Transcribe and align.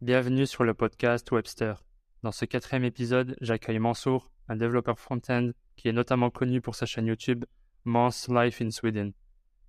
Bienvenue 0.00 0.46
sur 0.46 0.62
le 0.62 0.74
podcast 0.74 1.28
Webster. 1.32 1.84
Dans 2.22 2.30
ce 2.30 2.44
quatrième 2.44 2.84
épisode, 2.84 3.36
j'accueille 3.40 3.80
Mansour, 3.80 4.30
un 4.46 4.54
développeur 4.54 4.96
front-end 4.96 5.50
qui 5.74 5.88
est 5.88 5.92
notamment 5.92 6.30
connu 6.30 6.60
pour 6.60 6.76
sa 6.76 6.86
chaîne 6.86 7.08
YouTube 7.08 7.44
Mans 7.84 8.10
Life 8.28 8.62
in 8.62 8.70
Sweden. 8.70 9.12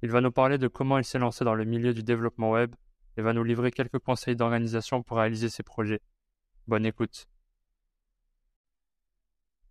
Il 0.04 0.12
va 0.12 0.22
nous 0.22 0.32
parler 0.32 0.60
de 0.60 0.68
comment 0.68 1.00
il 1.00 1.04
s'est 1.04 1.18
lancé 1.18 1.44
dans 1.44 1.56
le 1.56 1.66
milieu 1.66 1.96
du 1.96 2.04
développement 2.04 2.52
web 2.52 2.76
et 3.18 3.24
va 3.24 3.34
nous 3.34 3.44
livrer 3.44 3.72
quelques 3.72 3.98
conseils 3.98 4.36
d'organisation 4.36 5.02
pour 5.02 5.18
réaliser 5.18 5.50
ses 5.50 5.64
projets. 5.64 6.00
Bonne 6.68 6.86
écoute. 6.86 7.28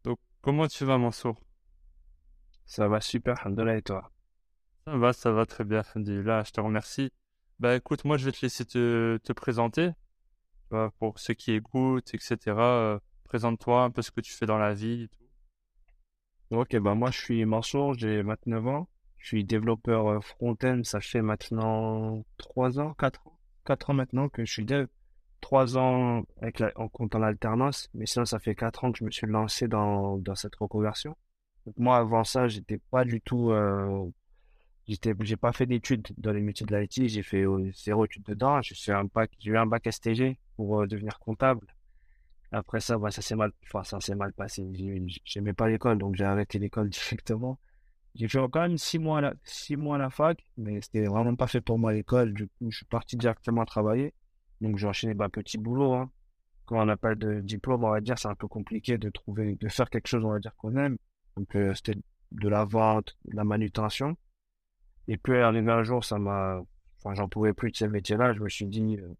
Donc, 0.02 0.18
comment 0.40 0.66
tu 0.66 0.84
vas, 0.84 0.98
Mansour? 0.98 1.40
Ça 2.66 2.88
va 2.88 3.00
super, 3.00 3.38
Alhamdoulilah, 3.42 3.76
et 3.76 3.82
toi? 3.82 4.10
Ça 4.86 4.96
va, 4.96 5.12
ça 5.12 5.30
va 5.30 5.46
très 5.46 5.62
bien, 5.62 5.82
Là, 5.94 6.42
je 6.42 6.50
te 6.50 6.60
remercie. 6.60 7.12
Bah 7.60 7.76
écoute, 7.76 8.04
moi 8.04 8.16
je 8.16 8.24
vais 8.24 8.32
te 8.32 8.40
laisser 8.42 8.64
te, 8.64 9.18
te 9.22 9.32
présenter. 9.32 9.92
Pour 10.98 11.18
ceux 11.18 11.34
qui 11.34 11.52
écoutent, 11.52 12.14
etc. 12.14 12.36
Euh, 12.46 12.98
présente-toi 13.24 13.84
un 13.84 13.90
peu 13.90 14.02
ce 14.02 14.10
que 14.10 14.20
tu 14.20 14.32
fais 14.32 14.46
dans 14.46 14.58
la 14.58 14.74
vie 14.74 15.04
et 15.04 15.08
tout. 15.08 15.24
Ok, 16.50 16.76
bah 16.78 16.94
moi 16.94 17.10
je 17.10 17.18
suis 17.18 17.44
Mansour, 17.44 17.94
j'ai 17.94 18.22
29 18.22 18.66
ans. 18.68 18.88
Je 19.18 19.28
suis 19.28 19.44
développeur 19.44 20.06
euh, 20.08 20.20
front-end, 20.20 20.80
ça 20.84 21.00
fait 21.00 21.22
maintenant 21.22 22.24
3 22.38 22.80
ans, 22.80 22.94
4 22.94 23.26
ans. 23.26 23.38
4 23.66 23.90
ans 23.90 23.94
maintenant 23.94 24.28
que 24.28 24.44
je 24.44 24.52
suis 24.52 24.64
dev. 24.64 24.86
3 25.40 25.76
ans 25.78 26.24
avec 26.40 26.58
la, 26.58 26.72
en 26.76 26.88
comptant 26.88 27.18
l'alternance, 27.18 27.88
mais 27.94 28.06
sinon 28.06 28.24
ça 28.24 28.38
fait 28.38 28.54
4 28.54 28.84
ans 28.84 28.92
que 28.92 28.98
je 28.98 29.04
me 29.04 29.10
suis 29.10 29.26
lancé 29.26 29.68
dans, 29.68 30.18
dans 30.18 30.34
cette 30.34 30.54
reconversion. 30.56 31.16
Donc 31.66 31.76
moi 31.78 31.98
avant 31.98 32.24
ça, 32.24 32.48
j'étais 32.48 32.78
pas 32.90 33.04
du 33.04 33.20
tout 33.20 33.50
euh, 33.50 34.10
J'étais, 34.88 35.12
j'ai 35.20 35.36
pas 35.36 35.52
fait 35.52 35.66
d'études 35.66 36.08
dans 36.16 36.32
les 36.32 36.40
métiers 36.40 36.64
de 36.64 36.74
l'IT, 36.74 37.08
j'ai 37.08 37.22
fait 37.22 37.42
euh, 37.42 37.70
zéro 37.74 38.06
études 38.06 38.24
dedans. 38.24 38.62
J'ai 38.62 38.74
j'ai 38.74 38.92
eu 39.50 39.56
un 39.56 39.66
bac 39.66 39.86
STG 39.90 40.38
pour 40.58 40.80
euh, 40.80 40.86
devenir 40.88 41.20
comptable. 41.20 41.64
Après 42.50 42.80
ça, 42.80 42.98
bah, 42.98 43.12
ça 43.12 43.22
s'est 43.22 43.36
mal, 43.36 43.52
ça 43.84 44.00
s'est 44.00 44.16
mal 44.16 44.32
passé. 44.32 44.66
J'aimais 45.24 45.52
pas 45.52 45.68
l'école, 45.68 45.98
donc 45.98 46.16
j'ai 46.16 46.24
arrêté 46.24 46.58
l'école 46.58 46.88
directement. 46.90 47.60
J'ai 48.16 48.26
fait 48.26 48.40
quand 48.50 48.62
même 48.62 48.76
six 48.76 48.98
mois 48.98 49.18
à 49.18 49.20
la, 49.20 49.34
six 49.44 49.76
mois 49.76 49.98
la 49.98 50.10
fac, 50.10 50.44
mais 50.56 50.80
c'était 50.82 51.06
vraiment 51.06 51.36
pas 51.36 51.46
fait 51.46 51.60
pour 51.60 51.78
moi 51.78 51.92
l'école. 51.92 52.34
Du 52.34 52.48
coup, 52.48 52.70
je 52.70 52.78
suis 52.78 52.86
parti 52.86 53.16
directement 53.16 53.64
travailler. 53.64 54.14
Donc, 54.60 54.78
j'ai 54.78 54.88
enchaîné, 54.88 55.14
bah, 55.14 55.28
petit 55.28 55.58
boulot, 55.58 55.94
hein. 55.94 56.10
Quand 56.66 56.86
on 56.86 56.96
pas 56.96 57.14
de 57.14 57.40
diplôme, 57.40 57.84
on 57.84 57.90
va 57.90 58.00
dire, 58.00 58.18
c'est 58.18 58.28
un 58.28 58.34
peu 58.34 58.48
compliqué 58.48 58.98
de 58.98 59.08
trouver, 59.10 59.54
de 59.54 59.68
faire 59.68 59.88
quelque 59.88 60.08
chose, 60.08 60.24
on 60.24 60.32
va 60.32 60.40
dire, 60.40 60.54
qu'on 60.56 60.76
aime. 60.76 60.98
Donc, 61.36 61.54
euh, 61.54 61.72
c'était 61.74 61.98
de 62.32 62.48
la 62.48 62.64
vente, 62.64 63.16
de 63.26 63.36
la 63.36 63.44
manutention. 63.44 64.16
Et 65.06 65.16
puis, 65.16 65.38
arrivé 65.38 65.70
un 65.70 65.84
jour, 65.84 66.04
ça 66.04 66.18
m'a, 66.18 66.60
enfin, 66.98 67.14
j'en 67.14 67.28
pouvais 67.28 67.52
plus 67.52 67.70
de 67.70 67.76
ce 67.76 67.84
métier-là. 67.84 68.34
Je 68.34 68.40
me 68.40 68.48
suis 68.48 68.66
dit, 68.66 68.96
euh, 68.98 69.14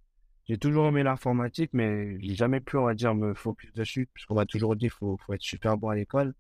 j'ai 0.49 0.57
toujours 0.57 0.87
aimé 0.89 1.03
l'informatique, 1.03 1.71
mais 1.75 2.19
j'ai 2.21 2.35
jamais 2.35 2.61
pu, 2.61 2.77
on 2.79 2.85
va 2.85 2.95
dire, 2.95 3.15
me 3.15 3.35
focus 3.35 3.73
dessus, 3.75 4.09
puisqu'on 4.15 4.35
m'a 4.35 4.47
toujours 4.47 4.77
dit, 4.77 4.89
faut, 4.89 5.19
faut 5.19 5.35
être 5.35 5.43
super 5.43 5.77
bon 5.77 5.91
à 5.91 5.95
l'école. 5.95 6.35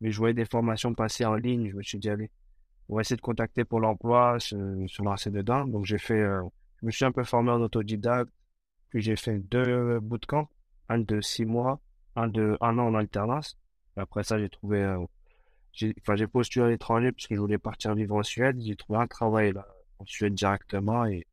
Mais 0.00 0.10
je 0.10 0.18
voyais 0.18 0.34
des 0.34 0.44
formations 0.44 0.92
passer 0.94 1.24
en 1.24 1.36
ligne. 1.36 1.70
Je 1.70 1.76
me 1.76 1.82
suis 1.82 1.98
dit, 1.98 2.10
allez, 2.10 2.30
on 2.88 2.96
va 2.96 3.02
essayer 3.02 3.16
de 3.16 3.22
contacter 3.22 3.64
pour 3.64 3.80
l'emploi, 3.80 4.38
se, 4.40 5.02
lancer 5.02 5.30
dedans. 5.30 5.66
Donc, 5.66 5.84
j'ai 5.84 5.98
fait, 5.98 6.20
euh, 6.20 6.42
je 6.80 6.86
me 6.86 6.90
suis 6.90 7.04
un 7.04 7.12
peu 7.12 7.22
formé 7.22 7.52
en 7.52 7.60
autodidacte. 7.62 8.30
Puis, 8.90 9.02
j'ai 9.02 9.16
fait 9.16 9.38
deux 9.38 10.00
bootcamps, 10.00 10.48
un 10.88 10.98
de 10.98 11.20
six 11.20 11.44
mois, 11.44 11.80
un 12.16 12.26
de 12.26 12.56
un 12.60 12.78
an 12.78 12.88
en 12.88 12.94
alternance. 12.94 13.56
Après 13.96 14.24
ça, 14.24 14.38
j'ai 14.38 14.48
trouvé, 14.48 14.82
euh, 14.82 14.98
j'ai 15.72 15.94
enfin, 16.00 16.16
j'ai 16.16 16.26
postulé 16.26 16.66
à 16.66 16.68
l'étranger 16.68 17.12
parce 17.12 17.28
que 17.28 17.36
je 17.36 17.40
voulais 17.40 17.58
partir 17.58 17.94
vivre 17.94 18.16
en 18.16 18.22
Suède. 18.24 18.60
J'ai 18.60 18.74
trouvé 18.76 18.98
un 18.98 19.06
travail 19.06 19.52
en 20.00 20.06
Suède 20.06 20.34
directement. 20.34 21.06
Et 21.06 21.26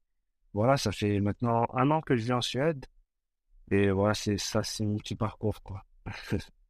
voilà, 0.53 0.77
ça 0.77 0.91
fait 0.91 1.19
maintenant 1.19 1.65
un 1.73 1.91
an 1.91 2.01
que 2.01 2.15
je 2.15 2.23
vis 2.23 2.33
en 2.33 2.41
Suède. 2.41 2.85
Et 3.71 3.89
voilà, 3.91 4.13
c'est 4.13 4.37
ça, 4.37 4.63
c'est 4.63 4.85
mon 4.85 4.97
petit 4.97 5.15
parcours, 5.15 5.61
quoi. 5.63 5.85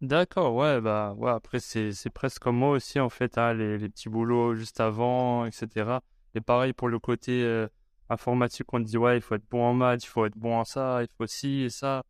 D'accord, 0.00 0.54
ouais, 0.54 0.80
bah, 0.80 1.14
ouais, 1.16 1.30
après, 1.30 1.60
c'est, 1.60 1.92
c'est 1.92 2.10
presque 2.10 2.42
comme 2.42 2.56
moi 2.56 2.70
aussi, 2.70 3.00
en 3.00 3.08
fait, 3.10 3.38
hein, 3.38 3.54
les, 3.54 3.78
les, 3.78 3.88
petits 3.88 4.08
boulots 4.08 4.54
juste 4.54 4.80
avant, 4.80 5.46
etc. 5.46 6.00
Et 6.34 6.40
pareil 6.40 6.72
pour 6.72 6.88
le 6.88 6.98
côté 6.98 7.42
euh, 7.42 7.68
informatique, 8.10 8.72
on 8.72 8.82
te 8.82 8.88
dit, 8.88 8.98
ouais, 8.98 9.16
il 9.18 9.22
faut 9.22 9.34
être 9.34 9.48
bon 9.50 9.62
en 9.64 9.74
maths, 9.74 10.04
il 10.04 10.08
faut 10.08 10.26
être 10.26 10.36
bon 10.36 10.56
en 10.58 10.64
ça, 10.64 11.02
il 11.02 11.08
faut 11.16 11.26
ci 11.26 11.62
et 11.62 11.70
ça. 11.70 12.04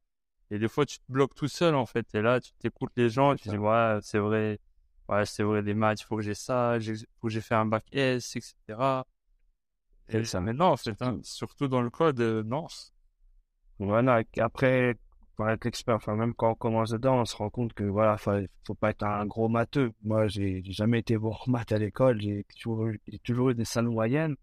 Et 0.50 0.58
des 0.58 0.68
fois, 0.68 0.86
tu 0.86 0.98
te 0.98 1.04
bloques 1.08 1.34
tout 1.34 1.48
seul, 1.48 1.74
en 1.74 1.86
fait. 1.86 2.06
Et 2.14 2.22
là, 2.22 2.40
tu 2.40 2.52
t'écoutes 2.54 2.92
les 2.96 3.10
gens, 3.10 3.34
tu 3.36 3.48
dis, 3.48 3.58
ouais, 3.58 3.98
c'est 4.02 4.18
vrai, 4.18 4.60
ouais, 5.08 5.26
c'est 5.26 5.42
vrai, 5.42 5.62
des 5.62 5.74
maths, 5.74 6.00
il 6.00 6.04
faut 6.04 6.16
que 6.16 6.22
j'ai 6.22 6.34
ça, 6.34 6.78
il 6.78 6.96
faut 7.20 7.28
que 7.28 7.32
j'ai 7.32 7.40
fait 7.40 7.54
un 7.54 7.66
bac 7.66 7.84
S, 7.92 8.36
etc. 8.36 9.04
Et 10.08 10.24
ça, 10.24 10.40
maintenant, 10.40 10.72
en 10.72 10.76
fait, 10.76 11.00
hein, 11.02 11.18
surtout 11.22 11.68
dans 11.68 11.82
le 11.82 11.90
code, 11.90 12.20
euh, 12.20 12.42
non. 12.42 12.66
Voilà, 13.78 14.22
après, 14.38 14.96
pour 15.36 15.48
être 15.48 15.66
expert, 15.66 15.96
enfin, 15.96 16.14
même 16.14 16.34
quand 16.34 16.50
on 16.50 16.54
commence 16.54 16.90
dedans, 16.90 17.20
on 17.20 17.24
se 17.24 17.36
rend 17.36 17.50
compte 17.50 17.72
que, 17.72 17.84
voilà, 17.84 18.16
faut, 18.18 18.32
faut 18.66 18.74
pas 18.74 18.90
être 18.90 19.02
un 19.02 19.26
gros 19.26 19.48
matheux. 19.48 19.92
Moi, 20.02 20.28
j'ai 20.28 20.62
jamais 20.64 21.00
été 21.00 21.16
bon 21.16 21.32
en 21.32 21.50
maths 21.50 21.72
à 21.72 21.78
l'école, 21.78 22.20
j'ai 22.20 22.44
toujours, 22.60 22.88
toujours 23.24 23.50
eu 23.50 23.54
des 23.54 23.64
salles 23.64 23.88
moyennes. 23.88 24.36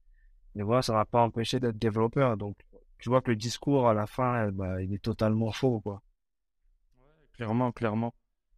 Mais 0.55 0.63
voilà, 0.63 0.81
ça 0.81 0.93
m'a 0.93 1.05
pas 1.05 1.21
empêché 1.21 1.59
d'être 1.59 1.77
développeur. 1.77 2.35
Donc, 2.37 2.57
tu 2.97 3.09
vois 3.09 3.21
que 3.21 3.31
le 3.31 3.37
discours, 3.37 3.87
à 3.87 3.93
la 3.93 4.05
fin, 4.05 4.51
bah, 4.51 4.81
il 4.81 4.93
est 4.93 5.01
totalement 5.01 5.51
faux, 5.51 5.79
quoi. 5.79 6.01
Ouais, 6.99 7.29
clairement, 7.33 7.71
clairement. 7.71 8.13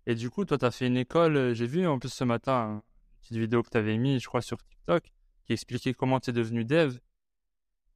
Et 0.06 0.16
du 0.16 0.30
coup, 0.30 0.44
toi, 0.46 0.58
tu 0.58 0.66
as 0.66 0.72
fait 0.72 0.88
une 0.88 0.98
école, 0.98 1.38
euh, 1.38 1.54
j'ai 1.54 1.68
vu 1.68 1.86
en 1.88 2.00
plus 2.00 2.10
ce 2.10 2.24
matin 2.24 2.76
une 2.76 2.82
petite 3.22 3.38
vidéo 3.38 3.64
que 3.64 3.70
tu 3.70 3.78
avais 3.78 3.98
mis, 3.98 4.20
je 4.20 4.28
crois, 4.28 4.42
sur 4.42 4.58
TikTok, 4.58 5.14
qui 5.46 5.54
expliquait 5.54 5.94
comment 5.94 6.20
tu 6.20 6.30
es 6.30 6.34
devenu 6.34 6.66
dev. 6.66 6.98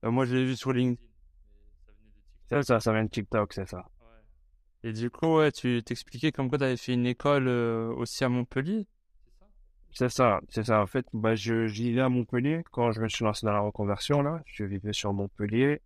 Euh, 0.04 0.12
moi, 0.12 0.26
je 0.26 0.36
l'ai 0.36 0.46
vu 0.46 0.56
sur 0.56 0.74
LinkedIn. 0.74 1.02
C'est 2.50 2.64
ça, 2.64 2.80
ça 2.80 2.94
vient 2.94 3.04
de 3.04 3.10
TikTok, 3.10 3.54
c'est 3.54 3.68
ça. 3.68 3.86
Et 4.84 4.94
du 4.94 5.10
coup, 5.10 5.38
ouais, 5.38 5.52
tu 5.52 5.84
t'expliquais 5.84 6.32
comme 6.32 6.50
quoi 6.50 6.58
tu 6.58 6.64
avais 6.64 6.78
fait 6.78 6.94
une 6.94 7.06
école 7.06 7.48
euh, 7.48 7.94
aussi 7.96 8.24
à 8.24 8.30
Montpellier. 8.30 8.88
C'est 9.92 10.10
ça, 10.10 10.40
c'est 10.50 10.64
ça. 10.64 10.82
En 10.82 10.88
fait, 10.88 11.06
bah, 11.14 11.36
je, 11.36 11.66
vivais 11.66 12.02
à 12.02 12.10
Montpellier 12.10 12.64
quand 12.72 12.92
je 12.92 13.02
me 13.02 13.10
suis 13.10 13.26
lancé 13.26 13.46
dans 13.46 13.54
la 13.54 13.60
reconversion, 13.60 14.22
là. 14.22 14.42
Je 14.46 14.64
vivais 14.64 14.94
sur 14.94 15.14
Montpellier. 15.14 15.82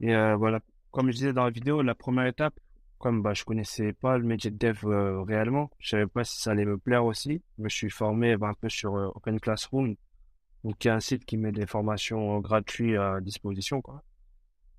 Et 0.00 0.12
voilà, 0.34 0.60
comme 0.90 1.10
je 1.10 1.16
disais 1.16 1.32
dans 1.32 1.44
la 1.44 1.50
vidéo, 1.50 1.82
la 1.82 1.94
première 1.94 2.26
étape, 2.26 2.54
comme 2.98 3.20
bah, 3.20 3.34
je 3.34 3.44
connaissais 3.44 3.92
pas 3.92 4.16
le 4.16 4.24
métier 4.24 4.50
de 4.50 4.56
dev 4.56 4.78
euh, 4.84 5.22
réellement, 5.22 5.70
je 5.78 5.90
savais 5.90 6.06
pas 6.06 6.24
si 6.24 6.40
ça 6.40 6.52
allait 6.52 6.64
me 6.64 6.78
plaire 6.78 7.04
aussi. 7.04 7.42
Je 7.58 7.64
me 7.64 7.68
suis 7.68 7.90
formé 7.90 8.36
bah, 8.36 8.48
un 8.48 8.54
peu 8.54 8.68
sur 8.68 8.94
euh, 8.96 9.08
Open 9.14 9.38
Classroom, 9.40 9.96
donc 10.64 10.78
qui 10.78 10.88
est 10.88 10.90
un 10.90 11.00
site 11.00 11.24
qui 11.24 11.36
met 11.36 11.52
des 11.52 11.66
formations 11.66 12.40
gratuites 12.40 12.96
à 12.96 13.20
disposition. 13.20 13.82
Quoi. 13.82 14.02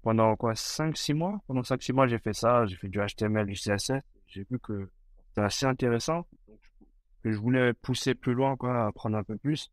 Pendant 0.01 0.35
quoi 0.35 0.53
5-6 0.53 1.13
mois? 1.13 1.39
Pendant 1.47 1.61
5-6 1.61 1.93
mois, 1.93 2.07
j'ai 2.07 2.19
fait 2.19 2.33
ça, 2.33 2.65
j'ai 2.65 2.75
fait 2.75 2.89
du 2.89 2.99
HTML, 2.99 3.45
du 3.45 3.53
CSS. 3.53 3.93
J'ai 4.27 4.45
vu 4.49 4.59
que 4.59 4.89
c'était 5.27 5.41
assez 5.41 5.65
intéressant. 5.65 6.25
Que 7.23 7.31
je 7.31 7.37
voulais 7.37 7.73
pousser 7.73 8.15
plus 8.15 8.33
loin, 8.33 8.55
quoi, 8.55 8.87
apprendre 8.87 9.17
un 9.17 9.23
peu 9.23 9.37
plus. 9.37 9.71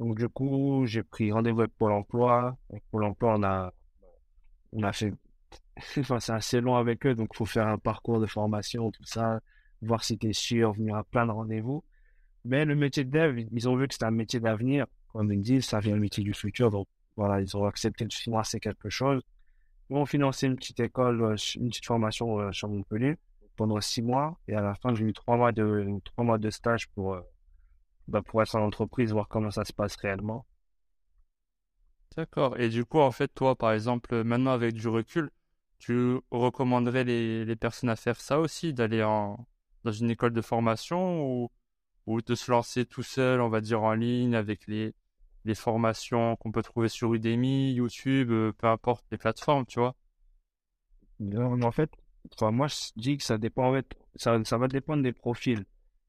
Donc 0.00 0.16
du 0.16 0.28
coup, 0.28 0.84
j'ai 0.86 1.02
pris 1.02 1.32
rendez-vous 1.32 1.60
avec 1.60 1.74
Pôle 1.76 1.92
emploi. 1.92 2.56
Pôle 2.90 3.04
emploi, 3.04 3.34
on 3.36 3.42
a, 3.42 3.72
on 4.72 4.82
a 4.82 4.92
fait 4.92 5.12
enfin, 5.98 6.20
c'est 6.20 6.32
assez 6.32 6.60
long 6.60 6.76
avec 6.76 7.04
eux, 7.06 7.14
donc 7.14 7.30
il 7.32 7.36
faut 7.36 7.44
faire 7.44 7.66
un 7.66 7.78
parcours 7.78 8.20
de 8.20 8.26
formation, 8.26 8.90
tout 8.90 9.04
ça, 9.04 9.40
voir 9.82 10.04
si 10.04 10.16
tu 10.16 10.28
es 10.28 10.32
sûr, 10.32 10.72
venir 10.72 10.96
à 10.96 11.04
plein 11.04 11.26
de 11.26 11.32
rendez-vous. 11.32 11.84
Mais 12.44 12.64
le 12.64 12.74
métier 12.74 13.04
de 13.04 13.10
dev, 13.10 13.46
ils 13.50 13.68
ont 13.68 13.76
vu 13.76 13.88
que 13.88 13.94
c'était 13.94 14.06
un 14.06 14.10
métier 14.10 14.38
d'avenir. 14.38 14.86
Comme 15.14 15.32
ils 15.32 15.40
disent, 15.40 15.64
ça 15.66 15.78
vient 15.78 15.94
le 15.94 16.00
métier 16.00 16.24
du 16.24 16.34
futur. 16.34 16.70
Donc 16.72 16.88
voilà, 17.16 17.40
ils 17.40 17.56
ont 17.56 17.64
accepté 17.66 18.04
de 18.04 18.12
financer 18.12 18.58
quelque 18.58 18.90
chose. 18.90 19.22
Ils 19.88 19.96
ont 19.96 20.06
financé 20.06 20.48
une 20.48 20.56
petite 20.56 20.80
école, 20.80 21.22
euh, 21.22 21.36
une 21.54 21.68
petite 21.68 21.86
formation 21.86 22.40
euh, 22.40 22.52
sur 22.52 22.68
Montpellier 22.68 23.16
pendant 23.54 23.80
six 23.80 24.02
mois. 24.02 24.36
Et 24.48 24.54
à 24.54 24.60
la 24.60 24.74
fin, 24.74 24.92
j'ai 24.92 25.04
eu 25.04 25.12
trois 25.12 25.36
mois 25.36 25.52
de, 25.52 25.86
trois 26.04 26.24
mois 26.24 26.38
de 26.38 26.50
stage 26.50 26.88
pour, 26.88 27.14
euh, 27.14 27.20
bah, 28.08 28.22
pour 28.22 28.42
être 28.42 28.56
en 28.56 28.64
entreprise, 28.64 29.12
voir 29.12 29.28
comment 29.28 29.52
ça 29.52 29.64
se 29.64 29.72
passe 29.72 29.94
réellement. 29.94 30.44
D'accord. 32.16 32.58
Et 32.58 32.68
du 32.68 32.84
coup, 32.84 32.98
en 32.98 33.12
fait, 33.12 33.28
toi, 33.28 33.54
par 33.54 33.70
exemple, 33.70 34.24
maintenant 34.24 34.50
avec 34.50 34.74
du 34.74 34.88
recul, 34.88 35.30
tu 35.78 36.18
recommanderais 36.32 37.04
les, 37.04 37.44
les, 37.44 37.56
personnes 37.56 37.90
à 37.90 37.96
faire 37.96 38.20
ça 38.20 38.40
aussi, 38.40 38.74
d'aller 38.74 39.00
dans 39.00 39.92
une 39.92 40.10
école 40.10 40.32
de 40.32 40.40
formation 40.40 41.24
ou, 41.24 41.50
ou 42.06 42.20
de 42.20 42.34
se 42.34 42.50
lancer 42.50 42.84
tout 42.84 43.02
seul, 43.02 43.40
on 43.40 43.48
va 43.48 43.60
dire 43.60 43.82
en 43.82 43.94
ligne, 43.94 44.34
avec 44.34 44.66
les, 44.66 44.94
les 45.44 45.54
formations 45.54 46.36
qu'on 46.36 46.52
peut 46.52 46.62
trouver 46.62 46.88
sur 46.88 47.14
Udemy, 47.14 47.72
YouTube, 47.74 48.30
euh, 48.30 48.52
peu 48.52 48.66
importe 48.66 49.04
les 49.10 49.18
plateformes, 49.18 49.66
tu 49.66 49.78
vois 49.78 49.94
En 51.20 51.72
fait, 51.72 51.90
moi 52.40 52.66
je 52.68 52.76
dis 52.96 53.18
que 53.18 53.24
ça 53.24 53.38
dépend, 53.38 53.70
en 53.70 53.74
fait, 53.74 53.86
ça, 54.16 54.42
ça 54.44 54.58
va 54.58 54.68
dépendre 54.68 55.02
des 55.02 55.12
profils. 55.12 55.64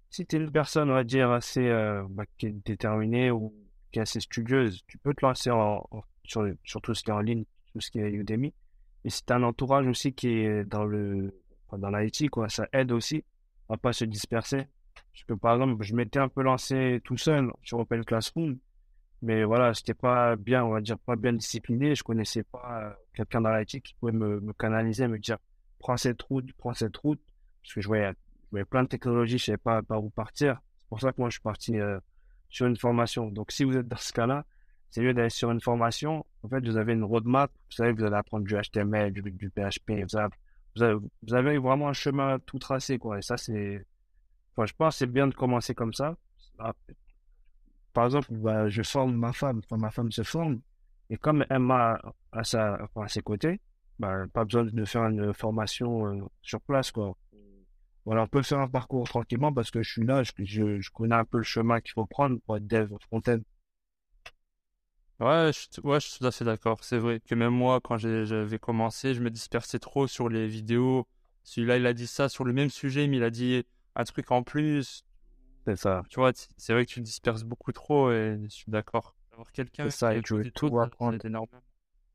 Si 0.09 0.25
tu 0.25 0.35
es 0.35 0.39
une 0.39 0.51
personne, 0.51 0.89
on 0.89 0.93
va 0.93 1.03
dire, 1.03 1.31
assez 1.31 1.67
euh, 1.67 2.03
bah, 2.09 2.23
déterminée 2.41 3.31
ou 3.31 3.53
qui 3.91 3.99
est 3.99 4.03
assez 4.03 4.21
studieuse, 4.21 4.81
tu 4.87 4.97
peux 4.97 5.13
te 5.13 5.25
lancer 5.25 5.51
en, 5.51 5.87
sur, 6.23 6.47
sur 6.63 6.81
tout 6.81 6.93
ce 6.93 7.03
qui 7.03 7.09
est 7.09 7.13
en 7.13 7.19
ligne, 7.19 7.43
tout 7.73 7.81
ce 7.81 7.91
qui 7.91 7.99
est 7.99 8.11
Udemy. 8.11 8.53
Et 9.03 9.09
c'est 9.09 9.29
un 9.31 9.43
entourage 9.43 9.87
aussi 9.87 10.13
qui 10.13 10.29
est 10.29 10.63
dans 10.65 10.85
le 10.85 11.33
dans 11.77 11.89
l'IT. 11.89 12.29
Ça 12.47 12.67
aide 12.73 12.91
aussi 12.91 13.23
à 13.69 13.77
pas 13.77 13.93
se 13.93 14.05
disperser. 14.05 14.67
Parce 15.13 15.23
que 15.27 15.33
par 15.33 15.53
exemple, 15.55 15.83
je 15.83 15.95
m'étais 15.95 16.19
un 16.19 16.29
peu 16.29 16.41
lancé 16.41 17.01
tout 17.03 17.17
seul 17.17 17.51
sur 17.63 17.79
Open 17.79 18.03
Classroom, 18.03 18.57
mais 19.25 19.43
voilà, 19.43 19.73
j'étais 19.73 19.95
pas 19.95 20.35
bien, 20.35 20.63
on 20.63 20.69
va 20.69 20.81
dire, 20.81 20.99
pas 20.99 21.15
bien 21.15 21.33
discipliné. 21.33 21.95
Je 21.95 22.03
connaissais 22.03 22.43
pas 22.43 22.83
euh, 22.83 22.93
quelqu'un 23.15 23.41
dans 23.41 23.51
l'IT 23.55 23.81
qui 23.81 23.95
pouvait 23.95 24.11
me, 24.11 24.53
canaliser, 24.53 25.07
me 25.07 25.17
dire, 25.17 25.37
prends 25.79 25.97
cette 25.97 26.21
route, 26.21 26.45
prends 26.59 26.75
cette 26.75 26.95
route. 26.95 27.19
Parce 27.63 27.73
que 27.73 27.81
je 27.81 27.87
voyais, 27.87 28.11
je 28.53 28.61
plein 28.61 28.83
de 28.83 28.87
technologies, 28.87 29.39
je 29.39 29.45
savais 29.45 29.57
pas 29.57 29.81
par 29.81 30.03
où 30.03 30.11
partir. 30.11 30.61
C'est 30.61 30.89
pour 30.89 31.01
ça 31.01 31.11
que 31.11 31.19
moi, 31.19 31.29
je 31.29 31.33
suis 31.33 31.41
parti 31.41 31.79
euh, 31.79 31.99
sur 32.49 32.67
une 32.67 32.77
formation. 32.77 33.31
Donc, 33.31 33.51
si 33.51 33.63
vous 33.63 33.75
êtes 33.75 33.87
dans 33.87 33.97
ce 33.97 34.13
cas-là, 34.13 34.45
c'est 34.91 35.01
mieux 35.01 35.15
d'aller 35.15 35.31
sur 35.31 35.49
une 35.49 35.59
formation. 35.59 36.23
En 36.43 36.47
fait, 36.47 36.63
vous 36.63 36.77
avez 36.77 36.93
une 36.93 37.03
roadmap. 37.03 37.51
Vous 37.51 37.75
savez, 37.77 37.93
vous 37.93 38.03
allez 38.03 38.15
apprendre 38.15 38.45
du 38.45 38.53
HTML, 38.53 39.11
du, 39.11 39.49
PHP. 39.49 40.03
Vous 40.07 40.17
avez, 40.83 40.93
vous, 41.23 41.33
avez, 41.33 41.57
vraiment 41.57 41.89
un 41.89 41.93
chemin 41.93 42.37
tout 42.45 42.59
tracé, 42.59 42.99
quoi. 42.99 43.17
Et 43.17 43.23
ça, 43.23 43.37
c'est, 43.37 43.87
enfin, 44.55 44.67
je 44.67 44.73
pense 44.77 44.97
c'est 44.97 45.07
bien 45.07 45.25
de 45.25 45.33
commencer 45.33 45.73
comme 45.73 45.93
ça. 45.95 46.15
Par 47.95 48.05
exemple, 48.05 48.27
bah, 48.31 48.69
je 48.69 48.83
forme 48.83 49.15
ma 49.15 49.33
femme, 49.33 49.61
enfin, 49.65 49.77
ma 49.77 49.89
femme 49.89 50.11
se 50.11 50.21
forme, 50.23 50.61
et 51.09 51.17
comme 51.17 51.45
elle 51.49 51.59
m'a 51.59 51.99
à, 52.31 52.41
à 52.41 53.07
ses 53.07 53.21
côtés, 53.21 53.59
bah, 53.99 54.25
pas 54.33 54.45
besoin 54.45 54.65
de 54.65 54.85
faire 54.85 55.05
une 55.07 55.33
formation 55.33 56.05
euh, 56.07 56.21
sur 56.43 56.61
place, 56.61 56.91
quoi. 56.91 57.17
Voilà, 58.05 58.23
on 58.23 58.27
peut 58.27 58.43
faire 58.43 58.59
un 58.59 58.67
parcours 58.67 59.07
tranquillement 59.07 59.51
parce 59.51 59.71
que 59.71 59.81
je 59.81 59.91
suis 59.91 60.05
là, 60.05 60.21
je 60.23 60.89
connais 60.91 61.15
un 61.15 61.25
peu 61.25 61.37
le 61.37 61.43
chemin 61.43 61.81
qu'il 61.81 61.93
faut 61.93 62.05
prendre 62.05 62.37
pour 62.45 62.57
être 62.57 62.67
dev 62.67 62.93
front-end. 63.07 63.39
Ouais, 65.19 65.51
je, 65.53 65.81
ouais, 65.81 65.99
je 65.99 66.07
suis 66.07 66.19
tout 66.19 66.25
à 66.25 66.31
fait 66.31 66.45
d'accord. 66.45 66.83
C'est 66.83 66.97
vrai 66.97 67.21
que 67.21 67.35
même 67.35 67.53
moi, 67.53 67.79
quand 67.81 67.97
j'avais 67.97 68.59
commencé, 68.59 69.13
je 69.13 69.21
me 69.21 69.31
dispersais 69.31 69.79
trop 69.79 70.07
sur 70.07 70.29
les 70.29 70.47
vidéos. 70.47 71.07
Celui-là, 71.43 71.77
il 71.77 71.85
a 71.85 71.93
dit 71.93 72.07
ça 72.07 72.27
sur 72.29 72.43
le 72.43 72.53
même 72.53 72.69
sujet, 72.69 73.07
mais 73.07 73.17
il 73.17 73.23
a 73.23 73.29
dit 73.29 73.63
un 73.95 74.03
truc 74.03 74.31
en 74.31 74.43
plus. 74.43 75.05
C'est 75.65 75.75
ça. 75.75 76.03
Tu 76.09 76.19
vois, 76.19 76.31
c'est 76.57 76.73
vrai 76.73 76.85
que 76.85 76.91
tu 76.91 77.01
disperses 77.01 77.43
beaucoup 77.43 77.71
trop 77.71 78.11
et 78.11 78.39
je 78.43 78.49
suis 78.49 78.71
d'accord. 78.71 79.15
Avoir 79.33 79.51
quelqu'un 79.51 79.85
qui 79.85 79.91
ça, 79.91 80.15
et 80.15 80.21
tu 80.21 80.35
veux 80.35 80.51
tout 80.51 80.79
apprendre. 80.79 81.17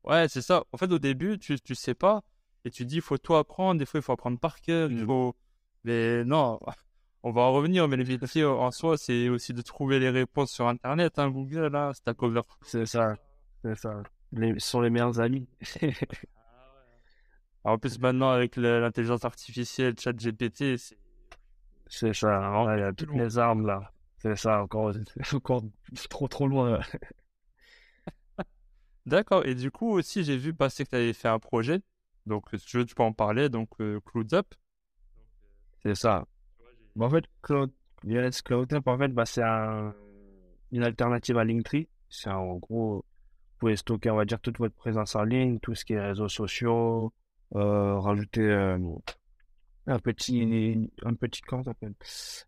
Ouais, 0.03 0.27
c'est 0.27 0.41
ça. 0.41 0.63
En 0.71 0.77
fait, 0.77 0.91
au 0.91 0.99
début, 0.99 1.37
tu, 1.37 1.59
tu 1.59 1.75
sais 1.75 1.93
pas 1.93 2.23
et 2.65 2.71
tu 2.71 2.85
dis, 2.85 2.95
il 2.95 3.01
faut 3.01 3.17
tout 3.17 3.35
apprendre. 3.35 3.79
Des 3.79 3.85
fois, 3.85 3.99
il 3.99 4.03
faut 4.03 4.13
apprendre 4.13 4.39
par 4.39 4.61
cœur. 4.61 4.89
Mm. 4.89 5.05
faut... 5.05 5.35
Mais 5.83 6.23
non, 6.23 6.59
on 7.23 7.31
va 7.31 7.41
en 7.41 7.53
revenir. 7.53 7.87
Mais 7.87 7.97
le 7.97 8.05
métier 8.05 8.45
en 8.45 8.71
soi, 8.71 8.97
c'est 8.97 9.29
aussi 9.29 9.53
de 9.53 9.61
trouver 9.61 9.99
les 9.99 10.09
réponses 10.09 10.51
sur 10.51 10.67
Internet. 10.67 11.17
Hein, 11.19 11.29
Google, 11.29 11.67
là, 11.67 11.91
c'est 11.93 12.15
cover. 12.15 12.41
C'est 12.61 12.85
ça. 12.85 13.15
C'est 13.63 13.75
ça. 13.75 14.03
Les... 14.31 14.53
Ce 14.59 14.69
sont 14.69 14.81
les 14.81 14.89
meilleurs 14.89 15.19
amis. 15.19 15.47
en 17.63 17.77
plus, 17.77 17.99
maintenant, 17.99 18.29
avec 18.29 18.55
l'intelligence 18.55 19.25
artificielle, 19.25 19.95
chat 19.99 20.13
GPT, 20.13 20.77
c'est 20.77 20.97
c'est 21.93 22.13
ça, 22.13 22.65
il 22.77 22.79
y 22.79 22.83
a 22.83 22.93
toutes 22.93 23.13
les 23.13 23.37
armes 23.37 23.67
là. 23.67 23.91
C'est 24.19 24.37
ça, 24.37 24.63
encore, 24.63 24.93
encore 25.33 25.63
trop 26.09 26.27
trop 26.29 26.47
loin. 26.47 26.79
D'accord, 29.05 29.45
et 29.45 29.55
du 29.55 29.71
coup 29.71 29.91
aussi 29.91 30.23
j'ai 30.23 30.37
vu 30.37 30.53
passer 30.53 30.85
que 30.85 30.91
tu 30.91 30.95
avais 30.95 31.11
fait 31.11 31.27
un 31.27 31.39
projet, 31.39 31.81
donc 32.25 32.45
je 32.53 32.79
tu 32.81 32.95
peux 32.95 33.03
en 33.03 33.11
parler, 33.11 33.49
donc 33.49 33.69
euh, 33.81 33.99
Cloud 34.05 34.33
Up. 34.33 34.47
C'est 35.83 35.95
ça. 35.95 36.25
en 36.97 37.09
fait, 37.09 37.25
Cloud, 37.41 37.71
Cloud 38.45 38.73
Up, 38.73 38.87
en 38.87 38.97
fait, 38.97 39.09
bah, 39.09 39.25
c'est 39.25 39.43
un, 39.43 39.93
une 40.71 40.83
alternative 40.83 41.37
à 41.37 41.43
Linktree. 41.43 41.89
C'est 42.09 42.29
en 42.29 42.55
gros, 42.55 42.97
vous 42.97 43.57
pouvez 43.59 43.75
stocker, 43.75 44.11
on 44.11 44.15
va 44.15 44.25
dire, 44.25 44.39
toute 44.39 44.59
votre 44.59 44.75
présence 44.75 45.15
en 45.15 45.23
ligne, 45.23 45.59
tout 45.59 45.75
ce 45.75 45.83
qui 45.83 45.93
est 45.93 45.99
réseaux 45.99 46.29
sociaux, 46.29 47.11
euh, 47.55 47.99
rajouter 47.99 48.41
euh, 48.41 48.77
un 49.87 49.99
petit, 49.99 50.89
un 51.03 51.13
petit, 51.15 51.41
comment 51.41 51.63
s'appelle 51.63 51.93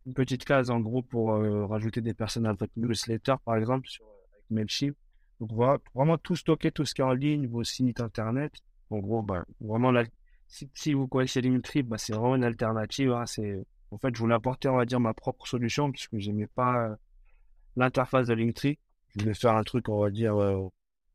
Une 0.05 0.13
petite 0.13 0.45
case 0.45 0.69
en 0.69 0.79
gros 0.79 1.01
pour 1.01 1.33
euh, 1.33 1.65
rajouter 1.65 2.01
des 2.01 2.13
personnes 2.13 2.45
à 2.45 2.53
votre 2.53 2.73
newsletter 2.75 3.35
par 3.43 3.55
exemple 3.55 3.87
sur, 3.87 4.05
avec 4.05 4.43
Mailchimp. 4.49 4.95
Donc 5.39 5.51
voilà, 5.51 5.79
vraiment 5.95 6.17
tout 6.17 6.35
stocker, 6.35 6.71
tout 6.71 6.85
ce 6.85 6.93
qui 6.93 7.01
est 7.01 7.05
en 7.05 7.13
ligne, 7.13 7.47
vos 7.47 7.63
sites 7.63 7.99
internet. 7.99 8.53
En 8.89 8.99
gros, 8.99 9.23
bah, 9.23 9.43
vraiment 9.59 9.91
si, 10.47 10.93
vous 10.93 11.07
connaissez 11.07 11.41
Linktree, 11.41 11.81
bah, 11.81 11.97
c'est 11.97 12.13
vraiment 12.13 12.35
une 12.35 12.43
alternative. 12.43 13.11
Hein. 13.11 13.25
c'est, 13.25 13.65
en 13.89 13.97
fait, 13.97 14.13
je 14.15 14.19
voulais 14.19 14.35
apporter, 14.35 14.69
on 14.69 14.77
va 14.77 14.85
dire, 14.85 14.99
ma 14.99 15.13
propre 15.13 15.47
solution 15.47 15.91
puisque 15.91 16.17
j'aimais 16.17 16.47
pas 16.47 16.89
euh, 16.89 16.95
l'interface 17.75 18.27
de 18.27 18.35
Linktree. 18.35 18.77
Je 19.15 19.23
voulais 19.23 19.33
faire 19.33 19.55
un 19.55 19.63
truc, 19.63 19.89
on 19.89 20.01
va 20.01 20.11
dire, 20.11 20.35
euh, 20.39 20.67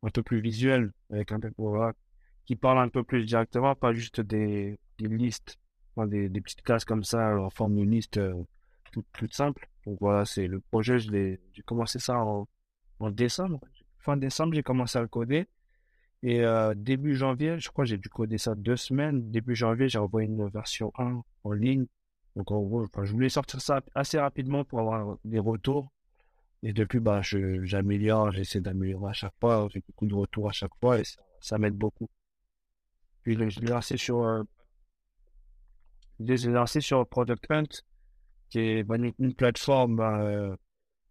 un 0.02 0.10
peu 0.10 0.22
plus 0.22 0.40
visuel, 0.40 0.92
avec 1.10 1.30
un 1.30 1.38
peu, 1.38 1.52
qui 2.44 2.56
parle 2.56 2.78
un 2.78 2.88
peu 2.88 3.04
plus 3.04 3.24
directement, 3.24 3.74
pas 3.76 3.92
juste 3.92 4.20
des 4.20 4.78
listes 4.98 5.58
des, 6.06 6.28
petites 6.40 6.62
classes 6.62 6.84
comme 6.84 7.04
ça 7.04 7.38
en 7.38 7.50
forme 7.50 7.76
de 7.76 7.82
liste 7.82 8.18
euh, 8.18 8.34
toute, 9.12 9.34
simple. 9.34 9.68
Donc 9.86 9.98
voilà, 10.00 10.24
c'est 10.24 10.46
le 10.46 10.60
projet, 10.60 10.98
j'ai 10.98 11.38
commencé 11.64 11.98
ça 11.98 12.18
en, 12.18 12.46
décembre. 13.10 13.60
Fin 13.98 14.16
décembre, 14.16 14.54
j'ai 14.54 14.62
commencé 14.62 14.98
à 14.98 15.02
le 15.02 15.08
coder. 15.08 15.46
Et 16.22 16.42
euh, 16.44 16.74
début 16.74 17.14
janvier, 17.14 17.60
je 17.60 17.68
crois 17.70 17.84
j'ai 17.84 17.96
dû 17.96 18.08
coder 18.08 18.38
ça 18.38 18.54
deux 18.54 18.76
semaines. 18.76 19.30
Début 19.30 19.54
janvier, 19.54 19.88
j'ai 19.88 19.98
envoyé 19.98 20.28
une 20.28 20.48
version 20.48 20.92
1 20.98 21.22
en 21.44 21.52
ligne. 21.52 21.86
Donc 22.34 22.50
en 22.50 22.60
gros, 22.60 22.86
je 23.02 23.12
voulais 23.12 23.28
sortir 23.28 23.60
ça 23.60 23.82
assez 23.94 24.18
rapidement 24.18 24.64
pour 24.64 24.80
avoir 24.80 25.16
des 25.24 25.38
retours. 25.38 25.90
Et 26.62 26.72
depuis, 26.72 26.98
bah, 26.98 27.20
j'améliore, 27.22 28.32
j'essaie 28.32 28.60
d'améliorer 28.60 29.10
à 29.10 29.12
chaque 29.12 29.34
fois. 29.40 29.68
J'ai 29.72 29.82
beaucoup 29.86 30.06
de 30.06 30.14
retours 30.14 30.48
à 30.48 30.52
chaque 30.52 30.74
fois 30.80 30.98
et 30.98 31.04
ça, 31.40 31.58
m'aide 31.58 31.74
beaucoup. 31.74 32.08
Puis 33.22 33.34
je 33.34 33.60
l'ai 33.60 33.68
lancé 33.68 33.96
sur, 33.96 34.22
euh, 34.24 34.42
j'ai 36.20 36.50
lancé 36.50 36.80
sur 36.80 37.06
Product 37.06 37.44
Hunt, 37.50 37.82
qui 38.50 38.60
est 38.60 38.82
bah, 38.82 38.96
une, 38.96 39.34
plateforme 39.34 39.96
bah, 39.96 40.20
euh, 40.20 40.56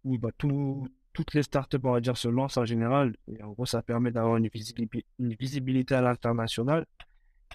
où 0.04 0.18
bah, 0.18 0.30
toutes 0.38 1.34
les 1.34 1.42
startups, 1.42 1.78
on 1.84 1.92
va 1.92 2.00
dire, 2.00 2.16
se 2.16 2.28
lancent 2.28 2.56
en 2.56 2.64
général. 2.64 3.16
Et 3.28 3.42
en 3.42 3.52
gros, 3.52 3.66
ça 3.66 3.82
permet 3.82 4.10
d'avoir 4.10 4.36
une, 4.36 4.48
visibilité, 4.48 5.94
à 5.94 6.00
l'international. 6.00 6.86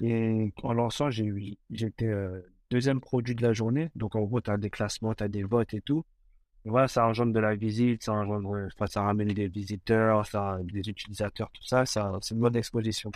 Et 0.01 0.53
en 0.63 0.73
lançant, 0.73 1.11
j'ai 1.11 1.57
j'étais 1.69 2.07
euh, 2.07 2.41
deuxième 2.71 2.99
produit 2.99 3.35
de 3.35 3.43
la 3.43 3.53
journée. 3.53 3.89
Donc, 3.95 4.15
en 4.15 4.21
gros, 4.23 4.41
tu 4.41 4.49
as 4.49 4.57
des 4.57 4.69
classements, 4.69 5.13
tu 5.13 5.23
as 5.23 5.27
des 5.27 5.43
votes 5.43 5.73
et 5.73 5.81
tout. 5.81 6.03
Voilà, 6.65 6.87
ça 6.87 7.05
engendre 7.05 7.33
de 7.33 7.39
la 7.39 7.55
visite, 7.55 8.03
ça 8.03 8.13
engendre, 8.13 8.67
enfin, 8.73 8.87
ça 8.87 9.01
ramène 9.03 9.27
des 9.29 9.47
visiteurs, 9.49 10.25
ça, 10.25 10.59
des 10.63 10.89
utilisateurs, 10.89 11.51
tout 11.51 11.63
ça 11.63 11.85
c'est 11.85 11.99
une 12.31 12.39
bonne 12.39 12.55
exposition. 12.55 13.11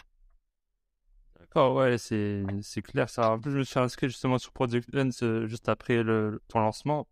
D'accord, 1.58 1.76
ouais, 1.78 1.98
c'est, 1.98 2.44
c'est 2.62 2.84
clair 2.84 3.10
ça. 3.10 3.32
En 3.32 3.40
plus, 3.40 3.52
je 3.52 3.58
me 3.58 3.64
suis 3.64 3.80
inscrit 3.80 4.10
justement 4.10 4.38
sur 4.38 4.52
Product 4.52 4.94
Lens 4.94 5.24
euh, 5.24 5.48
juste 5.48 5.68
après 5.70 6.04
le, 6.04 6.40
ton 6.48 6.60
lancement. 6.60 7.08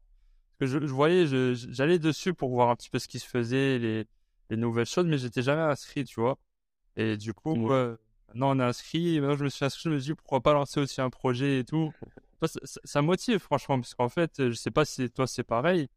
Parce 0.59 0.71
que 0.71 0.80
je, 0.81 0.86
je 0.86 0.94
voyais, 0.94 1.25
je, 1.25 1.56
j'allais 1.71 1.97
dessus 1.97 2.36
pour 2.36 2.51
voir 2.51 2.69
un 2.69 2.75
petit 2.75 2.92
peu 2.92 3.00
ce 3.00 3.07
qui 3.07 3.18
se 3.18 3.25
faisait, 3.25 3.80
les, 3.80 4.06
les 4.51 4.56
nouvelles 4.57 4.86
choses, 4.86 5.07
mais 5.07 5.18
j'étais 5.18 5.42
jamais 5.42 5.63
inscrit, 5.63 6.03
tu 6.03 6.21
vois. 6.21 6.38
Et 6.95 7.18
du 7.18 7.33
coup, 7.33 7.56
ouais. 7.56 7.95
maintenant 8.27 8.56
on 8.56 8.59
est 8.59 8.63
inscrit, 8.63 9.15
et 9.15 9.19
maintenant 9.19 9.36
je 9.36 9.45
me 9.45 9.50
suis 9.50 9.65
inscrit, 9.65 9.81
je 9.86 9.89
me 9.89 9.97
suis 9.97 10.12
dit 10.12 10.15
pourquoi 10.15 10.42
pas 10.42 10.53
lancer 10.53 10.80
aussi 10.80 11.01
un 11.01 11.09
projet 11.09 11.61
et 11.61 11.64
tout. 11.64 11.92
Ça, 12.44 12.59
ça, 12.83 13.02
motive 13.02 13.40
franchement, 13.40 13.80
parce 13.80 13.95
qu'en 13.95 14.09
fait, 14.09 14.33
je 14.37 14.54
sais 14.54 14.69
pas 14.69 14.85
si 14.85 15.09
toi 15.09 15.25
c'est 15.25 15.44
pareil, 15.44 15.87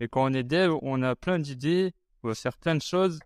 mais 0.00 0.08
quand 0.08 0.24
on 0.28 0.34
est 0.34 0.42
dev, 0.42 0.76
on 0.82 1.02
a 1.02 1.14
plein 1.14 1.38
d'idées, 1.38 1.94
on 2.24 2.28
va 2.28 2.34
faire 2.34 2.58
plein 2.58 2.74
de 2.74 2.82
choses, 2.82 3.20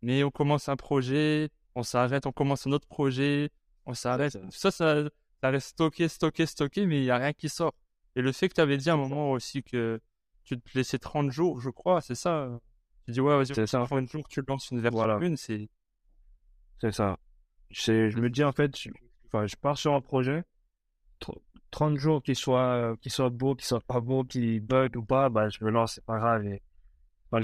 mais 0.00 0.24
on 0.24 0.30
commence 0.30 0.70
un 0.70 0.76
projet, 0.76 1.50
on 1.74 1.82
s'arrête, 1.82 2.24
on 2.24 2.32
commence 2.32 2.66
un 2.66 2.72
autre 2.72 2.88
projet, 2.88 3.50
on 3.86 3.94
s'arrête. 3.94 4.38
Ça, 4.50 4.70
ça, 4.70 5.04
ça 5.40 5.50
reste 5.50 5.68
stocké, 5.68 6.08
stocké, 6.08 6.46
stocké, 6.46 6.86
mais 6.86 6.98
il 7.00 7.04
n'y 7.04 7.10
a 7.10 7.18
rien 7.18 7.32
qui 7.32 7.48
sort. 7.48 7.74
Et 8.16 8.22
le 8.22 8.32
fait 8.32 8.48
que 8.48 8.54
tu 8.54 8.60
avais 8.60 8.76
dit 8.76 8.90
à 8.90 8.94
un 8.94 8.96
moment 8.96 9.32
aussi 9.32 9.62
que 9.62 10.00
tu 10.44 10.60
te 10.60 10.78
laissais 10.78 10.98
30 10.98 11.30
jours, 11.30 11.60
je 11.60 11.70
crois, 11.70 12.00
c'est 12.00 12.14
ça. 12.14 12.48
Tu 13.04 13.12
dis, 13.12 13.20
ouais, 13.20 13.36
vas-y, 13.36 13.66
30 13.66 14.08
jours, 14.08 14.28
tu 14.28 14.42
lances 14.46 14.70
une 14.70 14.80
version 14.80 14.98
voilà. 14.98 15.18
une, 15.20 15.36
c'est. 15.36 15.68
C'est 16.80 16.92
ça. 16.92 17.18
Je 17.70 18.18
me 18.18 18.30
dis, 18.30 18.44
en 18.44 18.52
fait, 18.52 18.76
je, 18.76 18.90
enfin, 19.26 19.46
je 19.46 19.56
pars 19.56 19.76
sur 19.76 19.94
un 19.94 20.00
projet, 20.00 20.44
30 21.70 21.98
jours 21.98 22.22
qu'il 22.22 22.36
soit, 22.36 22.96
qu'il 23.00 23.10
soit 23.10 23.30
beau, 23.30 23.54
qu'il 23.54 23.66
soit 23.66 23.80
pas 23.80 24.00
beau, 24.00 24.22
qu'il 24.22 24.60
bug 24.60 24.96
ou 24.96 25.02
pas, 25.02 25.28
bah, 25.28 25.48
je 25.48 25.64
me 25.64 25.70
lance, 25.70 25.94
c'est 25.94 26.04
pas 26.04 26.18
grave. 26.18 26.46
Et, 26.46 26.62
enfin, 27.30 27.42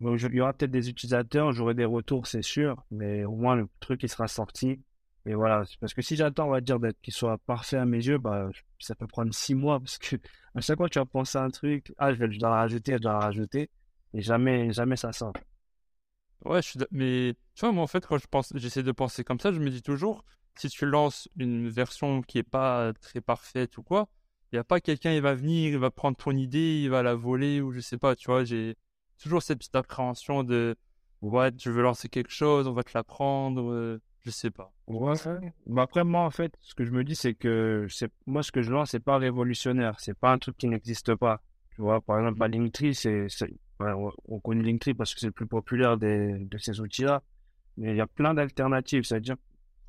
il 0.00 0.34
y 0.34 0.40
aura 0.40 0.52
peut-être 0.52 0.70
des 0.70 0.90
utilisateurs, 0.90 1.52
j'aurai 1.52 1.74
des 1.74 1.84
retours, 1.84 2.26
c'est 2.26 2.42
sûr, 2.42 2.84
mais 2.90 3.24
au 3.24 3.36
moins 3.36 3.54
le 3.54 3.68
truc 3.80 4.02
il 4.02 4.08
sera 4.08 4.28
sorti 4.28 4.80
et 5.26 5.34
voilà, 5.34 5.64
parce 5.80 5.94
que 5.94 6.02
si 6.02 6.16
j'attends, 6.16 6.48
on 6.48 6.50
va 6.50 6.60
dire, 6.60 6.78
d'être 6.78 7.00
qu'il 7.00 7.14
soit 7.14 7.38
parfait 7.38 7.78
à 7.78 7.86
mes 7.86 8.04
yeux, 8.04 8.18
bah, 8.18 8.50
ça 8.78 8.94
peut 8.94 9.06
prendre 9.06 9.32
six 9.32 9.54
mois 9.54 9.80
parce 9.80 9.98
que 9.98 10.16
à 10.54 10.60
chaque 10.60 10.76
fois 10.76 10.88
tu 10.88 10.98
vas 10.98 11.06
penser 11.06 11.38
à 11.38 11.42
un 11.42 11.50
truc, 11.50 11.94
ah, 11.98 12.12
je, 12.12 12.18
vais, 12.18 12.30
je 12.30 12.38
dois 12.38 12.50
le 12.50 12.56
rajouter, 12.56 12.92
je 12.92 12.98
dois 12.98 13.12
le 13.12 13.18
rajouter, 13.18 13.70
et 14.12 14.20
jamais, 14.22 14.72
jamais 14.72 14.96
ça 14.96 15.12
sort. 15.12 15.32
Ouais, 16.44 16.60
je 16.60 16.68
suis 16.68 16.80
mais 16.90 17.34
tu 17.54 17.60
vois, 17.60 17.72
moi, 17.72 17.84
en 17.84 17.86
fait, 17.86 18.06
quand 18.06 18.18
je 18.18 18.26
pense, 18.26 18.52
j'essaie 18.54 18.82
de 18.82 18.92
penser 18.92 19.24
comme 19.24 19.40
ça, 19.40 19.50
je 19.50 19.60
me 19.60 19.70
dis 19.70 19.82
toujours, 19.82 20.24
si 20.56 20.68
tu 20.68 20.84
lances 20.86 21.28
une 21.36 21.68
version 21.68 22.22
qui 22.22 22.38
est 22.38 22.42
pas 22.42 22.92
très 23.00 23.20
parfaite 23.22 23.78
ou 23.78 23.82
quoi, 23.82 24.08
il 24.52 24.56
n'y 24.56 24.60
a 24.60 24.64
pas 24.64 24.80
quelqu'un, 24.80 25.12
il 25.12 25.22
va 25.22 25.34
venir, 25.34 25.72
il 25.72 25.78
va 25.78 25.90
prendre 25.90 26.16
ton 26.16 26.32
idée, 26.32 26.82
il 26.82 26.90
va 26.90 27.02
la 27.02 27.14
voler 27.14 27.60
ou 27.60 27.72
je 27.72 27.80
sais 27.80 27.98
pas, 27.98 28.14
tu 28.14 28.26
vois, 28.26 28.44
j'ai 28.44 28.76
toujours 29.18 29.42
cette 29.42 29.58
petite 29.58 29.74
appréhension 29.74 30.44
de, 30.44 30.76
ouais, 31.22 31.50
je 31.58 31.70
veux 31.70 31.82
lancer 31.82 32.08
quelque 32.08 32.30
chose, 32.30 32.68
on 32.68 32.72
va 32.72 32.84
te 32.84 32.92
la 32.94 33.04
prendre. 33.04 33.70
Euh, 33.72 34.00
je 34.24 34.30
sais 34.30 34.50
pas. 34.50 34.72
Ouais. 34.86 35.14
Bah 35.66 35.82
après, 35.82 36.02
moi, 36.02 36.22
en 36.22 36.30
fait, 36.30 36.54
ce 36.60 36.74
que 36.74 36.84
je 36.84 36.92
me 36.92 37.04
dis, 37.04 37.14
c'est 37.14 37.34
que 37.34 37.86
c'est 37.90 38.10
moi, 38.26 38.42
ce 38.42 38.52
que 38.52 38.62
je 38.62 38.70
lance, 38.70 38.90
c'est 38.90 39.00
pas 39.00 39.18
révolutionnaire. 39.18 40.00
C'est 40.00 40.18
pas 40.18 40.32
un 40.32 40.38
truc 40.38 40.56
qui 40.56 40.66
n'existe 40.66 41.14
pas. 41.14 41.42
Tu 41.74 41.82
vois, 41.82 42.00
par 42.00 42.18
exemple, 42.18 42.42
à 42.42 42.48
Linktree, 42.48 42.94
c'est, 42.94 43.26
on, 43.80 44.40
connaît 44.40 44.62
Linktree 44.62 44.94
parce 44.94 45.12
que 45.14 45.20
c'est 45.20 45.26
le 45.26 45.32
plus 45.32 45.46
populaire 45.46 45.98
des, 45.98 46.38
de 46.38 46.58
ces 46.58 46.80
outils-là. 46.80 47.22
Mais 47.76 47.90
il 47.90 47.96
y 47.96 48.00
a 48.00 48.06
plein 48.06 48.32
d'alternatives. 48.32 49.02
C'est-à-dire, 49.04 49.36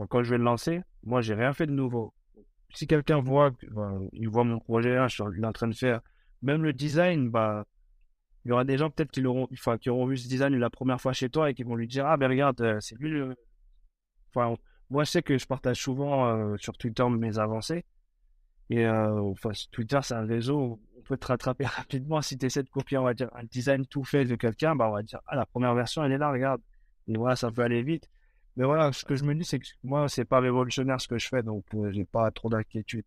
quand 0.09 0.23
je 0.23 0.31
vais 0.31 0.37
le 0.37 0.43
lancer, 0.43 0.81
moi, 1.03 1.21
j'ai 1.21 1.33
rien 1.33 1.53
fait 1.53 1.67
de 1.67 1.71
nouveau. 1.71 2.13
Si 2.73 2.87
quelqu'un 2.87 3.21
voit, 3.21 3.51
il 4.11 4.27
voit 4.27 4.43
mon 4.43 4.59
projet, 4.59 4.97
hein, 4.97 5.07
je 5.07 5.15
suis 5.15 5.45
en 5.45 5.53
train 5.53 5.69
de 5.69 5.75
faire, 5.75 6.01
même 6.41 6.61
le 6.63 6.73
design, 6.73 7.29
bah, 7.29 7.65
il 8.43 8.49
y 8.49 8.51
aura 8.51 8.65
des 8.65 8.77
gens 8.77 8.89
peut-être 8.89 9.11
qui 9.11 9.25
auront, 9.25 9.47
enfin, 9.53 9.77
qui 9.77 9.89
auront 9.89 10.05
vu 10.07 10.17
ce 10.17 10.27
design 10.27 10.55
la 10.57 10.69
première 10.69 10.99
fois 10.99 11.13
chez 11.13 11.29
toi 11.29 11.49
et 11.49 11.53
qui 11.53 11.63
vont 11.63 11.75
lui 11.75 11.87
dire, 11.87 12.05
ah, 12.05 12.17
ben 12.17 12.29
regarde, 12.29 12.59
euh, 12.61 12.79
c'est 12.81 12.95
lui 12.99 13.09
le, 13.09 13.35
moi, 14.89 15.03
je 15.03 15.11
sais 15.11 15.21
que 15.23 15.37
je 15.37 15.45
partage 15.45 15.81
souvent 15.81 16.27
euh, 16.27 16.57
sur 16.57 16.77
Twitter 16.77 17.07
mes 17.09 17.39
avancées. 17.39 17.85
Et 18.69 18.85
euh, 18.85 19.21
enfin, 19.21 19.51
Twitter, 19.71 19.99
c'est 20.01 20.15
un 20.15 20.25
réseau 20.25 20.59
où 20.59 20.79
on 20.97 21.01
peut 21.01 21.17
te 21.17 21.27
rattraper 21.27 21.65
rapidement. 21.65 22.21
Si 22.21 22.37
tu 22.37 22.45
essaies 22.45 22.63
de 22.63 22.69
copier, 22.69 22.97
on 22.97 23.03
va 23.03 23.13
dire, 23.13 23.29
un 23.35 23.43
design 23.43 23.85
tout 23.85 24.03
fait 24.03 24.25
de 24.25 24.35
quelqu'un, 24.35 24.75
bah, 24.75 24.87
on 24.89 24.93
va 24.93 25.03
dire, 25.03 25.19
ah, 25.27 25.35
la 25.35 25.45
première 25.45 25.73
version, 25.75 26.03
elle 26.03 26.11
est 26.11 26.17
là, 26.17 26.31
regarde. 26.31 26.61
Et 27.07 27.17
voilà, 27.17 27.35
ça 27.35 27.51
peut 27.51 27.61
aller 27.61 27.83
vite. 27.83 28.09
Mais 28.55 28.65
voilà, 28.65 28.91
ce 28.93 29.05
que 29.05 29.15
je 29.15 29.23
me 29.23 29.35
dis, 29.35 29.45
c'est 29.45 29.59
que 29.59 29.67
moi, 29.83 30.07
c'est 30.07 30.25
pas 30.25 30.39
révolutionnaire 30.39 31.01
ce 31.01 31.07
que 31.07 31.17
je 31.17 31.27
fais, 31.27 31.43
donc 31.43 31.65
euh, 31.73 31.91
j'ai 31.91 32.05
pas 32.05 32.31
trop 32.31 32.49
d'inquiétude. 32.49 33.05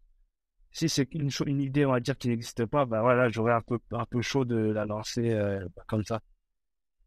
Si 0.70 0.88
c'est 0.88 1.12
une, 1.14 1.30
une, 1.46 1.60
idée, 1.62 1.86
on 1.86 1.92
va 1.92 2.00
dire, 2.00 2.16
qui 2.18 2.28
n'existe 2.28 2.66
pas, 2.66 2.84
bah 2.84 3.00
voilà, 3.00 3.30
j'aurais 3.30 3.54
un 3.54 3.62
peu, 3.62 3.78
un 3.92 4.04
peu 4.04 4.20
chaud 4.20 4.44
de 4.44 4.56
la 4.56 4.84
lancer 4.84 5.30
euh, 5.32 5.66
comme 5.86 6.04
ça. 6.04 6.20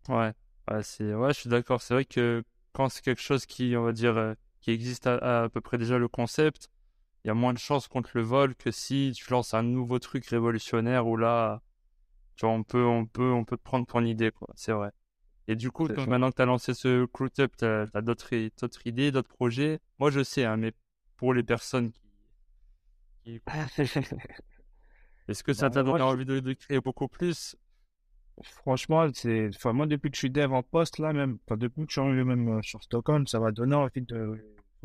Ouais, 0.09 0.33
ouais, 0.69 1.13
ouais, 1.13 1.33
je 1.33 1.39
suis 1.39 1.49
d'accord. 1.49 1.81
C'est 1.81 1.93
vrai 1.93 2.05
que 2.05 2.43
quand 2.73 2.89
c'est 2.89 3.03
quelque 3.03 3.21
chose 3.21 3.45
qui, 3.45 3.75
on 3.75 3.83
va 3.83 3.91
dire, 3.91 4.17
euh, 4.17 4.33
qui 4.61 4.71
existe 4.71 5.07
à, 5.07 5.43
à, 5.43 5.49
peu 5.49 5.61
près 5.61 5.77
déjà 5.77 5.97
le 5.97 6.07
concept, 6.07 6.69
il 7.23 7.27
y 7.27 7.31
a 7.31 7.33
moins 7.33 7.53
de 7.53 7.59
chances 7.59 7.87
contre 7.87 8.11
le 8.15 8.21
vol 8.21 8.55
que 8.55 8.71
si 8.71 9.11
tu 9.15 9.29
lances 9.31 9.53
un 9.53 9.63
nouveau 9.63 9.99
truc 9.99 10.25
révolutionnaire 10.25 11.07
où 11.07 11.17
là, 11.17 11.61
tu 12.35 12.45
vois, 12.45 12.55
on 12.55 12.63
peut, 12.63 12.83
on 12.83 13.05
peut, 13.05 13.31
on 13.31 13.45
peut 13.45 13.57
te 13.57 13.63
prendre 13.63 13.85
ton 13.85 14.03
idée, 14.03 14.31
quoi. 14.31 14.47
C'est 14.55 14.71
vrai. 14.71 14.91
Et 15.47 15.55
du 15.55 15.69
coup, 15.69 15.87
maintenant 16.07 16.29
que 16.29 16.35
tu 16.35 16.41
as 16.41 16.45
lancé 16.45 16.73
ce 16.73 17.05
Crewtup, 17.05 17.57
tu 17.57 17.65
as, 17.65 18.01
d'autres 18.01 18.29
idées, 18.85 19.11
d'autres 19.11 19.29
projets? 19.29 19.79
Moi, 19.99 20.09
je 20.09 20.23
sais, 20.23 20.45
hein, 20.45 20.57
mais 20.57 20.71
pour 21.17 21.33
les 21.33 21.43
personnes 21.43 21.91
qui. 23.23 23.41
Est-ce 25.27 25.43
que 25.43 25.53
ça 25.53 25.69
bah, 25.69 25.75
t'a 25.75 25.83
donné 25.83 26.01
envie 26.01 26.25
de, 26.25 26.53
créer 26.53 26.79
beaucoup 26.79 27.07
plus? 27.07 27.55
Franchement, 28.43 29.07
c'est. 29.13 29.49
Enfin, 29.55 29.73
moi, 29.73 29.85
depuis 29.85 30.09
que 30.09 30.15
je 30.15 30.19
suis 30.19 30.29
dev 30.29 30.51
en 30.53 30.63
poste, 30.63 30.99
là, 30.99 31.13
même, 31.13 31.37
enfin, 31.45 31.57
depuis 31.57 31.85
que 31.85 31.89
je 31.89 31.93
suis 31.93 32.01
arrivé 32.01 32.23
même 32.23 32.47
euh, 32.57 32.61
sur 32.61 32.81
Stockholm, 32.83 33.27
ça 33.27 33.39
m'a 33.39 33.51
donné 33.51 33.75
envie 33.75 34.01
de. 34.01 34.37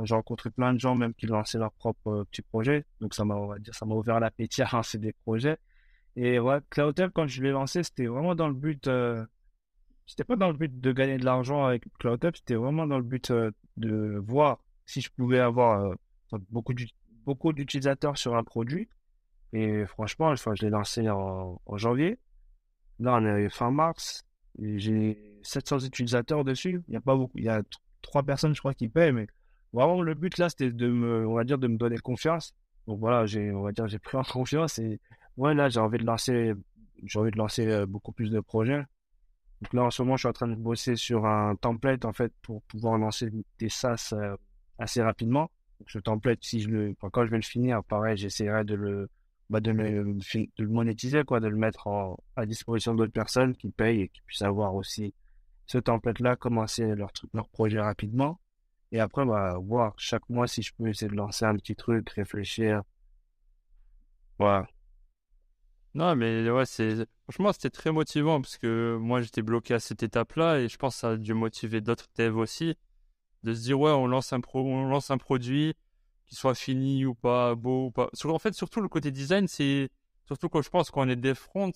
J'ai 0.02 0.14
rencontré 0.14 0.50
plein 0.50 0.74
de 0.74 0.78
gens, 0.78 0.94
même 0.94 1.14
qui 1.14 1.26
lançaient 1.26 1.58
leur 1.58 1.72
propre 1.72 2.08
euh, 2.08 2.24
petit 2.24 2.42
projet. 2.42 2.84
Donc, 3.00 3.14
ça 3.14 3.24
m'a, 3.24 3.34
on 3.34 3.46
va 3.46 3.58
dire, 3.58 3.74
ça 3.74 3.86
m'a 3.86 3.94
ouvert 3.94 4.20
l'appétit 4.20 4.62
à 4.62 4.68
lancer 4.72 4.98
des 4.98 5.12
projets. 5.12 5.56
Et 6.16 6.38
ouais, 6.38 6.58
CloudTup, 6.70 7.12
quand 7.14 7.26
je 7.26 7.42
l'ai 7.42 7.50
lancé, 7.50 7.82
c'était 7.82 8.06
vraiment 8.06 8.34
dans 8.34 8.48
le 8.48 8.54
but. 8.54 8.86
Euh, 8.88 9.24
c'était 10.06 10.24
pas 10.24 10.36
dans 10.36 10.48
le 10.48 10.54
but 10.56 10.80
de 10.80 10.92
gagner 10.92 11.18
de 11.18 11.24
l'argent 11.24 11.64
avec 11.64 11.84
CloudUp, 11.98 12.36
c'était 12.36 12.54
vraiment 12.54 12.86
dans 12.86 12.98
le 12.98 13.02
but 13.02 13.30
euh, 13.30 13.50
de 13.76 14.22
voir 14.26 14.58
si 14.86 15.00
je 15.00 15.10
pouvais 15.10 15.40
avoir 15.40 15.84
euh, 15.84 16.38
beaucoup 16.50 17.52
d'utilisateurs 17.52 18.16
sur 18.16 18.36
un 18.36 18.44
produit. 18.44 18.88
Et 19.52 19.84
franchement, 19.86 20.34
je 20.36 20.64
l'ai 20.64 20.70
lancé 20.70 21.08
en, 21.10 21.60
janvier. 21.74 22.18
Là, 23.00 23.16
on 23.16 23.24
est 23.24 23.48
fin 23.48 23.70
mars. 23.70 24.24
J'ai 24.58 25.18
700 25.42 25.80
utilisateurs 25.80 26.44
dessus. 26.44 26.82
Il 26.88 26.94
y 26.94 26.96
a 26.96 27.00
pas 27.00 27.14
beaucoup. 27.14 27.38
Il 27.38 27.44
y 27.44 27.48
a 27.48 27.62
trois 28.02 28.22
personnes, 28.22 28.54
je 28.54 28.60
crois, 28.60 28.74
qui 28.74 28.88
payent. 28.88 29.12
Mais 29.12 29.26
vraiment, 29.72 30.02
le 30.02 30.14
but 30.14 30.38
là, 30.38 30.48
c'était 30.48 30.70
de 30.70 30.88
me, 30.88 31.26
on 31.26 31.34
va 31.34 31.44
dire, 31.44 31.58
de 31.58 31.68
me 31.68 31.76
donner 31.76 31.98
confiance. 31.98 32.54
Donc 32.86 33.00
voilà, 33.00 33.26
j'ai, 33.26 33.50
on 33.52 33.62
va 33.62 33.72
dire, 33.72 33.86
j'ai 33.88 33.98
pris 33.98 34.16
en 34.16 34.22
confiance. 34.24 34.78
Et 34.78 35.00
ouais, 35.36 35.54
là, 35.54 35.68
j'ai 35.68 35.80
envie 35.80 35.98
de 35.98 36.04
lancer, 36.04 36.54
j'ai 37.04 37.18
envie 37.18 37.30
de 37.30 37.38
lancer 37.38 37.66
euh, 37.66 37.86
beaucoup 37.86 38.12
plus 38.12 38.30
de 38.30 38.40
projets. 38.40 38.84
Donc 39.62 39.72
là, 39.72 39.84
en 39.84 39.90
ce 39.90 40.02
moment, 40.02 40.16
je 40.16 40.20
suis 40.20 40.28
en 40.28 40.32
train 40.32 40.48
de 40.48 40.54
bosser 40.54 40.96
sur 40.96 41.26
un 41.26 41.56
template, 41.56 42.04
en 42.04 42.12
fait, 42.12 42.32
pour 42.42 42.62
pouvoir 42.62 42.98
lancer 42.98 43.30
des 43.58 43.68
SaaS 43.68 44.12
euh, 44.12 44.36
assez 44.78 45.02
rapidement. 45.02 45.50
Ce 45.86 45.98
template, 45.98 46.38
si 46.42 46.60
je 46.60 46.68
le, 46.68 46.94
quand 47.00 47.24
je 47.24 47.30
vais 47.30 47.36
le 47.36 47.42
finir, 47.42 47.82
pareil, 47.84 48.16
j'essaierai 48.16 48.64
de 48.64 48.74
le, 48.74 49.08
bah, 49.50 49.60
de, 49.60 49.70
le, 49.70 50.18
monétiser, 50.68 51.24
quoi, 51.24 51.40
de 51.40 51.48
le 51.48 51.56
mettre 51.56 51.86
en, 51.86 52.18
à 52.36 52.46
disposition 52.46 52.94
d'autres 52.94 53.12
personnes 53.12 53.54
qui 53.54 53.70
payent 53.70 54.02
et 54.02 54.08
qui 54.08 54.20
puissent 54.22 54.42
avoir 54.42 54.74
aussi 54.74 55.14
ce 55.66 55.78
template-là, 55.78 56.36
commencer 56.36 56.94
leur 56.94 57.10
leur 57.32 57.48
projet 57.48 57.80
rapidement. 57.80 58.40
Et 58.92 59.00
après, 59.00 59.24
bah, 59.24 59.56
voir 59.60 59.94
chaque 59.98 60.28
mois 60.28 60.46
si 60.46 60.62
je 60.62 60.72
peux 60.74 60.88
essayer 60.88 61.10
de 61.10 61.16
lancer 61.16 61.44
un 61.44 61.56
petit 61.56 61.76
truc, 61.76 62.08
réfléchir. 62.10 62.82
Voilà. 64.38 64.66
Non, 65.94 66.14
mais 66.14 66.48
ouais, 66.50 66.66
c'est 66.66 67.06
franchement, 67.24 67.52
c'était 67.52 67.70
très 67.70 67.90
motivant 67.90 68.40
parce 68.40 68.58
que 68.58 68.96
moi, 69.00 69.22
j'étais 69.22 69.42
bloqué 69.42 69.74
à 69.74 69.80
cette 69.80 70.02
étape-là 70.02 70.60
et 70.60 70.68
je 70.68 70.76
pense 70.76 70.94
que 70.94 71.00
ça 71.00 71.10
a 71.10 71.16
dû 71.16 71.34
motiver 71.34 71.80
d'autres 71.80 72.08
devs 72.16 72.36
aussi 72.36 72.76
de 73.44 73.54
se 73.54 73.62
dire 73.62 73.80
ouais, 73.80 73.92
on 73.92 74.06
lance 74.06 74.32
un 74.32 74.40
pro, 74.40 74.60
on 74.60 74.88
lance 74.88 75.10
un 75.10 75.18
produit 75.18 75.74
qui 76.26 76.34
soit 76.36 76.54
fini 76.54 77.06
ou 77.06 77.14
pas, 77.14 77.54
beau 77.54 77.86
ou 77.86 77.90
pas. 77.90 78.10
En 78.24 78.38
fait, 78.38 78.54
surtout 78.54 78.80
le 78.80 78.88
côté 78.88 79.10
design, 79.10 79.48
c'est 79.48 79.88
surtout 80.26 80.48
quand 80.48 80.62
je 80.62 80.70
pense 80.70 80.90
qu'on 80.90 81.08
est 81.08 81.16
des 81.16 81.34
front, 81.34 81.72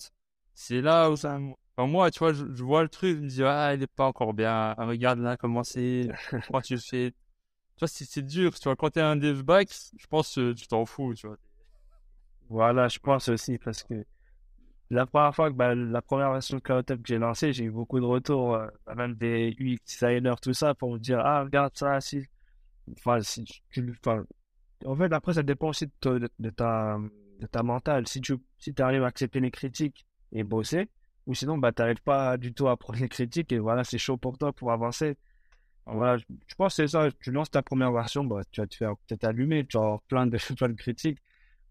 c'est 0.53 0.81
là 0.81 1.09
où 1.11 1.15
ça. 1.15 1.39
Enfin, 1.77 1.87
moi, 1.87 2.11
tu 2.11 2.19
vois, 2.19 2.33
je, 2.33 2.43
vois 2.63 2.83
le 2.83 2.89
truc, 2.89 3.17
je 3.17 3.21
me 3.21 3.27
dis 3.29 3.43
ah, 3.43 3.73
il 3.73 3.83
est 3.83 3.87
pas 3.87 4.05
encore 4.05 4.33
bien. 4.33 4.73
Regarde 4.77 5.19
là 5.19 5.37
comment 5.37 5.63
c'est, 5.63 6.09
comment 6.47 6.61
tu 6.61 6.77
fais. 6.77 7.11
Tu 7.11 7.79
vois, 7.79 7.87
c'est 7.87 8.21
dur. 8.21 8.53
Tu 8.59 8.63
vois, 8.65 8.75
quand 8.75 8.91
t'es 8.91 9.01
un 9.01 9.15
dev 9.15 9.43
back, 9.43 9.69
je 9.97 10.07
pense 10.07 10.35
que 10.35 10.53
tu 10.53 10.67
t'en 10.67 10.85
fous, 10.85 11.13
tu 11.15 11.27
vois. 11.27 11.37
Voilà, 12.49 12.87
je 12.89 12.99
pense 12.99 13.29
aussi 13.29 13.57
parce 13.57 13.83
que 13.83 14.05
la 14.91 15.05
première 15.05 15.33
fois 15.33 15.49
que 15.49 15.55
bah, 15.55 15.73
la 15.73 16.01
première 16.01 16.33
version 16.33 16.57
de 16.57 16.61
CloudTup 16.61 17.01
que 17.01 17.07
j'ai 17.07 17.17
lancée, 17.17 17.53
j'ai 17.53 17.63
eu 17.65 17.71
beaucoup 17.71 17.99
de 17.99 18.05
retours, 18.05 18.55
euh, 18.55 18.67
bah, 18.85 18.93
même 18.95 19.15
des 19.15 19.55
UX 19.57 19.77
designers, 19.85 20.35
tout 20.41 20.53
ça, 20.53 20.75
pour 20.75 20.91
me 20.93 20.99
dire 20.99 21.19
Ah, 21.19 21.43
regarde 21.43 21.75
ça, 21.77 22.01
si. 22.01 22.25
Enfin, 22.97 23.21
si 23.21 23.45
tu. 23.45 23.61
Enfin, 24.05 24.25
en 24.85 24.95
fait, 24.95 25.11
après, 25.13 25.33
ça 25.33 25.43
dépend 25.43 25.69
aussi 25.69 25.87
de, 26.01 26.49
ta, 26.49 26.97
de 27.39 27.47
ta 27.47 27.63
mentale. 27.63 28.07
Si 28.07 28.21
tu 28.21 28.35
si 28.57 28.73
arrives 28.79 29.03
à 29.03 29.07
accepter 29.07 29.39
les 29.39 29.51
critiques 29.51 30.05
et 30.31 30.43
bosser, 30.43 30.89
ou 31.27 31.33
sinon, 31.33 31.57
bah, 31.57 31.71
tu 31.71 31.81
n'arrives 31.81 32.01
pas 32.01 32.37
du 32.37 32.53
tout 32.53 32.67
à 32.67 32.77
prendre 32.77 32.99
les 32.99 33.09
critiques 33.09 33.51
et 33.51 33.59
voilà, 33.59 33.83
c'est 33.83 33.97
chaud 33.97 34.17
pour 34.17 34.37
toi 34.37 34.53
pour 34.53 34.71
avancer. 34.71 35.17
Voilà, 35.85 36.17
je, 36.17 36.55
pense 36.55 36.75
que 36.75 36.83
c'est 36.83 36.91
ça. 36.91 37.09
Tu 37.21 37.31
lances 37.31 37.51
ta 37.51 37.61
première 37.61 37.91
version, 37.91 38.23
bah, 38.23 38.41
tu 38.51 38.61
vas 38.61 38.67
te 38.67 38.75
faire 38.75 38.93
peut-être 39.07 39.23
allumer, 39.23 39.65
tu 39.65 39.77
vas 39.77 39.83
avoir 39.83 40.01
plein 40.03 40.27
de, 40.27 40.37
plein 40.57 40.69
de 40.69 40.73
critiques 40.75 41.19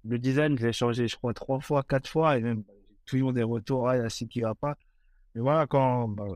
le 0.04 0.18
design, 0.18 0.58
je 0.58 0.66
l'ai 0.66 0.72
changé, 0.72 1.08
je 1.08 1.16
crois, 1.16 1.34
trois 1.34 1.60
fois, 1.60 1.82
quatre 1.82 2.08
fois, 2.08 2.38
et 2.38 2.40
même 2.40 2.64
toujours 3.06 3.32
des 3.32 3.42
retours, 3.42 3.88
ah, 3.88 3.96
il 3.96 4.02
y 4.02 4.04
a 4.04 4.08
ce 4.08 4.24
qui 4.24 4.40
va 4.40 4.54
pas. 4.54 4.76
Mais 5.34 5.40
voilà, 5.40 5.66
quand, 5.66 6.08
bah, 6.08 6.26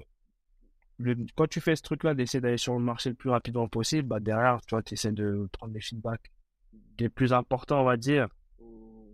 quand 1.36 1.48
tu 1.48 1.60
fais 1.60 1.76
ce 1.76 1.82
truc-là, 1.82 2.14
d'essayer 2.14 2.40
d'aller 2.40 2.58
sur 2.58 2.74
le 2.74 2.84
marché 2.84 3.10
le 3.10 3.14
plus 3.16 3.30
rapidement 3.30 3.68
possible, 3.68 4.08
bah, 4.08 4.20
derrière, 4.20 4.60
tu 4.66 4.74
vois, 4.74 4.82
tu 4.82 4.94
essaies 4.94 5.12
de 5.12 5.48
prendre 5.52 5.72
des 5.72 5.80
feedbacks 5.80 6.30
les 6.98 7.08
plus 7.08 7.32
importants, 7.32 7.80
on 7.80 7.84
va 7.84 7.96
dire, 7.96 8.28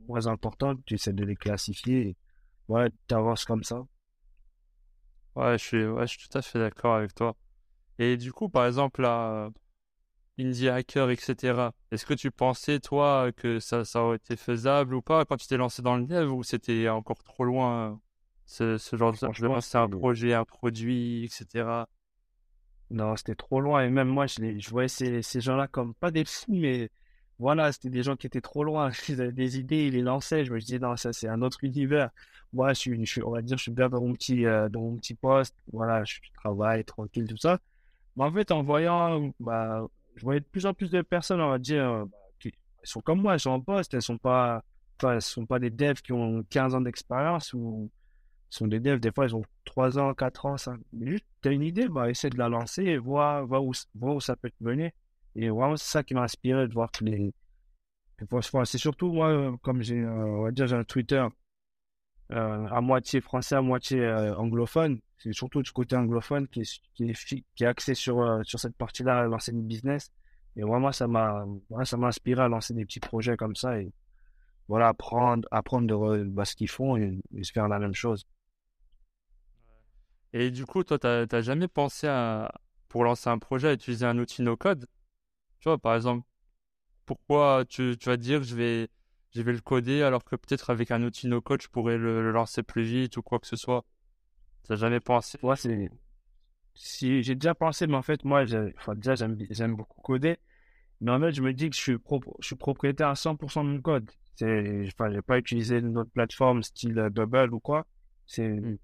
moins 0.08 0.26
importants, 0.26 0.74
tu 0.86 0.94
essaies 0.94 1.12
de 1.12 1.24
les 1.24 1.36
classifier. 1.36 2.16
Ouais, 2.68 2.90
tu 3.08 3.14
avances 3.14 3.44
comme 3.44 3.64
ça. 3.64 3.82
Ouais, 5.36 5.56
je 5.58 5.64
suis, 5.64 5.86
ouais, 5.86 6.06
je 6.06 6.18
suis 6.18 6.28
tout 6.28 6.38
à 6.38 6.42
fait 6.42 6.58
d'accord 6.58 6.96
avec 6.96 7.14
toi. 7.14 7.36
Et 7.98 8.16
du 8.16 8.32
coup, 8.32 8.48
par 8.48 8.66
exemple, 8.66 9.02
là, 9.02 9.50
indie 10.38 10.68
hacker, 10.68 11.10
etc. 11.10 11.70
Est-ce 11.90 12.06
que 12.06 12.14
tu 12.14 12.30
pensais, 12.30 12.80
toi, 12.80 13.30
que 13.32 13.60
ça, 13.60 13.84
ça 13.84 14.02
aurait 14.02 14.16
été 14.16 14.36
faisable 14.36 14.94
ou 14.94 15.02
pas 15.02 15.24
quand 15.24 15.36
tu 15.36 15.46
t'es 15.46 15.56
lancé 15.56 15.82
dans 15.82 15.96
le 15.96 16.06
dev 16.06 16.32
ou 16.32 16.42
c'était 16.42 16.88
encore 16.88 17.22
trop 17.22 17.44
loin 17.44 18.00
ce, 18.46 18.78
ce 18.78 18.96
genre 18.96 19.12
de 19.12 19.16
choses? 19.16 19.64
C'est 19.64 19.78
un 19.78 19.88
projet, 19.88 20.34
un 20.34 20.44
produit, 20.44 21.24
etc. 21.24 21.86
Non, 22.90 23.14
c'était 23.16 23.36
trop 23.36 23.60
loin. 23.60 23.84
Et 23.84 23.90
même 23.90 24.08
moi, 24.08 24.26
je, 24.26 24.58
je 24.58 24.70
voyais 24.70 24.88
ces, 24.88 25.22
ces 25.22 25.40
gens-là 25.40 25.68
comme 25.68 25.94
pas 25.94 26.10
des 26.10 26.24
fous, 26.24 26.54
mais 26.54 26.90
voilà, 27.40 27.72
c'était 27.72 27.88
des 27.88 28.02
gens 28.02 28.16
qui 28.16 28.26
étaient 28.26 28.42
trop 28.42 28.62
loin. 28.62 28.90
Ils 29.08 29.20
avaient 29.20 29.32
des 29.32 29.58
idées, 29.58 29.86
ils 29.86 29.94
les 29.94 30.02
lançaient. 30.02 30.44
Je 30.44 30.52
me 30.52 30.60
disais, 30.60 30.78
non, 30.78 30.96
ça, 30.96 31.12
c'est 31.12 31.26
un 31.26 31.40
autre 31.40 31.64
univers. 31.64 32.10
Moi, 32.52 32.74
je 32.74 32.80
suis, 32.80 33.22
on 33.24 33.30
va 33.30 33.40
dire, 33.42 33.56
je 33.56 33.62
suis 33.62 33.72
bien 33.72 33.88
dans 33.88 34.00
mon 34.02 34.12
petit, 34.12 34.44
euh, 34.44 34.68
dans 34.68 34.80
mon 34.80 34.96
petit 34.96 35.14
poste. 35.14 35.56
Voilà, 35.72 36.04
je 36.04 36.18
travaille 36.34 36.84
tranquille, 36.84 37.26
tout 37.26 37.38
ça. 37.38 37.58
Mais 38.16 38.24
en 38.24 38.32
fait, 38.32 38.50
en 38.50 38.62
voyant, 38.62 39.32
bah, 39.40 39.86
je 40.16 40.22
voyais 40.22 40.40
de 40.40 40.44
plus 40.44 40.66
en 40.66 40.74
plus 40.74 40.90
de 40.90 41.00
personnes, 41.00 41.40
on 41.40 41.48
va 41.48 41.58
dire, 41.58 41.82
euh, 41.90 42.04
bah, 42.04 42.18
qui 42.38 42.52
sont 42.82 43.00
comme 43.00 43.22
moi, 43.22 43.34
elles 43.34 43.40
sont 43.40 43.50
en 43.50 43.60
poste, 43.60 43.94
elles 43.94 44.02
sont 44.02 44.18
sont 45.20 45.46
pas 45.46 45.58
des 45.58 45.70
devs 45.70 46.02
qui 46.02 46.12
ont 46.12 46.44
15 46.50 46.74
ans 46.74 46.80
d'expérience 46.82 47.54
ou 47.54 47.90
sont 48.50 48.66
des 48.66 48.80
devs, 48.80 49.00
des 49.00 49.12
fois, 49.12 49.26
ils 49.26 49.34
ont 49.34 49.44
3 49.64 49.98
ans, 49.98 50.12
4 50.12 50.46
ans, 50.46 50.58
5. 50.58 50.78
Mais 50.92 51.10
juste, 51.12 51.24
tu 51.42 51.48
as 51.48 51.52
une 51.52 51.62
idée, 51.62 51.88
bah, 51.88 52.10
essaie 52.10 52.28
de 52.28 52.36
la 52.38 52.50
lancer 52.50 52.82
et 52.84 52.98
voir, 52.98 53.46
voir, 53.46 53.64
où, 53.64 53.72
voir 53.94 54.16
où 54.16 54.20
ça 54.20 54.36
peut 54.36 54.50
te 54.50 54.62
mener. 54.62 54.92
Et 55.36 55.48
vraiment, 55.48 55.76
c'est 55.76 55.90
ça 55.90 56.02
qui 56.02 56.14
m'a 56.14 56.22
inspiré 56.22 56.66
de 56.68 56.72
voir 56.72 56.90
que 56.90 57.04
les. 57.04 57.32
C'est 58.64 58.78
surtout, 58.78 59.12
moi, 59.12 59.56
comme 59.62 59.80
j'ai, 59.80 60.00
euh, 60.00 60.10
on 60.10 60.42
va 60.42 60.50
dire, 60.50 60.66
j'ai 60.66 60.76
un 60.76 60.84
Twitter 60.84 61.24
euh, 62.32 62.66
à 62.66 62.80
moitié 62.82 63.20
français, 63.22 63.54
à 63.54 63.62
moitié 63.62 64.06
anglophone. 64.36 65.00
C'est 65.16 65.32
surtout 65.32 65.62
du 65.62 65.70
côté 65.70 65.96
anglophone 65.96 66.48
qui 66.48 66.60
est, 66.60 66.80
qui 66.94 67.10
est, 67.10 67.44
qui 67.54 67.64
est 67.64 67.66
axé 67.66 67.94
sur, 67.94 68.20
euh, 68.20 68.42
sur 68.42 68.58
cette 68.58 68.76
partie-là, 68.76 69.24
lancer 69.24 69.52
une 69.52 69.66
business. 69.66 70.10
Et 70.56 70.62
vraiment, 70.62 70.92
ça 70.92 71.06
m'a, 71.06 71.46
ça 71.84 71.96
m'a 71.96 72.08
inspiré 72.08 72.42
à 72.42 72.48
lancer 72.48 72.74
des 72.74 72.84
petits 72.84 73.00
projets 73.00 73.36
comme 73.36 73.54
ça 73.54 73.78
et 73.78 73.92
voilà, 74.68 74.88
apprendre, 74.88 75.46
apprendre 75.50 75.86
de 75.86 76.24
bah, 76.24 76.44
ce 76.44 76.54
qu'ils 76.54 76.70
font 76.70 76.96
et, 76.96 77.18
se 77.42 77.52
faire 77.52 77.68
la 77.68 77.78
même 77.78 77.94
chose. 77.94 78.26
Et 80.32 80.50
du 80.50 80.64
coup, 80.64 80.84
toi, 80.84 80.98
tu 80.98 81.06
n'as 81.06 81.40
jamais 81.40 81.68
pensé 81.68 82.06
à, 82.06 82.52
pour 82.88 83.04
lancer 83.04 83.28
un 83.28 83.38
projet 83.38 83.68
à 83.68 83.72
utiliser 83.72 84.06
un 84.06 84.18
outil 84.18 84.42
no-code? 84.42 84.86
Tu 85.60 85.68
vois, 85.68 85.78
par 85.78 85.94
exemple, 85.94 86.26
pourquoi 87.06 87.64
tu, 87.68 87.96
tu 87.98 88.08
vas 88.08 88.16
dire 88.16 88.42
je 88.42 88.54
vais, 88.54 88.88
je 89.34 89.42
vais 89.42 89.52
le 89.52 89.60
coder 89.60 90.02
alors 90.02 90.24
que 90.24 90.36
peut-être 90.36 90.70
avec 90.70 90.90
un 90.90 91.02
outil 91.02 91.28
no-code, 91.28 91.62
je 91.62 91.68
pourrais 91.68 91.98
le, 91.98 92.30
lancer 92.32 92.62
plus 92.62 92.82
vite 92.82 93.16
ou 93.16 93.22
quoi 93.22 93.38
que 93.38 93.46
ce 93.46 93.56
soit? 93.56 93.84
Tu 94.64 94.72
n'as 94.72 94.76
jamais 94.76 95.00
pensé? 95.00 95.38
Ouais, 95.42 95.56
c'est. 95.56 95.90
Si, 96.74 97.22
j'ai 97.22 97.34
déjà 97.34 97.54
pensé, 97.54 97.86
mais 97.86 97.96
en 97.96 98.02
fait, 98.02 98.24
moi, 98.24 98.44
enfin, 98.78 98.94
déjà, 98.94 99.14
j'aime 99.16 99.76
beaucoup 99.76 100.00
coder. 100.00 100.38
Mais 101.00 101.10
en 101.10 101.20
fait, 101.20 101.32
je 101.32 101.42
me 101.42 101.52
dis 101.52 101.68
que 101.68 101.76
je 101.76 101.80
suis, 101.80 101.96
je 102.40 102.46
suis 102.46 102.56
propriétaire 102.56 103.08
à 103.08 103.14
100% 103.14 103.64
de 103.64 103.70
mon 103.70 103.80
code. 103.80 104.10
C'est, 104.36 104.86
enfin, 104.86 105.10
j'ai 105.12 105.22
pas 105.22 105.38
utilisé 105.38 105.78
une 105.78 105.98
autre 105.98 106.10
plateforme 106.10 106.62
style 106.62 106.94
Bubble 107.10 107.52
ou 107.52 107.60
quoi. 107.60 107.86
C'est, 108.26 108.48
mmh. 108.48 108.78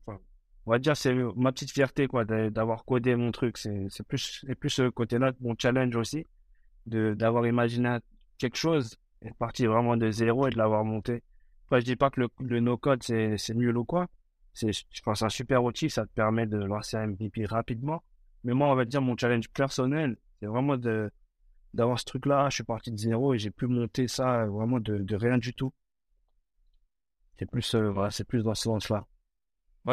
on 0.66 0.70
va 0.70 0.78
dire, 0.78 0.96
c'est 0.96 1.14
ma 1.36 1.52
petite 1.52 1.70
fierté, 1.70 2.06
quoi, 2.06 2.24
d'avoir 2.24 2.84
codé 2.84 3.16
mon 3.16 3.32
truc. 3.32 3.56
C'est, 3.56 3.86
c'est 3.88 4.06
plus, 4.06 4.44
c'est 4.46 4.54
plus 4.54 4.70
ce 4.70 4.88
côté-là, 4.88 5.32
mon 5.40 5.54
challenge 5.58 5.94
aussi, 5.96 6.26
d'avoir 6.86 7.46
imaginé 7.46 7.98
quelque 8.38 8.56
chose 8.56 8.96
et 9.22 9.32
partir 9.32 9.72
vraiment 9.72 9.96
de 9.96 10.10
zéro 10.10 10.46
et 10.46 10.50
de 10.50 10.58
l'avoir 10.58 10.84
monté. 10.84 11.22
Enfin, 11.66 11.80
je 11.80 11.84
dis 11.84 11.96
pas 11.96 12.10
que 12.10 12.20
le, 12.20 12.28
le 12.40 12.60
no-code, 12.60 13.02
c'est, 13.02 13.36
nul 13.54 13.76
ou 13.76 13.84
quoi. 13.84 14.06
C'est, 14.54 14.72
je 14.72 15.02
pense, 15.02 15.22
un 15.22 15.28
super 15.28 15.64
outil, 15.64 15.90
ça 15.90 16.06
te 16.06 16.12
permet 16.12 16.46
de 16.46 16.58
lancer 16.58 16.96
un 16.96 17.08
MVP 17.08 17.44
rapidement. 17.46 18.02
Mais 18.44 18.54
moi, 18.54 18.68
on 18.70 18.74
va 18.74 18.84
dire, 18.84 19.02
mon 19.02 19.16
challenge 19.16 19.48
personnel, 19.50 20.16
c'est 20.38 20.46
vraiment 20.46 20.76
de, 20.76 21.10
d'avoir 21.74 21.98
ce 21.98 22.04
truc-là. 22.04 22.48
Je 22.50 22.56
suis 22.56 22.64
parti 22.64 22.92
de 22.92 22.96
zéro 22.96 23.34
et 23.34 23.38
j'ai 23.38 23.50
pu 23.50 23.66
monter 23.66 24.06
ça 24.06 24.42
euh, 24.42 24.46
vraiment 24.46 24.78
de, 24.80 24.98
de 24.98 25.16
rien 25.16 25.38
du 25.38 25.54
tout. 25.54 25.72
C'est 27.38 27.50
plus, 27.50 27.74
euh, 27.74 27.90
voilà, 27.90 28.10
c'est 28.10 28.24
plus 28.24 28.42
dans 28.42 28.54
ce 28.54 28.62
sens-là. 28.62 29.06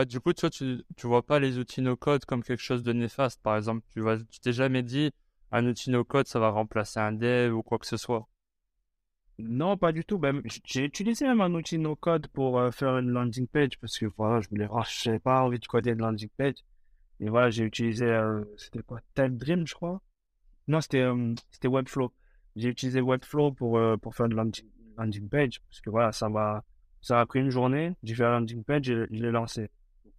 Du 0.05 0.19
coup, 0.19 0.33
tu 0.33 0.41
vois, 0.41 0.49
tu, 0.49 0.83
tu 0.95 1.05
vois 1.05 1.23
pas 1.23 1.39
les 1.39 1.59
outils 1.59 1.81
no-code 1.81 2.25
comme 2.25 2.43
quelque 2.43 2.63
chose 2.63 2.81
de 2.81 2.93
néfaste, 2.93 3.41
par 3.43 3.57
exemple. 3.57 3.85
Tu 3.91 4.01
vois, 4.01 4.17
tu 4.17 4.39
t'es 4.39 4.53
jamais 4.53 4.81
dit, 4.81 5.11
un 5.53 5.65
outil 5.67 5.91
no-code, 5.91 6.27
ça 6.27 6.39
va 6.39 6.49
remplacer 6.49 6.99
un 6.99 7.13
dev 7.13 7.53
ou 7.53 7.63
quoi 7.63 7.79
que 7.79 7.87
ce 7.87 7.97
soit? 7.97 8.27
Non, 9.39 9.77
pas 9.77 9.91
du 9.91 10.03
tout. 10.03 10.17
Ben, 10.19 10.41
j'ai 10.65 10.83
utilisé 10.83 11.25
même 11.25 11.41
un 11.41 11.53
outil 11.53 11.77
no-code 11.77 12.27
pour 12.27 12.59
euh, 12.59 12.71
faire 12.71 12.97
une 12.97 13.09
landing 13.09 13.47
page 13.47 13.79
parce 13.79 13.97
que 13.97 14.05
voilà, 14.17 14.41
je 14.41 14.49
voulais, 14.49 14.67
oh, 14.69 14.81
je 14.87 15.17
pas 15.17 15.41
envie 15.41 15.59
de 15.59 15.65
coder 15.65 15.91
une 15.91 15.99
landing 15.99 16.29
page. 16.37 16.55
Et 17.19 17.29
voilà, 17.29 17.49
j'ai 17.49 17.63
utilisé, 17.63 18.05
c'était 18.57 18.83
quoi, 18.83 18.99
Dream, 19.15 19.65
je 19.65 19.73
crois? 19.75 20.01
Non, 20.67 20.81
c'était 20.81 21.01
euh, 21.01 21.33
c'était 21.51 21.67
Webflow. 21.67 22.11
J'ai 22.55 22.69
utilisé 22.69 23.01
Webflow 23.01 23.51
pour, 23.51 23.77
euh, 23.77 23.97
pour 23.97 24.15
faire 24.15 24.27
une 24.27 24.35
landing, 24.35 25.29
page. 25.29 25.61
Parce 25.69 25.81
que 25.81 25.89
voilà, 25.89 26.11
ça 26.11 26.29
va 26.29 26.63
ça 27.01 27.19
a 27.19 27.25
pris 27.25 27.39
une 27.39 27.49
journée. 27.49 27.93
J'ai 28.03 28.15
fait 28.15 28.23
la 28.23 28.31
landing 28.31 28.63
page 28.63 28.89
et 28.89 28.93
je 29.11 29.21
l'ai 29.21 29.31
lancé. 29.31 29.69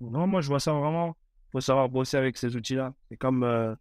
Non, 0.01 0.27
moi, 0.27 0.41
je 0.43 0.49
vois 0.49 0.61
ça 0.61 0.73
vraiment. 0.73 1.17
faut 1.51 1.61
savoir 1.61 1.89
bosser 1.89 2.17
avec 2.19 2.37
ces 2.37 2.57
outils-là. 2.57 2.95
C'est 3.09 3.17
comme 3.17 3.43
euh, 3.43 3.75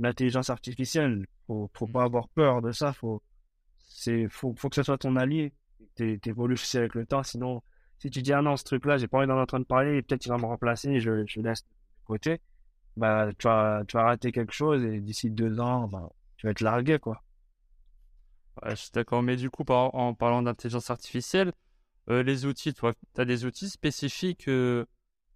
l'intelligence 0.00 0.50
artificielle. 0.50 1.26
Faut, 1.46 1.70
faut 1.74 1.86
pas 1.86 2.04
avoir 2.04 2.28
peur 2.28 2.62
de 2.62 2.72
ça. 2.72 2.92
Faut, 2.92 3.22
c'est, 3.78 4.28
faut, 4.28 4.54
faut 4.56 4.68
que 4.68 4.76
ce 4.76 4.82
soit 4.82 4.98
ton 4.98 5.16
allié. 5.16 5.52
T'évolues 5.94 6.54
aussi 6.54 6.78
avec 6.78 6.94
le 6.94 7.06
temps. 7.06 7.22
Sinon, 7.22 7.62
si 7.98 8.10
tu 8.10 8.22
dis, 8.22 8.32
ah 8.32 8.42
non, 8.42 8.56
ce 8.56 8.64
truc-là, 8.64 8.96
j'ai 8.96 9.08
pas 9.08 9.18
envie 9.18 9.26
d'en 9.26 9.40
entendre 9.40 9.66
parler, 9.66 10.02
peut-être 10.02 10.24
il 10.26 10.30
va 10.30 10.38
me 10.38 10.46
remplacer, 10.46 11.00
je, 11.00 11.24
je 11.26 11.40
laisse 11.40 11.62
de 11.62 11.68
côté 12.04 12.40
bah, 12.96 13.30
tu 13.38 13.46
vas, 13.46 13.82
tu 13.86 13.96
vas 13.96 14.04
rater 14.04 14.32
quelque 14.32 14.52
chose 14.52 14.84
et 14.84 15.00
d'ici 15.00 15.30
deux 15.30 15.60
ans, 15.60 15.88
bah, 15.88 16.10
tu 16.36 16.46
vas 16.46 16.52
être 16.52 16.60
largué, 16.60 16.98
quoi. 16.98 17.22
Ouais, 18.62 18.70
je 18.70 18.76
suis 18.76 18.90
d'accord. 18.92 19.22
Mais 19.22 19.36
du 19.36 19.50
coup, 19.50 19.64
en 19.68 20.14
parlant 20.14 20.42
d'intelligence 20.42 20.90
artificielle, 20.90 21.52
euh, 22.10 22.22
les 22.22 22.46
outils, 22.46 22.74
toi, 22.74 22.92
tu 23.14 23.20
as 23.20 23.24
des 23.24 23.44
outils 23.44 23.70
spécifiques 23.70 24.48
euh, 24.48 24.84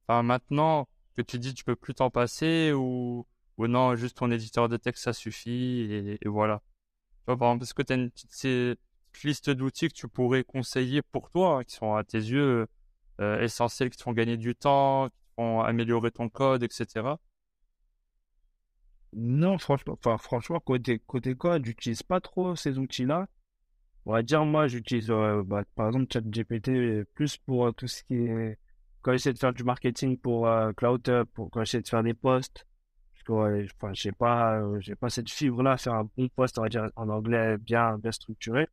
maintenant 0.08 0.88
que 1.16 1.22
tu 1.22 1.38
dis 1.38 1.54
tu 1.54 1.64
peux 1.64 1.76
plus 1.76 1.94
t'en 1.94 2.10
passer 2.10 2.72
ou, 2.72 3.26
ou 3.58 3.66
non, 3.66 3.94
juste 3.96 4.16
ton 4.16 4.30
éditeur 4.30 4.68
de 4.68 4.76
texte, 4.76 5.04
ça 5.04 5.12
suffit 5.12 5.86
et, 5.90 6.18
voilà. 6.26 6.62
Tu 7.20 7.24
vois, 7.26 7.36
par 7.38 7.48
exemple, 7.48 7.64
est-ce 7.64 7.74
que 7.74 7.82
tu 7.82 7.92
as 7.92 7.96
une 7.96 8.10
petite, 8.10 8.78
liste 9.22 9.50
d'outils 9.50 9.88
que 9.88 9.94
tu 9.94 10.08
pourrais 10.08 10.44
conseiller 10.44 11.02
pour 11.02 11.30
toi, 11.30 11.58
hein, 11.58 11.64
qui 11.64 11.76
sont 11.76 11.94
à 11.94 12.02
tes 12.04 12.18
yeux 12.18 12.66
euh, 13.20 13.40
essentiels, 13.40 13.90
qui 13.90 13.96
te 13.96 14.02
font 14.02 14.12
gagner 14.12 14.36
du 14.36 14.56
temps, 14.56 15.08
qui 15.08 15.18
te 15.18 15.34
font 15.36 15.60
améliorer 15.60 16.10
ton 16.10 16.28
code, 16.28 16.64
etc. 16.64 17.16
Non, 19.12 19.58
franchement, 19.58 19.96
enfin, 20.04 20.18
franchement, 20.18 20.58
côté, 20.58 20.98
côté 21.06 21.36
code, 21.36 21.64
j'utilise 21.64 22.02
pas 22.02 22.20
trop 22.20 22.56
ces 22.56 22.78
outils-là. 22.78 23.28
On 24.06 24.12
va 24.12 24.22
dire, 24.22 24.44
moi, 24.44 24.66
j'utilise, 24.66 25.10
euh, 25.10 25.42
bah, 25.44 25.62
par 25.76 25.86
exemple, 25.88 26.06
ChatGPT 26.12 27.04
plus 27.14 27.38
pour 27.38 27.66
euh, 27.68 27.72
tout 27.72 27.86
ce 27.86 28.02
qui 28.04 28.16
est, 28.16 28.58
quand 29.02 29.12
j'essaie 29.12 29.32
de 29.32 29.38
faire 29.38 29.52
du 29.52 29.62
marketing 29.64 30.18
pour 30.18 30.48
CloudUp, 30.76 31.24
pour 31.34 31.50
quand 31.50 31.64
j'essaie 31.64 31.82
de 31.82 31.88
faire 31.88 32.02
des 32.02 32.14
posts. 32.14 32.66
Ouais, 33.28 33.66
enfin, 33.80 33.92
pas, 34.18 34.62
j'ai 34.80 34.94
pas 34.94 35.08
cette 35.10 35.30
fibre-là, 35.30 35.76
faire 35.76 35.94
un 35.94 36.08
bon 36.16 36.28
post, 36.28 36.58
on 36.58 36.62
va 36.62 36.68
dire, 36.68 36.90
en 36.96 37.08
anglais 37.08 37.56
bien, 37.58 37.98
bien 37.98 38.12
structuré. 38.12 38.68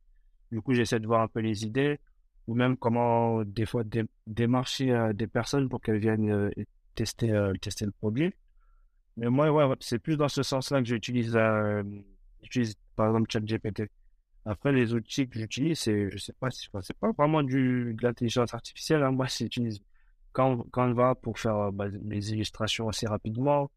Du 0.50 0.60
coup, 0.60 0.74
j'essaie 0.74 1.00
de 1.00 1.06
voir 1.06 1.22
un 1.22 1.28
peu 1.28 1.40
les 1.40 1.64
idées, 1.64 1.98
ou 2.46 2.54
même 2.54 2.76
comment, 2.76 3.42
des 3.44 3.66
fois, 3.66 3.82
démarcher 4.26 5.10
des 5.14 5.26
personnes 5.26 5.68
pour 5.68 5.80
qu'elles 5.80 5.98
viennent 5.98 6.50
tester, 6.94 7.32
tester 7.60 7.86
le 7.86 7.92
produit. 7.92 8.34
Mais 9.16 9.28
moi, 9.28 9.50
ouais, 9.50 9.74
c'est 9.80 9.98
plus 9.98 10.16
dans 10.16 10.28
ce 10.28 10.42
sens-là 10.42 10.80
que 10.80 10.88
j'utilise, 10.88 11.36
euh, 11.36 11.82
par 12.96 13.06
exemple 13.08 13.30
ChatGPT. 13.30 13.90
Après, 14.44 14.72
les 14.72 14.92
outils 14.94 15.28
que 15.28 15.38
j'utilise, 15.38 15.78
c'est, 15.78 16.10
je 16.10 16.18
sais 16.18 16.32
pas, 16.32 16.50
c'est 16.50 16.96
pas 16.98 17.12
vraiment 17.12 17.42
du, 17.42 17.94
de 17.94 18.02
l'intelligence 18.02 18.54
artificielle. 18.54 19.02
Hein. 19.02 19.12
Moi, 19.12 19.26
j'utilise 19.26 19.80
Canva 20.32 21.14
pour 21.14 21.38
faire 21.38 21.56
euh, 21.56 21.70
bah, 21.70 21.86
mes 22.02 22.26
illustrations 22.30 22.88
assez 22.88 23.06
rapidement. 23.06 23.70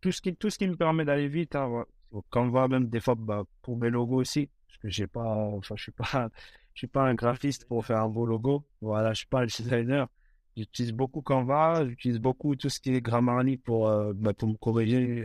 Tout 0.00 0.12
ce 0.12 0.20
qui, 0.20 0.34
tout 0.34 0.50
ce 0.50 0.58
qui 0.58 0.66
me 0.66 0.76
permet 0.76 1.04
d'aller 1.04 1.28
vite. 1.28 1.56
Hein, 1.56 1.84
Canva, 2.30 2.68
même 2.68 2.88
des 2.88 3.00
fois, 3.00 3.14
bah, 3.16 3.44
pour 3.62 3.76
mes 3.76 3.90
logos 3.90 4.20
aussi. 4.20 4.48
Parce 4.66 4.78
que 4.78 4.88
j'ai 4.88 5.06
pas, 5.06 5.24
enfin, 5.24 5.74
je 5.76 5.82
suis 5.82 5.92
pas, 5.92 6.30
je 6.74 6.78
suis 6.80 6.86
pas 6.86 7.02
un 7.02 7.14
graphiste 7.14 7.66
pour 7.66 7.84
faire 7.84 8.02
un 8.02 8.08
beau 8.08 8.26
logo. 8.26 8.64
Voilà, 8.80 9.12
je 9.12 9.18
suis 9.18 9.26
pas 9.26 9.42
un 9.42 9.46
designer. 9.46 10.08
J'utilise 10.56 10.92
beaucoup 10.92 11.22
Canva, 11.22 11.86
j'utilise 11.88 12.18
beaucoup 12.18 12.56
tout 12.56 12.68
ce 12.68 12.80
qui 12.80 12.94
est 12.94 13.00
Grammarly 13.00 13.58
pour, 13.58 13.88
euh, 13.88 14.12
bah, 14.14 14.32
pour 14.32 14.48
me 14.48 14.56
corriger 14.56 15.24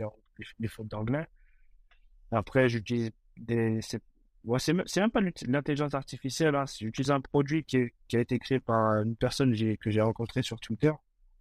les, 0.58 0.68
fautes 0.68 0.88
d'anglais. 0.88 1.26
Après, 2.30 2.68
j'utilise 2.68 3.10
des. 3.36 3.80
C'est 3.82 4.00
ouais, 4.44 4.58
même 4.96 5.10
pas 5.10 5.20
l'intelligence 5.46 5.94
artificielle. 5.94 6.54
Hein. 6.54 6.64
J'utilise 6.78 7.10
un 7.10 7.20
produit 7.20 7.64
qui, 7.64 7.76
a 8.12 8.18
été 8.18 8.38
créé 8.38 8.60
par 8.60 9.02
une 9.02 9.16
personne 9.16 9.54
que 9.76 9.90
j'ai 9.90 10.00
rencontrée 10.00 10.42
sur 10.42 10.60
Twitter. 10.60 10.92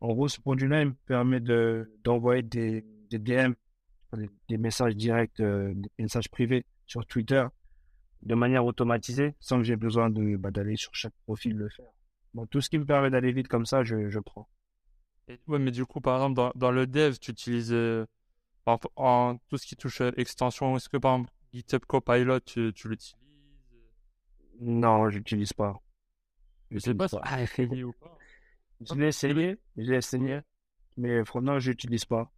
En 0.02 0.14
gros, 0.14 0.28
ce 0.28 0.42
produit-là, 0.42 0.86
me 0.86 0.94
permet 1.06 1.40
d'envoyer 1.40 2.44
des, 2.44 2.84
des 3.18 3.20
DM, 3.20 3.54
des, 4.50 4.58
messages 4.58 4.96
directs, 4.96 5.40
euh, 5.40 5.74
des 5.76 6.04
messages 6.04 6.30
privés 6.30 6.66
sur 6.86 7.06
Twitter 7.06 7.46
de 8.22 8.36
manière 8.36 8.66
automatisée 8.66 9.36
sans 9.40 9.58
que 9.58 9.64
j'ai 9.64 9.76
besoin 9.76 10.10
bah, 10.10 10.52
d'aller 10.52 10.76
sur 10.76 10.94
chaque 10.94 11.14
profil 11.26 11.56
le 11.56 11.70
faire. 11.70 11.92
Bon, 12.34 12.46
tout 12.46 12.62
ce 12.62 12.70
qui 12.70 12.80
me 12.80 12.86
permet 12.86 13.10
d'aller 13.10 13.32
vite 13.32 13.48
comme 13.48 13.66
ça, 13.66 13.84
je, 13.84 14.10
je 14.10 14.20
prends. 14.20 14.48
Et, 15.28 15.40
ouais, 15.48 15.60
mais 15.60 15.72
du 15.72 15.86
coup, 15.86 16.02
par 16.02 16.16
exemple, 16.16 16.36
dans, 16.36 16.52
dans 16.56 16.72
le 16.72 16.88
dev, 16.88 17.18
tu 17.20 17.32
utilises 17.32 17.74
euh, 17.74 18.06
en, 18.66 19.38
tout 19.50 19.58
ce 19.58 19.66
qui 19.66 19.76
touche 19.76 20.02
à 20.02 20.12
l'extension. 20.12 20.76
Est-ce 20.76 20.90
que 20.90 20.98
par 20.98 21.16
exemple, 21.16 21.32
GitHub 21.54 21.86
Copilot, 21.86 22.40
tu, 22.42 22.72
tu 22.74 22.90
l'utilises? 22.90 23.16
Non, 24.60 25.10
je 25.10 25.18
n'utilise 25.18 25.54
pas. 25.54 25.82
Je 26.72 26.80
sais 26.80 26.94
pas, 26.94 27.08
si 27.08 27.18
tu 27.18 27.42
essayé 27.42 27.84
ou 27.84 27.94
pas? 27.94 28.18
Je 28.82 28.96
l'ai 28.96 29.08
essayé, 29.08 29.58
j'ai 29.78 29.96
essayé, 29.96 30.40
mais 30.98 31.24
franchement, 31.24 31.58
je 31.58 31.70
n'utilise 31.70 32.04
pas. 32.04 32.30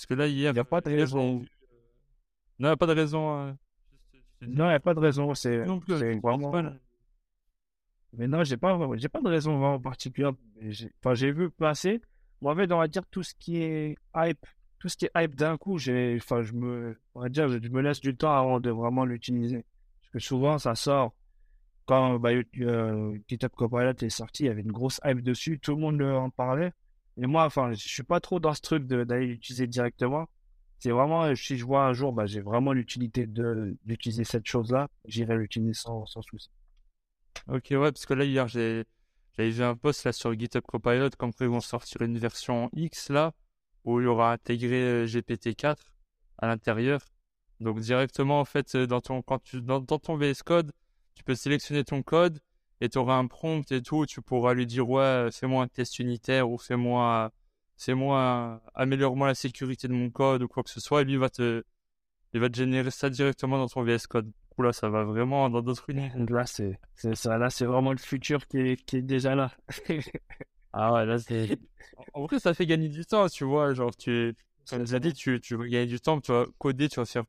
Parce 0.00 0.06
que 0.06 0.14
là, 0.14 0.26
hier, 0.26 0.52
il 0.52 0.54
n'y 0.54 0.60
a 0.60 0.64
pas 0.64 0.80
de 0.80 0.88
raison. 0.88 1.40
Non, 1.40 1.44
il 2.58 2.62
n'y 2.62 2.68
a 2.68 2.76
pas 2.76 2.86
de 2.86 2.94
raison. 2.94 3.30
Hein. 3.30 3.58
Non, 4.40 4.64
il 4.64 4.68
n'y 4.68 4.74
a 4.74 4.80
pas 4.80 4.94
de 4.94 4.98
raison. 4.98 5.34
C'est 5.34 5.58
vraiment. 5.58 6.72
Mais 8.14 8.26
non, 8.26 8.42
j'ai 8.42 8.56
pas, 8.56 8.78
j'ai 8.94 9.10
pas 9.10 9.20
de 9.20 9.28
raison 9.28 9.58
vraiment 9.58 9.78
particulière. 9.78 10.32
Enfin, 11.00 11.12
j'ai 11.12 11.32
vu 11.32 11.50
passer. 11.50 12.00
Moi, 12.40 12.54
en 12.54 12.56
fait, 12.56 12.72
on 12.72 12.78
va 12.78 12.88
dire 12.88 13.04
tout 13.10 13.22
ce 13.22 13.34
qui 13.34 13.58
est 13.58 13.98
hype, 14.16 14.46
tout 14.78 14.88
ce 14.88 14.96
qui 14.96 15.04
est 15.04 15.10
hype 15.14 15.34
d'un 15.34 15.58
coup, 15.58 15.76
j'ai, 15.76 16.16
enfin, 16.16 16.40
je 16.40 16.54
me, 16.54 16.98
on 17.14 17.20
va 17.20 17.28
dire, 17.28 17.48
je 17.48 17.68
me 17.68 17.82
laisse 17.82 18.00
du 18.00 18.16
temps 18.16 18.34
avant 18.34 18.58
de 18.58 18.70
vraiment 18.70 19.04
l'utiliser. 19.04 19.66
Parce 20.00 20.12
que 20.14 20.18
souvent, 20.18 20.56
ça 20.56 20.74
sort. 20.76 21.12
Quand 21.84 22.18
bah, 22.18 22.30
euh, 22.32 23.18
GitHub 23.28 23.50
Copilot 23.54 23.92
est 24.00 24.08
sorti, 24.08 24.44
il 24.44 24.46
y 24.46 24.48
avait 24.48 24.62
une 24.62 24.72
grosse 24.72 24.98
hype 25.04 25.20
dessus, 25.20 25.58
tout 25.58 25.72
le 25.72 25.82
monde 25.82 26.00
en 26.00 26.30
parlait. 26.30 26.72
Et 27.22 27.26
moi, 27.26 27.44
enfin, 27.44 27.72
je 27.72 27.88
suis 27.88 28.02
pas 28.02 28.20
trop 28.20 28.40
dans 28.40 28.54
ce 28.54 28.62
truc 28.62 28.86
d'aller 28.86 29.26
l'utiliser 29.26 29.66
directement. 29.66 30.28
C'est 30.78 30.90
vraiment, 30.90 31.34
si 31.36 31.58
je 31.58 31.64
vois 31.66 31.84
un 31.84 31.92
jour, 31.92 32.12
bah, 32.14 32.24
j'ai 32.24 32.40
vraiment 32.40 32.72
l'utilité 32.72 33.26
d'utiliser 33.26 34.24
cette 34.24 34.46
chose-là, 34.46 34.88
j'irai 35.04 35.36
l'utiliser 35.36 35.74
sans, 35.74 36.06
souci. 36.06 36.50
Ok, 37.48 37.66
ouais, 37.72 37.92
parce 37.92 38.06
que 38.06 38.14
là, 38.14 38.24
hier, 38.24 38.48
j'ai, 38.48 38.84
j'avais 39.36 39.50
vu 39.50 39.62
un 39.62 39.76
post 39.76 40.04
là 40.04 40.12
sur 40.12 40.32
GitHub 40.38 40.62
Copilot, 40.66 41.10
comme 41.18 41.32
ils 41.40 41.46
vont 41.46 41.60
sortir 41.60 42.00
une 42.00 42.16
version 42.16 42.70
X 42.74 43.10
là, 43.10 43.34
où 43.84 44.00
il 44.00 44.04
y 44.04 44.06
aura 44.06 44.32
intégré 44.32 44.82
euh, 44.82 45.06
GPT-4 45.06 45.76
à 46.38 46.46
l'intérieur. 46.46 47.00
Donc 47.60 47.80
directement, 47.80 48.40
en 48.40 48.46
fait, 48.46 48.74
euh, 48.74 48.86
dans 48.86 49.02
ton, 49.02 49.20
quand 49.20 49.42
tu, 49.42 49.60
dans, 49.60 49.82
ton 49.82 50.16
VS 50.16 50.42
Code, 50.44 50.72
tu 51.14 51.22
peux 51.24 51.34
sélectionner 51.34 51.84
ton 51.84 52.02
code 52.02 52.40
et 52.80 52.88
tu 52.88 52.98
auras 52.98 53.14
un 53.16 53.26
prompt 53.26 53.70
et 53.72 53.82
tout, 53.82 54.06
tu 54.06 54.22
pourras 54.22 54.54
lui 54.54 54.66
dire, 54.66 54.88
ouais, 54.88 55.28
fais-moi 55.32 55.64
un 55.64 55.68
test 55.68 55.98
unitaire 55.98 56.50
ou 56.50 56.58
fais-moi, 56.58 57.30
c'est 57.76 57.94
moi, 57.94 58.62
améliore-moi 58.74 59.28
la 59.28 59.34
sécurité 59.34 59.88
de 59.88 59.92
mon 59.92 60.10
code 60.10 60.42
ou 60.42 60.48
quoi 60.48 60.62
que 60.62 60.70
ce 60.70 60.80
soit, 60.80 61.02
et 61.02 61.04
lui, 61.04 61.14
il 61.14 61.18
va 61.18 61.30
te, 61.30 61.62
il 62.32 62.40
va 62.40 62.48
te 62.48 62.56
générer 62.56 62.90
ça 62.90 63.10
directement 63.10 63.58
dans 63.58 63.68
ton 63.68 63.82
VS 63.82 64.06
Code. 64.08 64.26
Du 64.26 64.64
là, 64.64 64.72
ça 64.72 64.90
va 64.90 65.04
vraiment 65.04 65.48
dans 65.48 65.62
d'autres 65.62 65.88
univers. 65.88 66.16
Là, 66.28 66.44
c'est, 66.44 66.78
ça, 67.14 67.38
là, 67.38 67.48
c'est 67.48 67.64
vraiment 67.64 67.92
le 67.92 67.98
futur 67.98 68.46
qui 68.46 68.58
est, 68.58 68.84
qui 68.84 68.96
est 68.98 69.02
déjà 69.02 69.34
là. 69.34 69.50
ah 70.72 70.92
ouais, 70.92 71.06
là, 71.06 71.18
c'est, 71.18 71.58
en 72.12 72.26
vrai, 72.26 72.38
ça 72.38 72.52
fait 72.52 72.66
gagner 72.66 72.88
du 72.88 73.04
temps, 73.06 73.28
tu 73.28 73.44
vois, 73.44 73.72
genre, 73.72 73.94
tu, 73.96 74.34
comme 74.68 74.82
as 74.82 74.98
dit, 74.98 75.14
tu, 75.14 75.40
tu 75.40 75.56
vas 75.56 75.66
gagner 75.66 75.86
du 75.86 76.00
temps, 76.00 76.20
tu 76.20 76.32
vas 76.32 76.46
coder, 76.58 76.88
tu 76.88 77.00
vas 77.00 77.06
faire 77.06 77.24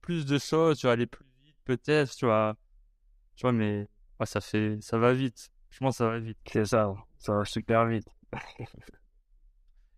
plus 0.00 0.26
de 0.26 0.38
choses, 0.38 0.78
tu 0.78 0.86
vas 0.86 0.92
aller 0.92 1.06
plus 1.06 1.24
vite, 1.44 1.56
peut-être, 1.64 2.14
tu 2.16 2.26
vois, 2.26 2.56
tu 3.36 3.42
vois, 3.42 3.52
mais, 3.52 3.86
ouais, 4.22 4.26
ça 4.26 4.40
fait, 4.40 4.78
ça 4.80 4.98
va 4.98 5.12
vite. 5.12 5.50
Je 5.70 5.78
pense 5.78 5.96
ça 5.96 6.08
va 6.08 6.18
vite. 6.18 6.38
C'est 6.46 6.64
ça, 6.64 6.94
ça 7.18 7.34
va 7.34 7.44
super 7.44 7.86
vite. 7.86 8.08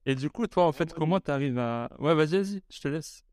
Et 0.07 0.15
du 0.15 0.29
coup, 0.31 0.47
toi, 0.47 0.67
en 0.67 0.73
fait, 0.73 0.93
comment 0.93 1.21
tu 1.21 1.31
arrives 1.31 1.59
à. 1.59 1.91
Ouais, 1.99 2.15
vas-y, 2.15 2.37
vas-y, 2.37 2.63
je 2.71 2.81
te 2.81 2.89
laisse. 2.89 3.25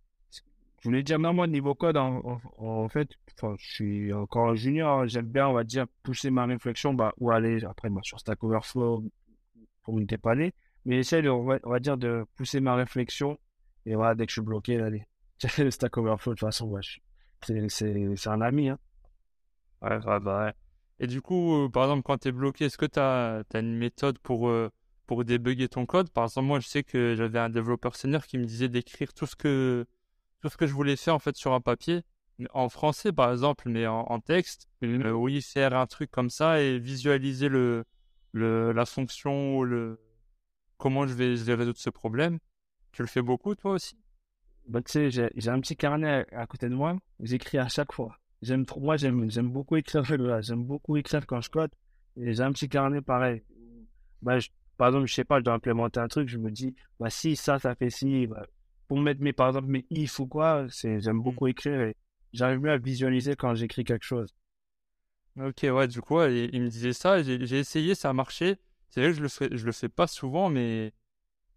Je 0.82 0.90
voulais 0.90 1.04
dire, 1.04 1.20
même 1.20 1.36
moi, 1.36 1.46
niveau 1.46 1.76
code, 1.76 1.98
en, 1.98 2.90
fait, 2.90 3.10
je 3.42 3.56
suis 3.58 4.14
encore 4.14 4.50
un 4.50 4.56
junior. 4.56 5.02
Hein. 5.02 5.08
J'aime 5.08 5.28
bien, 5.28 5.48
on 5.48 5.54
va 5.54 5.64
dire, 5.64 5.86
pousser 6.02 6.32
ma 6.32 6.46
réflexion, 6.46 6.94
bah, 6.94 7.14
ou 7.20 7.30
aller 7.30 7.64
après, 7.66 7.90
bah, 7.90 8.02
sur 8.04 8.20
Stack 8.20 8.44
Overflow 8.44 9.04
pour 9.84 9.94
me 9.94 10.06
dépanner. 10.06 10.54
Mais 10.86 10.96
j'essaie, 10.96 11.28
on, 11.28 11.44
va, 11.44 11.60
on 11.64 11.70
va 11.70 11.80
dire, 11.80 11.98
de 11.98 12.26
pousser 12.36 12.62
ma 12.62 12.76
réflexion. 12.76 13.38
Et 13.86 13.96
voilà, 13.96 14.16
dès 14.16 14.26
que 14.26 14.32
je 14.32 14.36
suis 14.36 14.42
bloqué, 14.42 14.80
allez, 14.80 15.06
j'ai 15.38 15.66
le 15.66 15.72
Stack 15.72 15.98
Overflow. 15.98 16.34
De 16.34 16.40
toute 16.40 16.48
façon, 16.48 16.68
ouais, 16.68 16.82
c'est 17.44 18.28
un 18.28 18.42
ami. 18.42 18.70
Hein. 18.70 18.80
Ouais, 19.82 20.00
bah 20.00 20.46
ouais. 20.46 20.54
Et 21.02 21.08
du 21.08 21.22
coup, 21.22 21.66
euh, 21.66 21.70
par 21.70 21.84
exemple, 21.84 22.04
quand 22.04 22.20
tu 22.20 22.30
es 22.30 22.32
bloqué, 22.32 22.66
est-ce 22.66 22.78
que 22.78 22.86
tu 22.86 23.00
as, 23.00 23.44
une 23.56 23.76
méthode 23.76 24.18
pour. 24.20 24.48
Euh, 24.48 24.70
pour 25.08 25.26
débugger 25.26 25.68
ton 25.68 25.86
code? 25.86 26.10
Par 26.10 26.24
exemple, 26.24 26.48
moi, 26.48 26.60
je 26.62 26.68
sais 26.70 26.84
que 26.84 27.16
j'avais 27.16 27.40
un 27.40 27.50
développeur 27.50 27.98
senior 27.98 28.26
qui 28.26 28.38
me 28.38 28.46
disait 28.46 28.70
d'écrire 28.70 29.14
tout 29.14 29.26
ce 29.26 29.36
que 29.36 29.86
tout 30.40 30.48
ce 30.48 30.56
que 30.56 30.66
je 30.66 30.74
voulais 30.74 30.96
faire 30.96 31.16
en 31.16 31.20
fait 31.20 31.36
sur 31.36 31.54
un 31.54 31.60
papier, 31.60 32.04
en 32.54 32.70
français 32.70 33.12
par 33.12 33.32
exemple, 33.32 33.68
mais 33.68 33.88
en, 33.88 34.20
texte. 34.22 34.70
Mmh. 34.82 35.02
Euh, 35.06 35.12
oui, 35.12 35.42
faire 35.42 35.74
un 35.74 35.86
truc 35.86 36.12
comme 36.12 36.30
ça 36.30 36.62
et 36.62 36.80
visualiser 36.80 37.50
le, 37.50 37.84
le 38.32 38.72
la 38.72 38.86
fonction 38.86 39.58
ou 39.58 39.66
le 39.66 40.00
comment 40.78 41.06
je 41.06 41.14
vais, 41.14 41.36
je 41.36 41.44
vais 41.44 41.56
résoudre 41.56 41.78
ce 41.80 41.90
problème. 41.90 42.40
Tu 42.94 43.02
le 43.02 43.08
fais 43.08 43.22
beaucoup 43.22 43.54
toi 43.56 43.74
aussi? 43.74 43.98
Bah, 44.68 44.82
tu 44.82 44.92
sais, 44.92 45.12
j'ai 45.12 45.50
un 45.50 45.60
petit 45.60 45.76
carnet 45.76 46.26
à, 46.32 46.46
côté 46.48 46.70
de 46.70 46.76
moi. 46.76 46.96
J'écris 47.20 47.58
à 47.58 47.68
chaque 47.68 47.92
fois. 47.92 48.18
J'aime 48.42 48.66
trop, 48.66 48.80
moi 48.80 48.98
j'aime 48.98 49.30
j'aime 49.30 49.50
beaucoup 49.50 49.76
écrire 49.76 50.04
J'aime 50.42 50.64
beaucoup 50.64 50.98
écrire 50.98 51.26
quand 51.28 51.42
je 51.42 51.50
code. 51.50 51.72
Et 52.18 52.34
j'ai 52.34 52.44
un 52.44 52.52
petit 52.52 52.70
carnet 52.70 53.02
pareil. 53.02 53.44
Bah, 54.22 54.40
je, 54.40 54.50
par 54.78 54.90
exemple, 54.90 55.08
je 55.08 55.14
sais 55.14 55.24
pas, 55.24 55.40
je 55.40 55.44
dois 55.44 55.54
implémenter 55.54 56.00
un 56.00 56.08
truc, 56.08 56.28
je 56.28 56.38
me 56.38 56.52
dis, 56.52 56.76
bah, 57.00 57.10
si 57.10 57.36
ça, 57.36 57.60
ça 57.60 57.76
fait 57.76 57.90
si, 57.90 58.28
bah, 58.28 58.46
pour 58.88 59.00
mettre 59.00 59.22
mes, 59.22 59.34
par 59.34 59.48
exemple, 59.50 59.68
mes 59.68 59.86
if 59.90 60.20
ou 60.20 60.28
quoi, 60.28 60.66
c'est, 60.70 61.00
j'aime 61.02 61.18
mmh. 61.18 61.24
beaucoup 61.24 61.48
écrire 61.48 61.82
et 61.82 61.96
j'arrive 62.34 62.60
mieux 62.60 62.72
à 62.72 62.78
visualiser 62.78 63.36
quand 63.36 63.56
j'écris 63.56 63.84
quelque 63.84 64.06
chose. 64.06 64.34
Ok, 65.40 65.62
ouais, 65.64 65.88
du 65.88 66.02
coup, 66.02 66.22
il, 66.24 66.62
me 66.62 66.68
disait 66.68 66.94
ça, 66.94 67.24
j'ai, 67.24 67.46
j'ai 67.46 67.60
essayé, 67.60 67.96
ça 67.96 68.10
a 68.10 68.14
marché. 68.14 68.58
C'est 68.90 69.02
vrai 69.02 69.12
que 69.12 69.18
je 69.18 69.22
le 69.22 69.30
fais, 69.30 69.50
je 69.52 69.66
le 69.66 69.72
fais 69.72 69.88
pas 69.88 70.08
souvent, 70.08 70.50
mais 70.50 70.92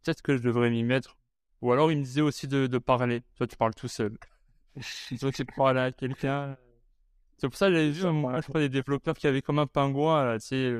peut-être 0.02 0.22
que 0.22 0.36
je 0.36 0.42
devrais 0.42 0.70
m'y 0.70 0.84
mettre. 0.84 1.16
Ou 1.60 1.72
alors, 1.72 1.90
il 1.90 1.98
me 1.98 2.04
disait 2.04 2.20
aussi 2.20 2.46
de, 2.46 2.68
de 2.68 2.78
parler. 2.78 3.22
Toi, 3.36 3.46
tu 3.46 3.56
parles 3.56 3.74
tout 3.74 3.88
seul. 3.88 4.16
Que 5.10 5.30
tu 5.30 5.44
parles 5.44 5.78
à 5.78 5.92
quelqu'un. 5.92 6.56
C'est 7.38 7.48
pour 7.48 7.56
ça 7.56 7.68
que 7.68 7.74
j'avais 7.74 7.90
vu, 7.90 8.06
moi, 8.10 8.40
je 8.40 8.46
crois, 8.46 8.60
des 8.60 8.68
développeurs 8.68 9.16
qui 9.16 9.26
avaient 9.26 9.42
comme 9.42 9.58
un 9.58 9.66
pingouin, 9.66 10.24
là, 10.24 10.38
tu 10.38 10.46
sais, 10.46 10.74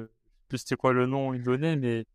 plus 0.48 0.58
c'était 0.58 0.76
quoi 0.76 0.92
le 0.92 1.06
nom, 1.06 1.34
ils 1.34 1.42
donnaient, 1.42 1.76
mais 1.76 2.06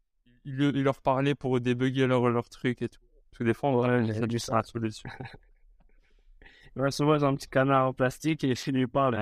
il, 0.46 0.84
leur 0.84 1.02
parlait 1.02 1.36
pour 1.36 1.60
débugger 1.60 2.08
leur, 2.08 2.30
leur 2.30 2.50
truc 2.50 2.82
et 2.82 2.90
tout. 2.90 3.02
Parce 3.32 3.40
que 3.40 3.44
des 3.44 3.54
fois, 3.54 3.70
on 3.70 3.80
ouais, 3.82 4.28
du 4.28 4.40
ça 4.40 4.62
dessus. 4.76 5.08
souvent, 6.90 7.18
j'ai 7.18 7.26
un 7.26 7.36
petit 7.36 7.48
canard 7.50 7.88
en 7.88 7.94
plastique 7.94 8.44
et 8.44 8.56
je 8.56 8.72
lui 8.72 8.88
parle. 8.88 9.16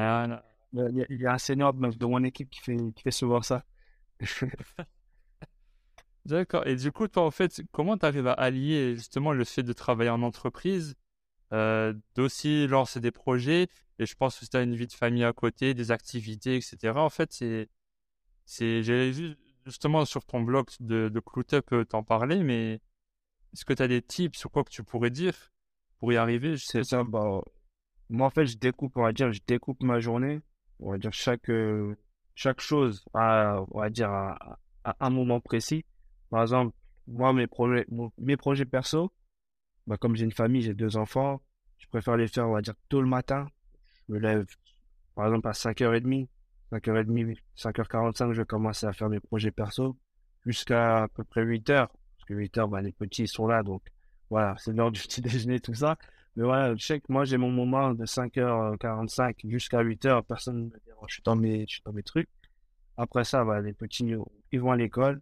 Il, 0.73 1.19
y 1.19 1.25
a, 1.25 1.33
un 1.33 1.37
senior 1.37 1.73
de, 1.73 2.05
mon 2.05 2.23
équipe 2.23 2.49
qui 2.49 2.59
fait, 2.59 2.77
qui 2.95 3.03
fait 3.03 3.11
souvent 3.11 3.41
ça. 3.41 3.63
D'accord. 6.25 6.67
Et 6.67 6.75
du 6.75 6.91
coup, 6.91 7.07
toi, 7.07 7.23
en 7.23 7.31
fait, 7.31 7.61
comment 7.71 7.97
tu 7.97 8.05
arrives 8.05 8.27
à 8.27 8.33
allier 8.33 8.95
justement 8.95 9.31
le 9.31 9.45
fait 9.45 9.63
de 9.63 9.73
travailler 9.73 10.09
en 10.09 10.21
entreprise, 10.23 10.95
euh, 11.53 11.93
d'aussi 12.15 12.67
lancer 12.67 12.99
des 12.99 13.11
projets, 13.11 13.67
et 13.99 14.05
je 14.05 14.15
pense 14.15 14.39
que 14.39 14.45
tu 14.45 14.57
as 14.57 14.63
une 14.63 14.75
vie 14.75 14.87
de 14.87 14.93
famille 14.93 15.23
à 15.23 15.33
côté, 15.33 15.73
des 15.73 15.91
activités, 15.91 16.55
etc. 16.55 16.93
En 16.95 17.09
fait, 17.09 17.31
c'est. 17.31 17.69
J'avais 18.81 19.11
vu 19.11 19.35
justement 19.65 20.05
sur 20.05 20.23
ton 20.23 20.41
blog 20.41 20.67
de, 20.79 21.09
de 21.09 21.19
Cloutup 21.19 21.73
euh, 21.73 21.83
t'en 21.83 22.03
parler, 22.03 22.43
mais 22.43 22.79
est-ce 23.53 23.65
que 23.65 23.73
tu 23.73 23.83
as 23.83 23.87
des 23.87 24.01
tips 24.01 24.37
sur 24.37 24.51
quoi 24.51 24.63
que 24.63 24.69
tu 24.69 24.83
pourrais 24.83 25.09
dire 25.09 25.35
pour 25.99 26.13
y 26.13 26.17
arriver 26.17 26.55
C'est 26.57 26.83
ça, 26.83 27.03
bah, 27.03 27.41
moi 28.09 28.27
en 28.27 28.29
fait 28.29 28.45
je 28.45 28.57
découpe, 28.57 28.95
on 28.95 29.03
va 29.03 29.11
dire, 29.11 29.33
je 29.33 29.41
découpe 29.45 29.83
ma 29.83 29.99
journée, 29.99 30.41
on 30.79 30.91
va 30.91 30.97
dire 30.97 31.11
chaque, 31.11 31.49
euh, 31.49 31.95
chaque 32.35 32.61
chose, 32.61 33.03
à, 33.13 33.61
on 33.71 33.79
va 33.79 33.89
dire 33.89 34.09
à, 34.09 34.59
un 34.99 35.09
moment 35.09 35.41
précis. 35.41 35.83
Par 36.29 36.41
exemple, 36.43 36.73
moi 37.07 37.33
mes 37.33 37.47
projets, 37.47 37.85
mes 38.17 38.37
projets 38.37 38.65
perso, 38.65 39.11
bah, 39.87 39.97
comme 39.97 40.15
j'ai 40.15 40.25
une 40.25 40.31
famille, 40.31 40.61
j'ai 40.61 40.73
deux 40.73 40.95
enfants, 40.97 41.41
je 41.77 41.87
préfère 41.87 42.15
les 42.15 42.27
faire, 42.27 42.47
on 42.47 42.53
va 42.53 42.61
dire, 42.61 42.75
tôt 42.89 43.01
le 43.01 43.07
matin. 43.07 43.47
Je 44.07 44.13
me 44.13 44.19
lève, 44.19 44.45
par 45.15 45.27
exemple, 45.27 45.47
à 45.47 45.51
5h30, 45.51 46.27
5h30, 46.71 47.37
5h45, 47.57 48.33
je 48.33 48.41
vais 48.41 48.45
commencer 48.45 48.85
à 48.85 48.93
faire 48.93 49.09
mes 49.09 49.19
projets 49.19 49.51
perso 49.51 49.97
jusqu'à 50.45 51.03
à 51.03 51.07
peu 51.07 51.23
près 51.23 51.43
8h. 51.45 51.65
Parce 51.65 52.25
que 52.27 52.33
8h, 52.33 52.69
bah, 52.69 52.81
les 52.81 52.91
petits 52.91 53.27
sont 53.27 53.47
là, 53.47 53.63
donc 53.63 53.81
voilà, 54.29 54.55
c'est 54.57 54.73
l'heure 54.73 54.91
du 54.91 55.01
petit 55.03 55.21
déjeuner, 55.21 55.59
tout 55.59 55.73
ça. 55.73 55.97
Mais 56.35 56.43
voilà, 56.43 56.75
je 56.75 56.85
sais 56.85 56.99
que 56.99 57.05
moi, 57.09 57.25
j'ai 57.25 57.37
mon 57.37 57.49
moment 57.49 57.93
de 57.93 58.05
5h45 58.05 59.49
jusqu'à 59.49 59.83
8h, 59.83 60.23
personne 60.23 60.57
ne 60.57 60.63
me 60.65 60.69
dit, 60.69 60.91
je 61.07 61.13
suis 61.13 61.23
dans 61.23 61.35
mes, 61.35 61.61
je 61.61 61.75
suis 61.75 61.81
dans 61.85 61.93
mes 61.93 62.03
trucs. 62.03 62.29
Après 62.97 63.23
ça, 63.23 63.43
bah, 63.43 63.61
les 63.61 63.73
petits, 63.73 64.05
ils 64.51 64.59
vont 64.59 64.71
à 64.71 64.75
l'école. 64.77 65.21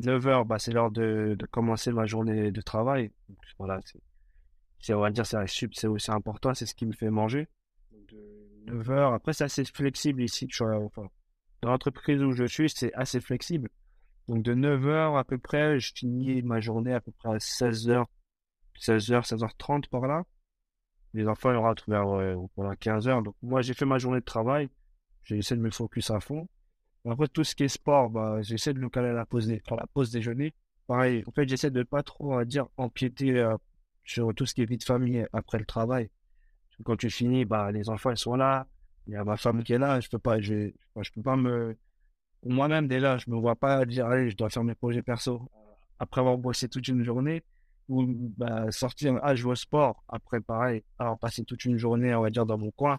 9h, 0.00 0.46
bah, 0.46 0.58
c'est 0.58 0.72
l'heure 0.72 0.90
de, 0.90 1.36
commencer 1.50 1.92
ma 1.92 2.06
journée 2.06 2.50
de 2.50 2.60
travail. 2.60 3.10
Voilà, 3.58 3.80
c'est, 4.80 4.94
on 4.94 5.00
va 5.00 5.10
dire, 5.10 5.26
c'est 5.26 5.86
aussi 5.86 6.10
important, 6.10 6.54
c'est 6.54 6.66
ce 6.66 6.74
qui 6.74 6.86
me 6.86 6.92
fait 6.92 7.10
manger. 7.10 7.48
9 8.70 8.90
heures. 8.90 9.12
Après, 9.12 9.32
c'est 9.32 9.44
assez 9.44 9.64
flexible 9.64 10.22
ici. 10.22 10.48
Enfin, 10.60 11.08
dans 11.62 11.70
l'entreprise 11.70 12.22
où 12.22 12.32
je 12.32 12.44
suis, 12.44 12.70
c'est 12.70 12.92
assez 12.94 13.20
flexible. 13.20 13.68
Donc, 14.28 14.42
de 14.42 14.54
9 14.54 14.86
heures 14.86 15.16
à 15.16 15.24
peu 15.24 15.38
près, 15.38 15.78
je 15.80 15.92
finis 15.94 16.42
ma 16.42 16.60
journée 16.60 16.92
à 16.92 17.00
peu 17.00 17.12
près 17.12 17.34
à 17.34 17.38
16 17.38 17.90
heures, 17.90 18.06
16 18.78 19.12
heures, 19.12 19.24
16h30 19.24 19.88
par 19.88 20.06
là. 20.06 20.24
Les 21.14 21.26
enfants, 21.26 21.50
ils 21.50 21.56
rentrent 21.56 21.90
vers, 21.90 22.08
euh, 22.08 22.74
15 22.78 23.08
heures. 23.08 23.22
Donc, 23.22 23.34
moi, 23.42 23.62
j'ai 23.62 23.74
fait 23.74 23.86
ma 23.86 23.98
journée 23.98 24.20
de 24.20 24.24
travail. 24.24 24.68
J'essaie 25.24 25.56
de 25.56 25.60
me 25.60 25.70
focus 25.70 26.10
à 26.10 26.20
fond. 26.20 26.48
Après, 27.04 27.28
tout 27.28 27.44
ce 27.44 27.54
qui 27.54 27.64
est 27.64 27.68
sport, 27.68 28.10
bah, 28.10 28.42
j'essaie 28.42 28.72
de 28.72 28.78
le 28.78 28.88
caler 28.88 29.08
à 29.08 29.12
la 29.12 29.26
pause, 29.26 29.48
la 29.50 29.86
pause 29.92 30.10
déjeuner. 30.10 30.54
Pareil, 30.86 31.24
en 31.26 31.32
fait, 31.32 31.48
j'essaie 31.48 31.70
de 31.70 31.82
pas 31.82 32.02
trop, 32.02 32.36
va 32.36 32.44
dire, 32.44 32.66
empiéter 32.76 33.38
euh, 33.38 33.56
sur 34.04 34.34
tout 34.34 34.46
ce 34.46 34.54
qui 34.54 34.62
est 34.62 34.66
vie 34.66 34.78
de 34.78 34.84
famille 34.84 35.26
après 35.32 35.58
le 35.58 35.64
travail 35.64 36.10
quand 36.84 36.96
tu 36.96 37.10
finis, 37.10 37.44
bah, 37.44 37.72
les 37.72 37.88
enfants, 37.88 38.10
ils 38.10 38.16
sont 38.16 38.34
là. 38.34 38.66
Il 39.06 39.14
y 39.14 39.16
a 39.16 39.24
ma 39.24 39.36
femme 39.36 39.62
qui 39.62 39.72
est 39.72 39.78
là. 39.78 40.00
Je 40.00 40.08
peux 40.08 40.18
pas, 40.18 40.40
je, 40.40 40.70
je 41.00 41.10
peux 41.12 41.22
pas 41.22 41.36
me, 41.36 41.76
moi-même, 42.44 42.88
déjà, 42.88 43.18
je 43.18 43.30
me 43.30 43.36
vois 43.36 43.56
pas 43.56 43.84
dire, 43.84 44.06
allez, 44.06 44.30
je 44.30 44.36
dois 44.36 44.50
faire 44.50 44.64
mes 44.64 44.74
projets 44.74 45.02
perso. 45.02 45.42
Après 45.98 46.20
avoir 46.20 46.38
bossé 46.38 46.68
toute 46.68 46.88
une 46.88 47.02
journée, 47.02 47.42
ou, 47.88 48.06
bah, 48.36 48.70
sortir, 48.70 49.18
ah, 49.22 49.34
je 49.34 49.44
vais 49.44 49.50
au 49.50 49.54
sport. 49.54 50.02
Après, 50.08 50.40
pareil, 50.40 50.82
alors 50.98 51.18
passer 51.18 51.44
toute 51.44 51.64
une 51.64 51.76
journée, 51.76 52.14
on 52.14 52.22
va 52.22 52.30
dire, 52.30 52.46
dans 52.46 52.56
mon 52.56 52.70
coin. 52.70 52.98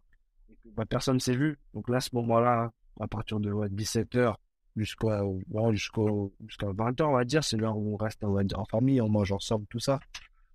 Bah, 0.75 0.85
personne 0.85 1.19
s'est 1.19 1.35
vu. 1.35 1.57
Donc 1.73 1.89
là, 1.89 1.97
à 1.97 2.01
ce 2.01 2.09
moment-là, 2.13 2.71
à 2.99 3.07
partir 3.07 3.39
de 3.39 3.51
17h 3.51 4.35
jusqu'à, 4.75 5.23
jusqu'au, 5.71 6.33
jusqu'à 6.45 6.67
20h, 6.67 7.03
on 7.03 7.13
va 7.13 7.25
dire, 7.25 7.43
c'est 7.43 7.57
l'heure 7.57 7.77
où 7.77 7.93
on 7.93 7.97
reste, 7.97 8.23
on 8.23 8.33
va 8.33 8.43
dire, 8.43 8.59
en 8.59 8.65
famille, 8.65 9.01
on 9.01 9.09
mange 9.09 9.31
ensemble, 9.31 9.65
tout 9.69 9.79
ça. 9.79 9.99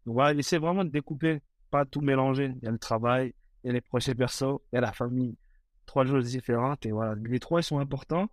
Donc 0.05 0.15
voilà, 0.15 0.39
essayer 0.39 0.61
vraiment 0.61 0.85
de 0.85 0.91
découper 0.91 1.41
pas 1.77 1.85
tout 1.85 2.01
mélanger. 2.01 2.55
Il 2.57 2.65
y 2.65 2.69
a 2.69 2.71
le 2.71 2.79
travail, 2.79 3.35
il 3.63 3.69
y 3.69 3.71
a 3.71 3.73
les 3.75 3.81
projets 3.81 4.15
perso, 4.15 4.63
il 4.73 4.77
y 4.77 4.79
a 4.79 4.81
la 4.81 4.93
famille. 4.93 5.37
Trois 5.85 6.07
choses 6.07 6.31
différentes. 6.31 6.87
Et 6.87 6.91
voilà, 6.91 7.15
les 7.15 7.39
trois, 7.39 7.61
ils 7.61 7.65
sont 7.65 7.79
importants. 7.79 8.29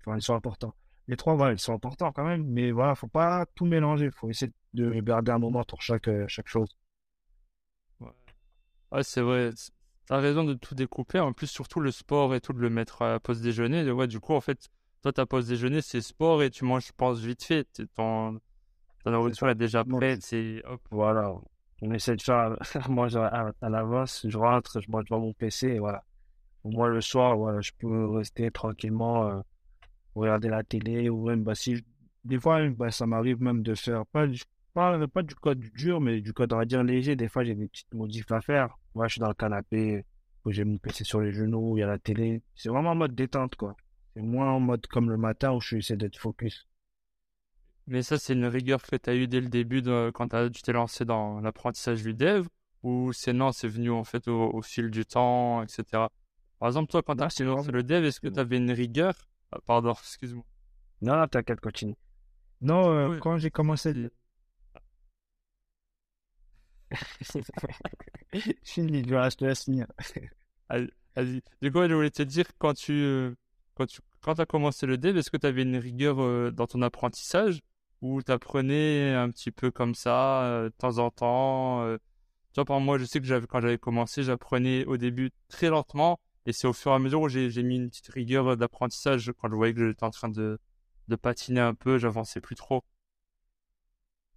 Enfin, 0.00 0.16
ils 0.16 0.22
sont 0.22 0.34
importants. 0.34 0.74
Les 1.08 1.16
trois, 1.16 1.34
voilà, 1.34 1.52
ils 1.54 1.58
sont 1.58 1.74
importants 1.74 2.12
quand 2.12 2.24
même. 2.24 2.44
Mais 2.44 2.70
voilà, 2.70 2.94
faut 2.94 3.08
pas 3.08 3.46
tout 3.54 3.64
mélanger. 3.64 4.10
faut 4.10 4.28
essayer 4.28 4.52
de 4.74 5.00
garder 5.00 5.32
un 5.32 5.38
moment 5.38 5.64
pour 5.64 5.80
chaque, 5.80 6.08
euh, 6.08 6.26
chaque 6.28 6.48
chose. 6.48 6.68
Ouais, 8.00 9.02
c'est 9.02 9.22
vrai. 9.22 9.50
T'as 10.06 10.18
raison 10.18 10.44
de 10.44 10.54
tout 10.54 10.74
découper. 10.74 11.18
En 11.18 11.32
plus, 11.32 11.46
surtout 11.46 11.80
le 11.80 11.90
sport 11.90 12.34
et 12.34 12.40
tout, 12.40 12.52
de 12.52 12.60
le 12.60 12.70
mettre 12.70 13.02
à 13.02 13.18
pause 13.20 13.40
déjeuner. 13.40 13.90
Ouais, 13.90 14.06
du 14.06 14.20
coup, 14.20 14.34
en 14.34 14.40
fait, 14.40 14.68
toi, 15.02 15.12
ta 15.12 15.24
pause 15.24 15.48
déjeuner, 15.48 15.80
c'est 15.80 16.02
sport 16.02 16.42
et 16.42 16.50
tu 16.50 16.64
manges, 16.64 16.88
je 16.88 16.92
pense, 16.96 17.20
vite 17.20 17.42
fait. 17.42 17.66
Ton, 17.94 18.38
ton 19.02 19.10
nourriture 19.10 19.48
est 19.48 19.54
déjà 19.54 19.82
prête. 19.82 20.22
C'est, 20.22 20.62
Voilà 20.90 21.34
on 21.82 21.92
essaie 21.92 22.16
de 22.16 22.22
faire 22.22 22.56
manger 22.88 23.18
à, 23.18 23.52
à 23.60 23.68
l'avance. 23.68 24.26
Je 24.28 24.38
rentre, 24.38 24.80
je 24.80 24.90
mange 24.90 25.04
devant 25.04 25.20
mon 25.20 25.32
PC 25.32 25.68
et 25.68 25.78
voilà. 25.78 26.02
Moi, 26.64 26.88
le 26.88 27.00
soir, 27.00 27.36
voilà, 27.36 27.60
je 27.60 27.72
peux 27.78 28.08
rester 28.10 28.50
tranquillement, 28.50 29.28
euh, 29.28 29.40
regarder 30.14 30.48
la 30.48 30.62
télé 30.62 31.10
ou 31.10 31.26
même 31.26 31.42
bah, 31.42 31.54
si, 31.54 31.84
des 32.24 32.40
fois, 32.40 32.66
bah, 32.70 32.90
ça 32.90 33.06
m'arrive 33.06 33.42
même 33.42 33.62
de 33.62 33.74
faire 33.74 34.06
pas, 34.06 34.26
pas, 34.72 35.06
pas 35.08 35.22
du 35.22 35.34
code 35.34 35.60
dur, 35.60 36.00
mais 36.00 36.20
du 36.22 36.32
code, 36.32 36.52
on 36.54 36.56
va 36.56 36.64
dire, 36.64 36.82
léger. 36.82 37.16
Des 37.16 37.28
fois, 37.28 37.44
j'ai 37.44 37.54
des 37.54 37.68
petites 37.68 37.92
modifs 37.92 38.32
à 38.32 38.40
faire. 38.40 38.78
Moi, 38.94 39.08
je 39.08 39.14
suis 39.14 39.20
dans 39.20 39.28
le 39.28 39.34
canapé, 39.34 40.06
j'ai 40.46 40.64
mon 40.64 40.78
PC 40.78 41.04
sur 41.04 41.20
les 41.20 41.32
genoux, 41.32 41.76
il 41.76 41.80
y 41.80 41.82
a 41.82 41.86
la 41.86 41.98
télé. 41.98 42.42
C'est 42.54 42.68
vraiment 42.68 42.90
en 42.90 42.94
mode 42.94 43.14
détente, 43.14 43.56
quoi. 43.56 43.76
C'est 44.14 44.22
moins 44.22 44.50
en 44.50 44.60
mode 44.60 44.86
comme 44.86 45.10
le 45.10 45.16
matin 45.16 45.52
où 45.52 45.60
je 45.60 45.76
essaie 45.76 45.96
d'être 45.96 46.18
focus. 46.18 46.66
Mais 47.86 48.02
ça, 48.02 48.18
c'est 48.18 48.32
une 48.32 48.46
rigueur 48.46 48.82
que 48.82 48.96
tu 48.96 49.10
as 49.10 49.14
eue 49.14 49.28
dès 49.28 49.40
le 49.40 49.48
début 49.48 49.82
de, 49.82 50.10
quand 50.14 50.28
tu 50.28 50.62
t'es 50.62 50.72
lancé 50.72 51.04
dans 51.04 51.40
l'apprentissage 51.40 52.02
du 52.02 52.14
dev 52.14 52.46
ou 52.82 53.12
c'est 53.12 53.32
non, 53.32 53.52
c'est 53.52 53.68
venu 53.68 53.90
en 53.90 54.04
fait 54.04 54.28
au, 54.28 54.62
fil 54.62 54.90
du 54.90 55.04
temps, 55.04 55.62
etc. 55.62 56.08
Par 56.58 56.68
exemple, 56.68 56.90
toi, 56.90 57.02
quand 57.02 57.16
tu 57.16 57.22
as 57.22 57.44
lancé 57.44 57.72
le 57.72 57.82
dev, 57.82 58.04
est-ce 58.04 58.20
que 58.20 58.28
tu 58.28 58.38
avais 58.38 58.58
une 58.58 58.70
rigueur? 58.70 59.14
Ah, 59.52 59.58
Pardon, 59.66 59.92
excuse-moi. 59.98 60.44
Non, 61.02 61.16
non, 61.16 61.26
t'inquiète, 61.26 61.60
continue. 61.60 61.96
Non, 62.60 62.90
euh, 62.90 63.18
quand 63.18 63.36
j'ai 63.38 63.50
commencé. 63.50 63.92
Fini, 68.64 69.02
je 69.06 69.36
te 69.36 69.44
laisse 69.44 69.64
finir. 69.64 69.86
Vas-y. 70.70 71.42
Du 71.60 71.72
coup, 71.72 71.82
je 71.86 71.94
voulais 71.94 72.10
te 72.10 72.22
dire, 72.22 72.46
quand 72.58 72.74
tu, 72.74 72.92
euh, 72.92 73.34
quand 73.74 73.86
tu 73.86 74.00
quand 74.20 74.40
as 74.40 74.46
commencé 74.46 74.86
le 74.86 74.96
dev, 74.96 75.16
est-ce 75.18 75.30
que 75.30 75.36
tu 75.36 75.46
avais 75.46 75.62
une 75.62 75.76
rigueur 75.76 76.20
euh, 76.20 76.50
dans 76.50 76.66
ton 76.66 76.80
apprentissage? 76.82 77.60
Ou 78.04 78.22
tu 78.22 78.30
apprenais 78.32 79.14
un 79.14 79.30
petit 79.30 79.50
peu 79.50 79.70
comme 79.70 79.94
ça, 79.94 80.64
de 80.64 80.68
temps 80.78 80.98
en 80.98 81.10
temps 81.10 81.86
Tu 82.52 82.56
vois, 82.56 82.66
par 82.66 82.80
moi, 82.80 82.98
je 82.98 83.04
sais 83.06 83.20
que 83.20 83.46
quand 83.46 83.60
j'avais 83.62 83.78
commencé, 83.78 84.22
j'apprenais 84.22 84.84
au 84.86 84.98
début 84.98 85.30
très 85.48 85.70
lentement 85.70 86.20
et 86.46 86.52
c'est 86.52 86.66
au 86.66 86.74
fur 86.74 86.92
et 86.92 86.94
à 86.94 86.98
mesure 86.98 87.22
où 87.22 87.28
j'ai 87.28 87.62
mis 87.62 87.76
une 87.76 87.88
petite 87.88 88.08
rigueur 88.08 88.56
d'apprentissage 88.58 89.32
quand 89.40 89.48
je 89.48 89.54
voyais 89.54 89.72
que 89.74 89.88
j'étais 89.88 90.04
en 90.04 90.10
train 90.10 90.28
de, 90.28 90.58
de 91.08 91.16
patiner 91.16 91.60
un 91.60 91.74
peu, 91.74 91.96
j'avançais 91.98 92.40
plus 92.42 92.56
trop. 92.56 92.84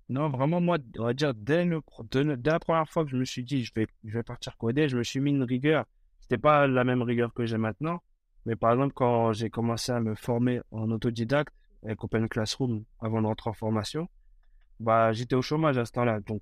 Non, 0.10 0.30
vraiment, 0.30 0.62
moi, 0.62 0.78
on 0.98 1.04
va 1.04 1.14
dire, 1.14 1.34
dès, 1.34 1.66
dès, 1.66 2.24
la 2.46 2.60
première 2.60 2.88
fois 2.90 3.04
que 3.04 3.12
je 3.12 3.18
me 3.18 3.26
suis 3.26 3.44
dit, 3.44 3.66
je 3.66 3.74
vais, 3.76 3.88
je 4.06 4.14
vais 4.14 4.24
partir 4.24 4.56
coder, 4.58 4.88
je 4.88 4.98
me 4.98 5.04
suis 5.04 5.20
mis 5.20 5.32
une 5.32 5.44
rigueur. 5.44 5.86
C'était 6.22 6.38
pas 6.38 6.68
la 6.68 6.86
même 6.86 7.02
rigueur 7.02 7.34
que 7.34 7.46
j'ai 7.46 7.58
maintenant. 7.58 8.02
Mais 8.46 8.56
par 8.56 8.72
exemple, 8.72 8.94
quand 8.94 9.34
j'ai 9.34 9.50
commencé 9.50 9.92
à 9.92 10.00
me 10.00 10.16
former 10.16 10.62
en 10.72 10.90
autodidacte 10.92 11.54
avec 11.88 12.04
Open 12.04 12.28
Classroom 12.28 12.84
avant 13.00 13.22
de 13.22 13.28
rentrer 13.28 13.50
en 13.50 13.54
formation, 13.54 14.10
bah, 14.80 15.12
j'étais 15.14 15.36
au 15.36 15.42
chômage 15.42 15.78
à 15.78 15.86
ce 15.86 15.92
temps-là. 15.94 16.20
Donc, 16.20 16.42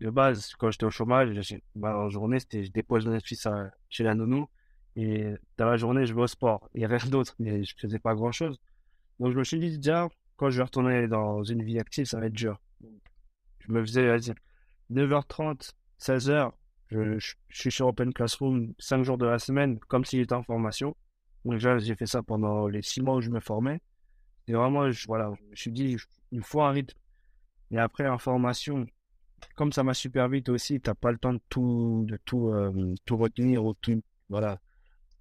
de 0.00 0.10
base, 0.10 0.54
quand 0.58 0.70
j'étais 0.70 0.84
au 0.84 0.90
chômage, 0.90 1.30
bah, 1.74 1.96
en 1.96 2.08
journée, 2.08 2.40
c'était, 2.40 2.64
je 2.64 2.70
dépose 2.70 3.06
mon 3.06 3.18
fils 3.20 3.48
chez 3.88 4.04
la 4.04 4.14
nounou. 4.14 4.48
Et 4.96 5.34
dans 5.56 5.66
la 5.66 5.76
journée, 5.76 6.06
je 6.06 6.14
vais 6.14 6.22
au 6.22 6.26
sport. 6.26 6.68
Il 6.74 6.84
rien 6.84 6.98
d'autre, 7.10 7.34
mais 7.38 7.64
je 7.64 7.74
faisais 7.76 7.98
pas 7.98 8.14
grand 8.14 8.32
chose. 8.32 8.60
Donc, 9.18 9.32
je 9.32 9.38
me 9.38 9.44
suis 9.44 9.58
dit, 9.58 9.76
déjà, 9.76 10.08
quand 10.36 10.50
je 10.50 10.58
vais 10.58 10.64
retourner 10.64 11.08
dans 11.08 11.42
une 11.42 11.62
vie 11.62 11.78
active, 11.78 12.06
ça 12.06 12.20
va 12.20 12.26
être 12.26 12.32
dur. 12.32 12.60
Je 13.60 13.72
me 13.72 13.82
faisais, 13.82 14.16
9h30, 14.90 15.72
16h, 16.00 16.52
je, 16.88 17.34
suis 17.50 17.70
sur 17.70 17.86
Open 17.86 18.12
Classroom 18.12 18.74
5 18.78 19.04
jours 19.04 19.18
de 19.18 19.26
la 19.26 19.38
semaine, 19.38 19.78
comme 19.80 20.04
s'il 20.04 20.20
était 20.20 20.34
en 20.34 20.42
formation. 20.42 20.96
Donc, 21.44 21.58
j'ai 21.58 21.94
fait 21.94 22.06
ça 22.06 22.22
pendant 22.22 22.66
les 22.66 22.82
6 22.82 23.02
mois 23.02 23.16
où 23.16 23.20
je 23.20 23.30
me 23.30 23.40
formais. 23.40 23.80
Et 24.48 24.52
vraiment, 24.52 24.90
je, 24.90 25.06
voilà, 25.06 25.32
je 25.38 25.50
me 25.50 25.54
suis 25.56 25.72
dit, 25.72 25.96
il 26.32 26.42
faut 26.42 26.62
un 26.62 26.70
rythme. 26.70 26.98
Et 27.70 27.78
après, 27.78 28.08
en 28.08 28.18
formation, 28.18 28.86
comme 29.54 29.72
ça 29.72 29.82
m'a 29.82 29.94
super 29.94 30.28
vite 30.28 30.48
aussi, 30.48 30.80
t'as 30.80 30.94
pas 30.94 31.12
le 31.12 31.18
temps 31.18 31.34
de 31.34 31.40
tout, 31.48 32.04
de 32.06 32.18
tout, 32.24 32.48
euh, 32.48 32.94
tout 33.04 33.16
retenir 33.16 33.64
ou 33.64 33.74
tout, 33.74 34.02
voilà, 34.28 34.60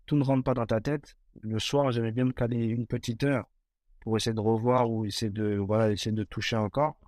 tout 0.05 0.15
ne 0.15 0.23
rentre 0.23 0.43
pas 0.43 0.53
dans 0.53 0.65
ta 0.65 0.81
tête. 0.81 1.15
Le 1.41 1.59
soir, 1.59 1.91
j'aimais 1.91 2.11
bien 2.11 2.25
me 2.25 2.31
caler 2.31 2.65
une 2.65 2.87
petite 2.87 3.23
heure 3.23 3.47
pour 4.01 4.17
essayer 4.17 4.33
de 4.33 4.39
revoir 4.39 4.89
ou 4.89 5.05
essayer 5.05 5.31
de, 5.31 5.57
voilà, 5.57 5.91
essayer 5.91 6.11
de 6.11 6.23
toucher 6.23 6.55
encore. 6.55 6.99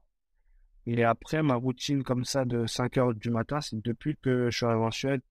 Et 0.86 1.04
après, 1.04 1.43
ma 1.43 1.56
routine 1.56 2.04
comme 2.04 2.26
ça 2.26 2.45
de 2.45 2.65
5 2.65 2.97
heures 2.97 3.13
du 3.13 3.30
matin, 3.30 3.62
c'est 3.62 3.82
depuis 3.82 4.17
que 4.17 4.50
je 4.50 4.58
suis 4.58 4.65
arrivé 4.65 4.84
en 4.84 4.91
Suède, 4.91 5.21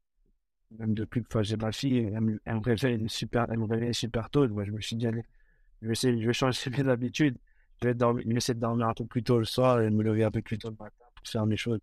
même 0.78 0.94
depuis 0.94 1.22
que 1.22 1.42
j'ai 1.42 1.56
ma 1.56 1.72
fille, 1.72 2.10
elle, 2.14 2.20
me, 2.20 2.40
réveille 2.60 3.08
super, 3.08 3.46
elle 3.50 3.58
me 3.58 3.64
réveille 3.64 3.94
super 3.94 4.30
tôt. 4.30 4.46
Je 4.46 4.70
me 4.70 4.80
suis 4.80 4.96
dit, 4.96 5.06
allez, 5.06 5.24
je 5.82 5.86
vais, 5.86 5.92
essayer, 5.92 6.20
je 6.20 6.26
vais 6.26 6.32
changer 6.32 6.70
mes 6.70 6.88
habitudes. 6.88 7.38
Je 7.82 7.88
vais, 7.88 7.94
dormir, 7.94 8.24
essayer 8.36 8.54
de 8.54 8.60
dormir 8.60 8.88
un 8.88 8.94
peu 8.94 9.06
plus 9.06 9.22
tôt 9.22 9.38
le 9.38 9.44
soir 9.44 9.80
et 9.80 9.84
de 9.84 9.90
me 9.90 10.02
lever 10.02 10.24
un 10.24 10.30
peu 10.30 10.42
plus 10.42 10.58
tôt 10.58 10.68
le 10.68 10.76
matin 10.78 11.06
pour 11.14 11.26
faire 11.26 11.46
mes 11.46 11.56
choses. 11.56 11.80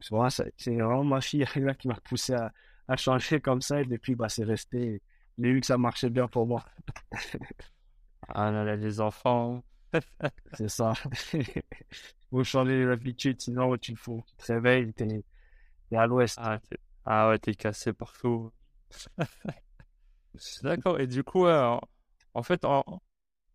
C'est 0.00 0.10
vraiment, 0.10 0.28
vraiment, 0.66 1.04
ma 1.04 1.20
fille 1.20 1.44
là, 1.56 1.74
qui 1.74 1.88
m'a 1.88 1.96
poussé 1.96 2.34
à, 2.34 2.52
à, 2.86 2.96
changer 2.96 3.40
comme 3.40 3.60
ça. 3.60 3.82
Et 3.82 3.84
depuis, 3.84 4.14
bah, 4.14 4.28
c'est 4.28 4.44
resté. 4.44 5.02
J'ai 5.38 5.52
vu 5.52 5.60
que 5.60 5.66
ça 5.66 5.76
marchait 5.76 6.10
bien 6.10 6.28
pour 6.28 6.46
moi. 6.46 6.64
Ah 8.28 8.50
là 8.50 8.64
là, 8.64 8.76
les 8.76 9.00
enfants. 9.00 9.64
c'est 10.52 10.68
ça. 10.68 10.92
faut 12.30 12.44
changer 12.44 12.84
l'habitude, 12.84 13.40
sinon 13.40 13.76
tu, 13.78 13.96
faut, 13.96 14.22
tu 14.26 14.36
te 14.36 14.52
réveilles, 14.52 14.92
t'es 14.92 15.24
es 15.90 15.96
à 15.96 16.06
l'ouest. 16.06 16.36
Ah, 16.40 16.60
ah, 17.06 17.30
ouais, 17.30 17.38
t'es 17.38 17.54
cassé 17.54 17.92
partout. 17.92 18.52
D'accord. 20.62 21.00
Et 21.00 21.06
du 21.06 21.24
coup, 21.24 21.46
en 21.46 22.42
fait, 22.42 22.64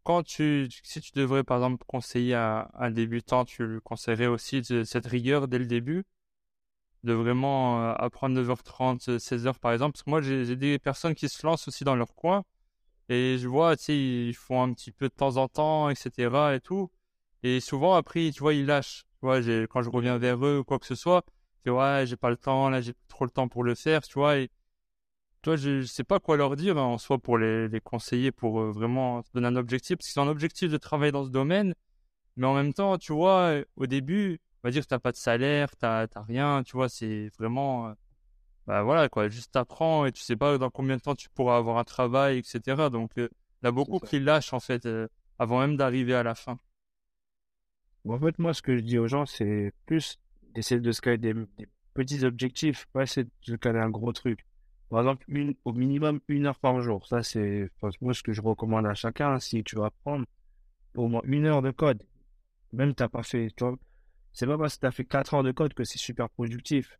quand 0.03 0.23
tu, 0.23 0.69
si 0.83 1.01
tu 1.01 1.11
devrais 1.13 1.43
par 1.43 1.57
exemple 1.57 1.83
conseiller 1.87 2.35
à 2.35 2.69
un 2.75 2.91
débutant, 2.91 3.45
tu 3.45 3.65
lui 3.65 3.81
conseillerais 3.81 4.27
aussi 4.27 4.61
de, 4.61 4.83
cette 4.83 5.05
rigueur 5.07 5.47
dès 5.47 5.59
le 5.59 5.65
début, 5.65 6.03
de 7.03 7.13
vraiment 7.13 7.83
euh, 7.83 7.93
apprendre 7.97 8.35
9h30, 8.41 9.17
16h 9.17 9.59
par 9.59 9.73
exemple? 9.73 9.93
Parce 9.93 10.03
que 10.03 10.09
moi, 10.09 10.21
j'ai 10.21 10.55
des 10.55 10.79
personnes 10.79 11.15
qui 11.15 11.29
se 11.29 11.45
lancent 11.45 11.67
aussi 11.67 11.83
dans 11.83 11.95
leur 11.95 12.15
coin 12.15 12.43
et 13.09 13.37
je 13.37 13.47
vois, 13.47 13.75
tu 13.77 13.83
sais, 13.85 13.97
ils 13.97 14.33
font 14.33 14.61
un 14.63 14.73
petit 14.73 14.91
peu 14.91 15.09
de 15.09 15.13
temps 15.13 15.37
en 15.37 15.47
temps, 15.47 15.89
etc. 15.89 16.55
et 16.55 16.61
tout. 16.61 16.89
Et 17.43 17.59
souvent, 17.59 17.95
après, 17.95 18.31
tu 18.31 18.39
vois, 18.41 18.53
ils 18.53 18.65
lâchent. 18.65 19.05
Tu 19.19 19.25
vois, 19.25 19.39
quand 19.67 19.81
je 19.81 19.89
reviens 19.89 20.17
vers 20.17 20.45
eux 20.45 20.59
ou 20.59 20.63
quoi 20.63 20.79
que 20.79 20.85
ce 20.85 20.95
soit, 20.95 21.25
tu 21.63 21.71
vois, 21.71 22.05
j'ai 22.05 22.17
pas 22.17 22.29
le 22.29 22.37
temps, 22.37 22.69
là, 22.69 22.81
j'ai 22.81 22.93
trop 23.09 23.25
le 23.25 23.31
temps 23.31 23.47
pour 23.47 23.63
le 23.63 23.75
faire, 23.75 24.01
tu 24.03 24.13
vois. 24.19 24.35
Toi, 25.43 25.56
je, 25.58 25.82
je 25.82 25.86
sais 25.86 26.03
pas 26.03 26.19
quoi 26.19 26.38
leur 26.38 26.56
dire, 26.56 26.77
en 26.77 26.97
soi, 26.97 27.19
pour 27.19 27.38
les, 27.38 27.67
les 27.67 27.82
conseiller, 27.82 28.32
pour 28.32 28.62
euh, 28.62 28.71
vraiment 28.71 29.23
donner 29.34 29.47
un 29.47 29.56
objectif, 29.56 29.97
parce 29.97 30.10
qu'ils 30.12 30.19
ont 30.21 30.25
un 30.25 30.29
objectif 30.29 30.71
de 30.71 30.77
travailler 30.77 31.12
dans 31.12 31.25
ce 31.25 31.29
domaine. 31.29 31.75
Mais 32.38 32.47
en 32.47 32.56
même 32.56 32.73
temps, 32.73 32.97
tu 32.97 33.13
vois, 33.13 33.53
au 33.75 33.86
début, 33.86 34.39
on 34.63 34.67
va 34.67 34.71
dire 34.71 34.84
que 34.84 34.88
t'as 34.88 34.99
pas 34.99 35.12
de 35.12 35.17
salaire, 35.17 35.75
t'as 35.75 36.08
rien, 36.15 36.63
tu 36.63 36.73
vois, 36.77 36.89
c'est 36.89 37.29
vraiment, 37.38 37.89
euh, 37.89 37.93
bah 38.65 38.84
voilà 38.84 39.10
quoi, 39.10 39.27
juste 39.29 39.51
t'apprends 39.51 40.06
et 40.06 40.12
tu 40.12 40.21
sais 40.21 40.38
pas 40.38 40.58
dans 40.58 40.69
combien 40.69 40.95
de 40.97 41.01
temps 41.01 41.15
tu 41.15 41.29
pourras 41.29 41.58
avoir 41.58 41.77
un 41.77 41.84
travail, 41.84 42.38
etc. 42.38 42.89
Donc 42.89 43.12
euh, 43.17 43.27
il 43.62 43.65
y 43.65 43.67
a 43.67 43.71
beaucoup 43.71 43.99
qui 43.99 44.19
lâchent 44.19 44.53
en 44.53 44.60
fait 44.62 44.86
euh, 44.86 45.08
avant 45.38 45.60
même 45.60 45.75
d'arriver 45.75 46.13
à 46.15 46.23
la 46.23 46.36
fin. 46.36 46.58
en 48.08 48.19
fait, 48.19 48.39
moi, 48.39 48.53
ce 48.53 48.62
que 48.62 48.75
je 48.77 48.82
dis 48.82 48.97
aux 48.97 49.08
gens, 49.08 49.25
c'est 49.25 49.73
plus 49.86 50.17
d'essayer 50.56 50.79
de 50.79 50.91
se 50.91 51.01
caler 51.01 51.17
des, 51.17 51.34
petits 51.93 52.23
objectifs, 52.25 52.86
pas 52.93 53.03
essayer 53.03 53.25
de 53.25 53.32
se 53.41 53.56
caler 53.56 53.79
un 53.79 53.89
gros 53.89 54.13
truc. 54.13 54.45
Par 54.93 55.01
exemple, 55.01 55.25
une, 55.27 55.56
au 55.65 55.73
minimum 55.73 56.19
une 56.27 56.45
heure 56.45 56.60
par 56.60 56.79
jour. 56.79 57.08
Ça, 57.08 57.23
c'est 57.23 57.67
moi 57.99 58.13
ce 58.13 58.21
que 58.21 58.32
je 58.32 58.43
recommande 58.43 58.86
à 58.86 58.93
chacun. 58.93 59.39
Si 59.39 59.63
tu 59.63 59.75
vas 59.75 59.89
prendre 59.89 60.27
au 60.93 61.08
moins 61.08 61.23
une 61.23 61.47
heure 61.47 61.63
de 61.63 61.71
code, 61.71 62.03
même 62.73 62.93
t'as 62.93 63.08
pas 63.08 63.23
fait, 63.23 63.47
tu 63.58 63.65
c'est 64.34 64.45
pas 64.45 64.56
parce 64.56 64.75
que 64.75 64.82
tu 64.82 64.86
as 64.86 64.91
fait 64.91 65.03
quatre 65.03 65.34
heures 65.34 65.41
de 65.41 65.51
code 65.51 65.73
que 65.73 65.84
c'est 65.84 65.97
super 65.97 66.29
productif. 66.29 66.99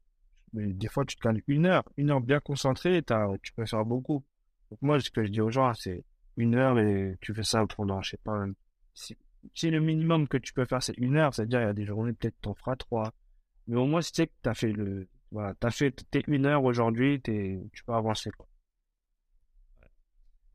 Mais 0.54 0.74
des 0.74 0.88
fois, 0.88 1.06
tu 1.06 1.18
te 1.18 1.22
calmes 1.22 1.42
une 1.46 1.68
heure, 1.68 1.84
une 1.96 2.10
heure 2.10 2.20
bien 2.20 2.40
concentrée, 2.40 3.04
tu 3.44 3.54
peux 3.54 3.68
faire 3.68 3.86
beaucoup. 3.86 4.26
Donc 4.72 4.82
moi, 4.82 5.00
ce 5.00 5.12
que 5.12 5.24
je 5.24 5.30
dis 5.30 5.42
aux 5.42 5.52
gens, 5.52 5.72
c'est 5.76 6.04
une 6.36 6.56
heure 6.56 6.80
et 6.80 7.16
tu 7.22 7.32
fais 7.36 7.44
ça 7.44 7.64
pendant, 7.78 8.02
je 8.02 8.10
sais 8.10 8.20
pas, 8.24 8.44
si, 8.96 9.70
le 9.70 9.80
minimum 9.80 10.28
que 10.28 10.38
tu 10.38 10.52
peux 10.52 10.66
faire, 10.66 10.82
c'est 10.82 10.98
une 10.98 11.16
heure, 11.16 11.36
c'est-à-dire 11.36 11.62
il 11.62 11.66
y 11.66 11.70
a 11.70 11.74
des 11.74 11.86
journées, 11.86 12.14
peut-être 12.14 12.42
t'en 12.42 12.56
feras 12.56 12.76
trois. 12.76 13.14
Mais 13.68 13.76
au 13.76 13.86
moins, 13.86 14.02
si 14.02 14.12
tu 14.14 14.24
sais 14.24 14.28
que 14.28 14.34
tu 14.42 14.50
as 14.50 14.56
fait 14.56 14.72
le, 14.72 15.08
voilà, 15.34 15.54
t'as 15.60 15.72
fait 15.72 15.92
tes 16.12 16.24
une 16.28 16.46
heure 16.46 16.64
aujourd'hui, 16.64 17.22
tu 17.22 17.84
peux 17.86 17.94
avancer, 17.94 18.32
quoi. 18.32 18.48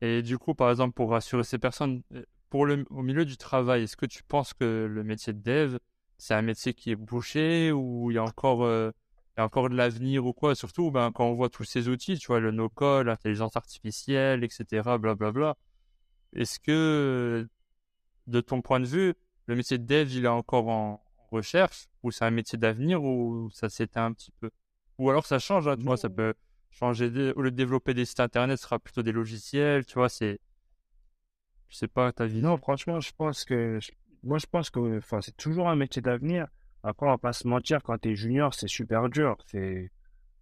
Et 0.01 0.21
du 0.21 0.37
coup, 0.37 0.55
par 0.55 0.69
exemple, 0.71 0.93
pour 0.93 1.11
rassurer 1.11 1.43
ces 1.43 1.59
personnes, 1.59 2.01
euh, 2.13 2.23
pour 2.49 2.65
le, 2.65 2.85
au 2.89 3.01
milieu 3.03 3.25
du 3.25 3.37
travail, 3.37 3.83
est-ce 3.83 3.97
que 3.97 4.05
tu 4.05 4.23
penses 4.23 4.53
que 4.53 4.87
le 4.89 5.03
métier 5.03 5.33
de 5.33 5.41
dev, 5.41 5.77
c'est 6.17 6.33
un 6.33 6.41
métier 6.41 6.73
qui 6.73 6.91
est 6.91 6.95
bouché 6.95 7.71
ou 7.73 8.09
il 8.11 8.15
y 8.15 8.17
a 8.17 8.23
encore 8.23 8.63
euh, 8.63 8.91
y 9.37 9.41
a 9.41 9.45
encore 9.45 9.69
de 9.69 9.75
l'avenir 9.75 10.25
ou 10.25 10.33
quoi? 10.33 10.55
Surtout 10.55 10.91
ben, 10.91 11.11
quand 11.11 11.25
on 11.25 11.33
voit 11.33 11.49
tous 11.49 11.65
ces 11.65 11.89
outils, 11.89 12.17
tu 12.17 12.27
vois, 12.27 12.39
le 12.39 12.51
no-call, 12.51 13.07
l'intelligence 13.07 13.55
artificielle, 13.57 14.43
etc., 14.43 14.97
blablabla. 14.97 15.57
Est-ce 16.33 16.59
que, 16.59 17.47
de 18.27 18.41
ton 18.41 18.61
point 18.61 18.79
de 18.79 18.85
vue, 18.85 19.15
le 19.47 19.55
métier 19.55 19.77
de 19.77 19.85
dev, 19.85 20.11
il 20.13 20.25
est 20.25 20.27
encore 20.29 20.69
en 20.69 21.03
recherche 21.31 21.87
ou 22.03 22.11
c'est 22.11 22.25
un 22.25 22.31
métier 22.31 22.57
d'avenir 22.57 23.03
ou 23.03 23.49
ça 23.51 23.69
s'éteint 23.69 24.05
un 24.07 24.13
petit 24.13 24.31
peu? 24.39 24.51
Ou 24.99 25.09
alors 25.09 25.25
ça 25.25 25.39
change, 25.39 25.67
hein, 25.67 25.77
tu 25.77 25.83
vois, 25.83 25.97
ça 25.97 26.09
peut 26.09 26.35
changer. 26.71 27.07
Au 27.35 27.41
lieu 27.41 27.51
de 27.51 27.55
développer 27.55 27.93
des 27.95 28.05
sites 28.05 28.19
internet, 28.19 28.57
ce 28.57 28.63
sera 28.63 28.77
plutôt 28.77 29.01
des 29.01 29.11
logiciels, 29.11 29.85
tu 29.85 29.95
vois, 29.95 30.09
c'est. 30.09 30.39
Je 31.69 31.77
sais 31.77 31.87
pas 31.87 32.11
ta 32.11 32.27
vie. 32.27 32.41
Non, 32.41 32.57
franchement, 32.57 32.99
je 32.99 33.11
pense 33.17 33.45
que. 33.45 33.79
Moi, 34.23 34.37
je 34.37 34.45
pense 34.45 34.69
que 34.69 34.99
c'est 35.21 35.37
toujours 35.37 35.69
un 35.69 35.75
métier 35.75 36.01
d'avenir. 36.01 36.47
Après, 36.83 37.05
on 37.07 37.09
va 37.09 37.17
pas 37.17 37.33
se 37.33 37.47
mentir, 37.47 37.81
quand 37.81 37.97
tu 37.97 38.11
es 38.11 38.15
junior, 38.15 38.53
c'est 38.53 38.67
super 38.67 39.09
dur. 39.09 39.37
C'est, 39.47 39.89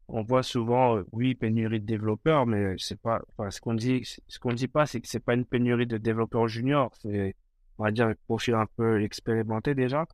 on 0.07 0.23
voit 0.23 0.43
souvent, 0.43 0.97
euh, 0.97 1.03
oui, 1.11 1.35
pénurie 1.35 1.79
de 1.79 1.85
développeurs, 1.85 2.45
mais 2.47 2.75
c'est 2.77 2.99
pas, 2.99 3.21
enfin, 3.29 3.51
ce 3.51 3.61
qu'on 3.61 3.73
dit, 3.75 4.03
ce 4.27 4.39
qu'on 4.39 4.53
dit 4.53 4.67
pas, 4.67 4.85
c'est 4.87 5.01
que 5.01 5.07
c'est 5.07 5.19
pas 5.19 5.35
une 5.35 5.45
pénurie 5.45 5.87
de 5.87 5.97
développeurs 5.97 6.47
juniors. 6.47 6.95
C'est, 7.01 7.35
on 7.77 7.83
va 7.83 7.91
dire, 7.91 8.13
profil 8.25 8.55
un 8.55 8.65
peu 8.75 9.03
expérimenté 9.03 9.75
déjà. 9.75 10.07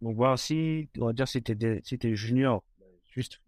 Donc 0.00 0.16
voilà, 0.16 0.36
si, 0.36 0.88
on 0.98 1.06
va 1.06 1.12
dire, 1.12 1.28
si 1.28 1.42
tu 1.42 1.52
es, 1.52 2.16
junior, 2.16 2.64
juste 3.12 3.40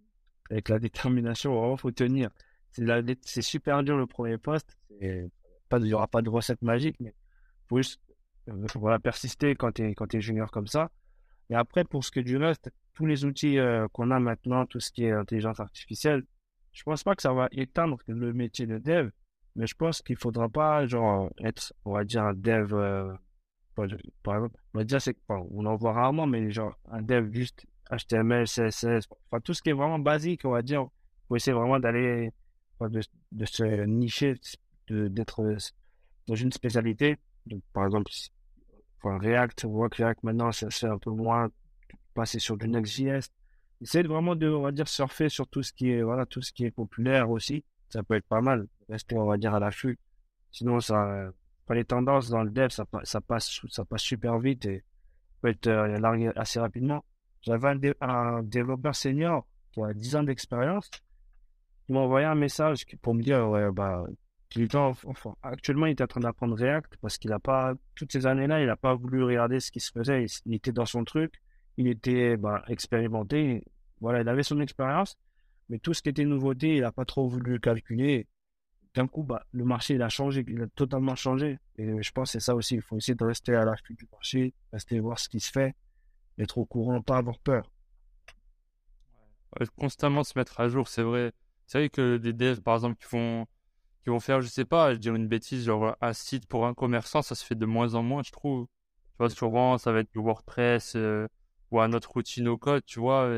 avec 0.50 0.68
la 0.68 0.78
détermination, 0.78 1.74
il 1.74 1.78
faut 1.78 1.90
tenir. 1.90 2.30
C'est 2.70 3.42
super 3.42 3.82
dur 3.82 3.96
le 3.96 4.06
premier 4.06 4.38
poste. 4.38 4.76
Il 5.00 5.30
n'y 5.72 5.92
aura 5.94 6.06
pas 6.06 6.22
de 6.22 6.28
recette 6.28 6.62
magique, 6.62 6.96
mais 7.00 7.14
faut 7.68 7.78
juste 7.78 8.00
euh, 8.48 8.66
voilà, 8.74 8.98
persister 8.98 9.54
quand 9.56 9.72
tu 9.72 9.82
es, 9.82 9.94
quand 9.94 10.18
junior 10.18 10.50
comme 10.50 10.66
ça. 10.66 10.90
Et 11.50 11.54
après, 11.54 11.84
pour 11.84 12.04
ce 12.04 12.10
qui 12.10 12.20
est 12.20 12.24
du 12.24 12.36
reste, 12.36 12.70
tous 12.94 13.06
les 13.06 13.24
outils 13.24 13.58
euh, 13.58 13.86
qu'on 13.92 14.10
a 14.10 14.18
maintenant, 14.18 14.66
tout 14.66 14.80
ce 14.80 14.90
qui 14.90 15.04
est 15.04 15.12
intelligence 15.12 15.60
artificielle, 15.60 16.24
je 16.72 16.82
pense 16.82 17.02
pas 17.02 17.14
que 17.14 17.22
ça 17.22 17.32
va 17.32 17.48
éteindre 17.52 17.98
le 18.06 18.32
métier 18.32 18.66
de 18.66 18.78
dev, 18.78 19.10
mais 19.54 19.66
je 19.66 19.74
pense 19.74 20.02
qu'il 20.02 20.16
faudra 20.16 20.48
pas, 20.48 20.86
genre, 20.86 21.30
être, 21.38 21.72
on 21.84 21.92
va 21.92 22.04
dire, 22.04 22.24
un 22.24 22.34
dev, 22.34 22.74
euh, 22.74 23.12
par 23.74 24.36
exemple, 24.36 24.56
on 24.74 24.78
va 24.78 24.84
dire, 24.84 24.98
on 25.28 25.66
en 25.66 25.76
voit 25.76 25.92
rarement, 25.92 26.26
mais 26.26 26.50
genre, 26.50 26.76
un 26.90 27.02
dev 27.02 27.32
juste 27.32 27.66
HTML, 27.90 28.46
CSS, 28.46 29.08
enfin, 29.30 29.40
tout 29.40 29.54
ce 29.54 29.62
qui 29.62 29.70
est 29.70 29.74
vraiment 29.74 29.98
basique, 29.98 30.44
on 30.44 30.50
va 30.50 30.62
dire, 30.62 30.86
pour 31.26 31.36
essayer 31.36 31.54
vraiment 31.54 31.78
d'aller, 31.78 32.30
de, 32.80 33.00
de, 33.32 33.44
se 33.44 33.84
nicher, 33.84 34.34
d'être 34.88 35.56
dans 36.26 36.34
une 36.34 36.52
spécialité. 36.52 37.16
Donc, 37.46 37.62
par 37.72 37.86
exemple, 37.86 38.10
enfin, 39.02 39.18
React, 39.18 39.64
on 39.66 39.70
voit 39.70 39.88
que 39.88 40.02
React 40.02 40.24
maintenant, 40.24 40.50
c'est 40.52 40.86
un 40.86 40.98
peu 40.98 41.10
moins 41.10 41.48
passer 42.14 42.38
sur 42.38 42.56
du 42.56 42.68
Next.js. 42.68 43.28
Essayer 43.82 44.06
vraiment 44.06 44.34
de, 44.34 44.48
on 44.48 44.62
va 44.62 44.72
dire, 44.72 44.88
surfer 44.88 45.28
sur 45.28 45.46
tout 45.46 45.62
ce 45.62 45.72
qui 45.72 45.90
est, 45.90 46.02
voilà, 46.02 46.26
tout 46.26 46.42
ce 46.42 46.52
qui 46.52 46.64
est 46.64 46.70
populaire 46.70 47.30
aussi. 47.30 47.64
Ça 47.88 48.02
peut 48.02 48.14
être 48.14 48.26
pas 48.26 48.40
mal. 48.40 48.66
Rester, 48.88 49.16
on 49.16 49.26
va 49.26 49.36
dire, 49.36 49.54
à 49.54 49.60
l'affût. 49.60 49.98
Sinon, 50.50 50.80
ça, 50.80 51.30
les 51.74 51.84
tendances 51.84 52.30
dans 52.30 52.42
le 52.42 52.50
dev, 52.50 52.68
ça, 52.70 52.84
ça 53.04 53.20
passe, 53.20 53.60
ça 53.68 53.84
passe 53.84 54.02
super 54.02 54.38
vite 54.38 54.64
et 54.66 54.82
peut 55.42 55.48
être 55.48 55.66
euh, 55.66 55.98
largué 55.98 56.30
assez 56.36 56.58
rapidement. 56.58 57.04
J'avais 57.46 57.94
un, 58.00 58.42
développeur 58.42 58.96
senior 58.96 59.46
qui 59.70 59.80
a 59.80 59.94
10 59.94 60.16
ans 60.16 60.22
d'expérience. 60.24 60.90
Il 61.88 61.94
m'a 61.94 62.00
envoyé 62.00 62.26
un 62.26 62.34
message 62.34 62.84
pour 63.00 63.14
me 63.14 63.22
dire, 63.22 63.48
ouais, 63.48 63.70
bah, 63.70 64.04
enfin, 64.74 65.36
actuellement, 65.42 65.86
il 65.86 65.92
est 65.92 66.02
en 66.02 66.08
train 66.08 66.20
d'apprendre 66.20 66.56
React 66.56 66.96
parce 67.00 67.18
qu'il 67.18 67.32
a 67.32 67.38
pas, 67.38 67.74
toutes 67.94 68.10
ces 68.10 68.26
années-là, 68.26 68.60
il 68.60 68.66
n'a 68.66 68.76
pas 68.76 68.94
voulu 68.94 69.22
regarder 69.22 69.60
ce 69.60 69.70
qui 69.70 69.78
se 69.78 69.92
faisait. 69.92 70.26
Il, 70.44 70.54
était 70.54 70.72
dans 70.72 70.86
son 70.86 71.04
truc. 71.04 71.34
Il 71.76 71.86
était 71.86 72.36
bah, 72.36 72.64
expérimenté. 72.66 73.62
Voilà, 74.00 74.22
il 74.22 74.28
avait 74.28 74.42
son 74.42 74.60
expérience. 74.60 75.16
Mais 75.68 75.78
tout 75.78 75.94
ce 75.94 76.02
qui 76.02 76.08
était 76.08 76.24
nouveauté, 76.24 76.76
il 76.76 76.80
n'a 76.80 76.90
pas 76.90 77.04
trop 77.04 77.28
voulu 77.28 77.60
calculer. 77.60 78.26
D'un 78.96 79.06
coup, 79.06 79.22
bah, 79.22 79.46
le 79.52 79.64
marché, 79.64 79.94
il 79.94 80.02
a 80.02 80.08
changé. 80.08 80.44
Il 80.48 80.62
a 80.62 80.66
totalement 80.66 81.14
changé. 81.14 81.60
Et 81.78 82.02
je 82.02 82.10
pense 82.10 82.32
que 82.32 82.40
c'est 82.40 82.44
ça 82.44 82.56
aussi. 82.56 82.74
Il 82.74 82.82
faut 82.82 82.96
essayer 82.96 83.14
de 83.14 83.24
rester 83.24 83.54
à 83.54 83.64
l'affût 83.64 83.94
du 83.94 84.08
marché, 84.10 84.52
rester 84.72 84.98
voir 84.98 85.20
ce 85.20 85.28
qui 85.28 85.38
se 85.38 85.52
fait, 85.52 85.76
être 86.38 86.58
au 86.58 86.64
courant, 86.64 87.02
pas 87.02 87.18
avoir 87.18 87.38
peur. 87.38 87.70
constamment 89.76 90.24
se 90.24 90.38
mettre 90.38 90.60
à 90.60 90.68
jour, 90.68 90.88
c'est 90.88 91.02
vrai. 91.02 91.32
C'est 91.66 91.78
vrai 91.78 91.88
que 91.90 92.16
des 92.18 92.32
devs, 92.32 92.60
par 92.60 92.74
exemple, 92.74 92.96
qui 92.96 93.06
font 93.06 93.46
qui 94.06 94.10
vont 94.10 94.20
faire, 94.20 94.40
je 94.40 94.46
sais 94.46 94.64
pas, 94.64 94.94
je 94.94 94.98
dirais 94.98 95.16
une 95.16 95.26
bêtise, 95.26 95.64
genre 95.64 95.96
un 96.00 96.12
site 96.12 96.46
pour 96.46 96.64
un 96.64 96.74
commerçant, 96.74 97.22
ça 97.22 97.34
se 97.34 97.44
fait 97.44 97.56
de 97.56 97.66
moins 97.66 97.94
en 97.94 98.04
moins, 98.04 98.22
je 98.22 98.30
trouve. 98.30 98.66
Tu 98.66 99.18
vois, 99.18 99.30
souvent, 99.30 99.78
ça 99.78 99.90
va 99.90 99.98
être 100.00 100.12
du 100.12 100.20
WordPress 100.20 100.94
euh, 100.94 101.26
ou 101.72 101.80
un 101.80 101.92
autre 101.92 102.16
outil 102.16 102.40
no-code, 102.40 102.84
tu 102.86 103.00
vois. 103.00 103.28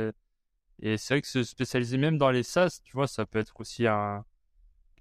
Et, 0.83 0.99
c'est 0.99 1.15
vrai 1.15 1.23
que 1.23 1.29
se 1.29 1.43
spécialiser 1.43 1.97
même 1.99 2.19
dans 2.19 2.31
les 2.31 2.43
SaaS, 2.43 2.81
tu 2.85 2.93
vois, 2.93 3.07
ça 3.07 3.25
peut 3.27 3.39
être 3.39 3.59
aussi 3.61 3.87
un, 3.87 4.25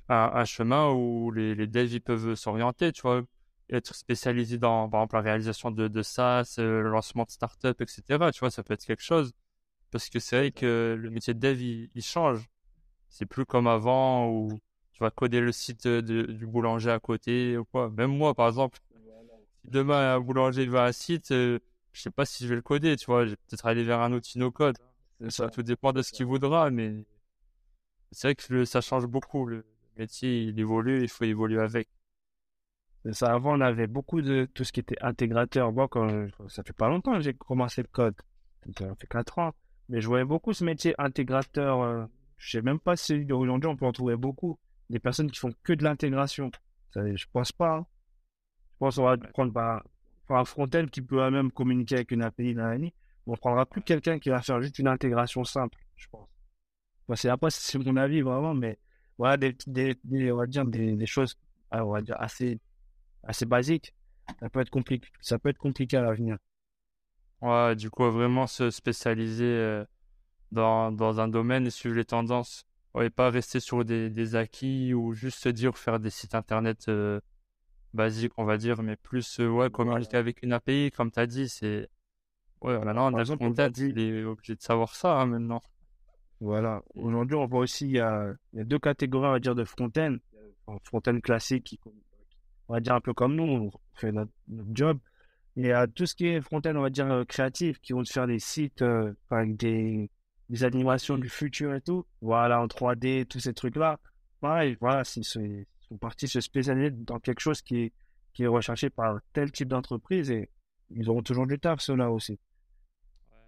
un, 0.09 0.45
chemin 0.45 0.89
où 0.91 1.31
les, 1.31 1.53
les 1.55 1.67
devs 1.67 1.93
ils 1.93 2.01
peuvent 2.01 2.35
s'orienter, 2.35 2.93
tu 2.93 3.01
vois. 3.01 3.23
Être 3.69 3.93
spécialisé 3.95 4.57
dans, 4.57 4.89
par 4.89 5.01
exemple, 5.01 5.15
la 5.15 5.21
réalisation 5.21 5.71
de, 5.71 5.87
de 5.87 6.01
SaaS, 6.01 6.55
euh, 6.59 6.81
le 6.81 6.89
lancement 6.89 7.23
de 7.25 7.31
start-up, 7.31 7.81
etc. 7.81 8.31
Tu 8.31 8.39
vois, 8.39 8.49
ça 8.51 8.63
peut 8.63 8.73
être 8.73 8.85
quelque 8.85 9.03
chose. 9.03 9.33
Parce 9.91 10.09
que 10.09 10.19
c'est 10.19 10.37
vrai 10.37 10.51
que 10.51 10.95
le 10.97 11.09
métier 11.09 11.33
de 11.33 11.39
dev, 11.39 11.61
il, 11.61 11.89
il 11.95 12.03
change. 12.03 12.47
C'est 13.09 13.25
plus 13.25 13.45
comme 13.45 13.67
avant 13.67 14.29
où 14.29 14.59
tu 14.93 15.03
vas 15.03 15.11
coder 15.11 15.39
le 15.41 15.51
site 15.51 15.87
du 15.87 16.47
boulanger 16.47 16.91
à 16.91 16.99
côté 16.99 17.57
ou 17.57 17.65
quoi. 17.65 17.89
Même 17.91 18.11
moi, 18.15 18.33
par 18.33 18.47
exemple, 18.47 18.79
si 19.63 19.69
demain 19.69 20.15
un 20.15 20.19
boulanger 20.19 20.65
va 20.65 20.85
à 20.85 20.87
un 20.87 20.91
site, 20.91 21.31
euh, 21.31 21.59
je 21.93 22.01
sais 22.01 22.11
pas 22.11 22.25
si 22.25 22.43
je 22.43 22.49
vais 22.49 22.55
le 22.55 22.61
coder, 22.61 22.95
tu 22.95 23.05
vois. 23.05 23.25
Je 23.25 23.31
vais 23.31 23.35
peut-être 23.35 23.65
aller 23.65 23.83
vers 23.83 24.01
un 24.01 24.13
outil 24.13 24.39
no 24.39 24.51
code. 24.51 24.77
Ça, 25.29 25.49
tout 25.49 25.63
dépend 25.63 25.93
de 25.93 26.01
ce 26.01 26.11
qu'il 26.11 26.25
voudra, 26.25 26.69
mais 26.69 27.05
c'est 28.11 28.27
vrai 28.27 28.35
que 28.35 28.65
ça 28.65 28.81
change 28.81 29.05
beaucoup. 29.07 29.45
Le 29.45 29.65
métier, 29.97 30.43
il 30.43 30.59
évolue, 30.59 31.03
il 31.03 31.09
faut 31.09 31.25
évoluer 31.25 31.61
avec. 31.61 31.89
Ça, 33.11 33.33
avant, 33.33 33.57
on 33.57 33.61
avait 33.61 33.87
beaucoup 33.87 34.21
de 34.21 34.47
tout 34.53 34.63
ce 34.63 34.71
qui 34.71 34.79
était 34.79 34.97
intégrateur. 35.01 35.71
Moi, 35.71 35.87
quand, 35.87 36.27
ça 36.49 36.63
fait 36.63 36.73
pas 36.73 36.87
longtemps 36.89 37.13
que 37.13 37.21
j'ai 37.21 37.33
commencé 37.33 37.81
le 37.81 37.87
code. 37.87 38.15
Ça 38.77 38.93
fait 38.95 39.07
4 39.07 39.39
ans. 39.39 39.53
Mais 39.89 40.01
je 40.01 40.07
voyais 40.07 40.25
beaucoup 40.25 40.53
ce 40.53 40.63
métier 40.63 40.93
intégrateur. 40.97 41.83
Je 41.83 42.01
euh, 42.01 42.05
je 42.37 42.51
sais 42.51 42.61
même 42.61 42.79
pas 42.79 42.95
si 42.95 43.25
aujourd'hui 43.31 43.67
on 43.67 43.75
peut 43.75 43.85
en 43.85 43.91
trouver 43.91 44.15
beaucoup 44.15 44.59
des 44.89 44.99
personnes 44.99 45.31
qui 45.31 45.39
font 45.39 45.51
que 45.63 45.73
de 45.73 45.83
l'intégration. 45.83 46.51
Je 46.95 47.25
pense 47.31 47.51
pas. 47.51 47.77
Hein. 47.77 47.85
Je 48.73 48.77
pense 48.79 48.95
qu'on 48.95 49.05
va 49.05 49.17
prendre 49.17 49.53
par, 49.53 49.83
un 50.29 50.45
front-end 50.45 50.85
qui 50.91 51.01
peut 51.01 51.29
même 51.31 51.51
communiquer 51.51 51.95
avec 51.95 52.11
une 52.11 52.21
API 52.21 52.53
mais 52.53 52.93
On 53.25 53.35
prendra 53.35 53.65
plus 53.65 53.81
quelqu'un 53.81 54.19
qui 54.19 54.29
va 54.29 54.41
faire 54.41 54.61
juste 54.61 54.77
une 54.77 54.87
intégration 54.87 55.43
simple, 55.43 55.79
je 55.95 56.07
pense. 56.09 56.27
c'est 57.15 57.29
après, 57.29 57.49
c'est 57.49 57.79
mon 57.79 57.95
avis 57.95 58.21
vraiment, 58.21 58.53
mais 58.53 58.77
voilà, 59.17 59.37
des, 59.37 59.55
des, 59.65 60.31
on 60.31 60.37
va 60.37 60.45
dire 60.45 60.65
des, 60.65 61.05
choses, 61.05 61.39
ah, 61.71 61.85
on 61.85 61.91
va 61.91 62.01
dire 62.01 62.17
assez, 62.19 62.59
assez 63.23 63.45
basiques. 63.45 63.93
Ça 64.39 64.49
peut 64.49 64.59
être 64.59 64.69
compliqué, 64.69 65.07
ça 65.21 65.39
peut 65.39 65.49
être 65.49 65.57
compliqué 65.57 65.97
à 65.97 66.01
l'avenir. 66.01 66.37
Ouais, 67.41 67.75
du 67.75 67.89
coup, 67.89 68.09
vraiment 68.09 68.47
se 68.47 68.69
spécialiser 68.71 69.45
euh, 69.45 69.85
dans, 70.51 70.91
dans 70.91 71.19
un 71.19 71.27
domaine 71.27 71.67
et 71.67 71.69
suivre 71.69 71.95
les 71.95 72.05
tendances 72.05 72.65
et 73.01 73.09
pas 73.09 73.29
rester 73.29 73.59
sur 73.59 73.85
des, 73.85 74.09
des, 74.09 74.35
acquis 74.35 74.93
ou 74.93 75.13
juste 75.13 75.39
se 75.39 75.49
dire 75.49 75.77
faire 75.77 75.99
des 75.99 76.09
sites 76.09 76.35
internet 76.35 76.87
euh, 76.89 77.19
basiques, 77.93 78.33
on 78.37 78.45
va 78.45 78.57
dire, 78.57 78.81
mais 78.81 78.95
plus 78.95 79.39
euh, 79.39 79.47
ouais, 79.47 79.69
communiquer 79.69 80.17
avec 80.17 80.41
une 80.43 80.53
API, 80.53 80.91
comme 80.91 81.11
tu 81.11 81.19
as 81.19 81.27
dit, 81.27 81.49
c'est. 81.49 81.89
Ouais, 82.61 82.77
maintenant, 82.79 83.11
on 83.11 83.15
a 83.15 83.19
besoin 83.19 83.37
dit... 83.69 83.89
il 83.89 83.99
est 83.99 84.23
obligé 84.23 84.55
de 84.55 84.61
savoir 84.61 84.95
ça 84.95 85.19
hein, 85.19 85.27
maintenant. 85.27 85.61
Voilà. 86.39 86.81
Aujourd'hui, 86.95 87.35
on 87.35 87.45
voit 87.45 87.61
aussi, 87.61 87.85
il 87.85 87.91
y 87.91 87.99
a, 87.99 88.33
il 88.53 88.59
y 88.59 88.61
a 88.61 88.65
deux 88.65 88.79
catégories, 88.79 89.27
on 89.27 89.31
va 89.31 89.39
dire, 89.39 89.55
de 89.55 89.63
front-end. 89.63 90.17
Front-end 90.83 91.19
classique, 91.19 91.63
qui, 91.65 91.79
on 92.67 92.73
va 92.73 92.79
dire 92.79 92.93
un 92.93 93.01
peu 93.01 93.13
comme 93.13 93.35
nous, 93.35 93.43
on 93.43 93.71
fait 93.93 94.11
notre, 94.11 94.31
job. 94.73 94.99
Il 95.55 95.65
y 95.65 95.71
a 95.71 95.87
tout 95.87 96.05
ce 96.05 96.15
qui 96.15 96.27
est 96.27 96.41
front-end, 96.41 96.75
on 96.75 96.81
va 96.81 96.89
dire, 96.89 97.11
euh, 97.11 97.23
créatif, 97.25 97.79
qui 97.79 97.93
vont 97.93 98.03
te 98.03 98.11
faire 98.11 98.27
des 98.27 98.39
sites 98.39 98.83
avec 99.31 99.57
des, 99.57 100.09
des 100.49 100.63
animations 100.63 101.17
du 101.17 101.29
futur 101.29 101.73
et 101.73 101.81
tout. 101.81 102.05
Voilà, 102.21 102.61
en 102.61 102.67
3D, 102.67 103.25
tous 103.25 103.39
ces 103.39 103.53
trucs-là. 103.53 103.99
Pareil, 104.39 104.77
voilà, 104.79 105.03
ils 105.15 105.23
sont 105.23 105.97
partis 105.99 106.27
se 106.27 106.41
spécialiser 106.41 106.91
dans 106.91 107.19
quelque 107.19 107.39
chose 107.39 107.61
qui 107.61 107.77
est, 107.77 107.93
qui 108.33 108.43
est 108.43 108.47
recherché 108.47 108.89
par 108.89 109.19
tel 109.33 109.51
type 109.51 109.69
d'entreprise 109.69 110.29
et 110.29 110.49
ils 110.91 111.09
auront 111.09 111.23
toujours 111.23 111.47
du 111.47 111.59
taf, 111.59 111.81
ceux-là 111.81 112.11
aussi. 112.11 112.39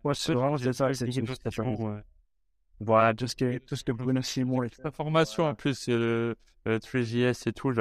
Ouais, 0.04 0.14
c'est 0.14 0.34
vraiment 0.34 0.58
ça, 0.58 0.94
c'est. 0.94 1.10
Voilà, 2.82 3.14
tout 3.14 3.28
ce 3.28 3.36
que, 3.36 3.58
tout 3.58 3.76
ce 3.76 3.84
que 3.84 3.92
Bruno 3.92 4.22
Simon 4.22 4.66
Sa 4.72 4.92
formation, 4.92 5.46
en 5.46 5.54
plus, 5.54 5.90
le, 5.90 6.38
le 6.66 6.80
3JS 6.80 7.50
et 7.50 7.54
tout, 7.54 7.74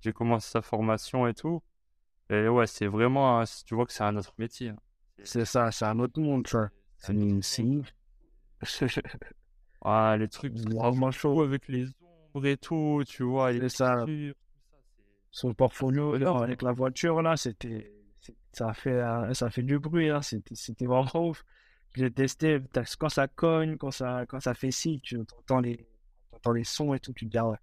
j'ai 0.00 0.12
commencé 0.12 0.50
sa 0.50 0.62
formation 0.62 1.26
et 1.26 1.34
tout. 1.34 1.62
Et 2.30 2.48
ouais, 2.48 2.66
c'est 2.66 2.86
vraiment, 2.86 3.42
tu 3.64 3.74
vois 3.74 3.86
que 3.86 3.92
c'est 3.92 4.04
un 4.04 4.16
autre 4.16 4.34
métier. 4.38 4.70
Hein. 4.70 4.76
C'est 5.24 5.44
ça, 5.44 5.70
c'est 5.70 5.86
un 5.86 5.98
autre 5.98 6.20
monde, 6.20 6.46
ça. 6.46 6.68
C'est 6.98 7.12
une, 7.12 7.40
ah, 9.82 10.16
les 10.18 10.28
trucs 10.28 10.54
vraiment 10.54 11.10
chauds 11.10 11.42
avec 11.42 11.68
les 11.68 11.86
ombres 12.34 12.46
et 12.46 12.56
tout, 12.56 13.02
tu 13.06 13.22
vois. 13.22 13.52
C'est 13.52 13.68
ça. 13.68 14.04
Son 15.30 15.54
portfolio 15.54 16.14
avec 16.14 16.62
la 16.62 16.72
voiture, 16.72 17.22
là, 17.22 17.36
c'était. 17.36 17.92
Ça 18.52 18.72
fait, 18.74 19.00
ça 19.32 19.50
fait 19.50 19.62
du 19.62 19.78
bruit, 19.78 20.10
hein. 20.10 20.20
c'était 20.22 20.86
vraiment 20.86 21.28
ouf. 21.28 21.44
J'ai 21.94 22.10
testé, 22.10 22.60
quand 22.98 23.08
ça 23.08 23.28
cogne, 23.28 23.76
quand 23.76 23.90
ça, 23.90 24.26
quand 24.28 24.40
ça 24.40 24.54
fait 24.54 24.70
si, 24.70 25.00
tu 25.00 25.18
entends 25.18 25.60
les, 25.60 25.86
entends 26.32 26.52
les 26.52 26.64
sons 26.64 26.92
et 26.92 27.00
tout, 27.00 27.12
tu 27.12 27.26
te 27.26 27.30
dis, 27.30 27.38
ah 27.38 27.48
ouais, 27.48 27.56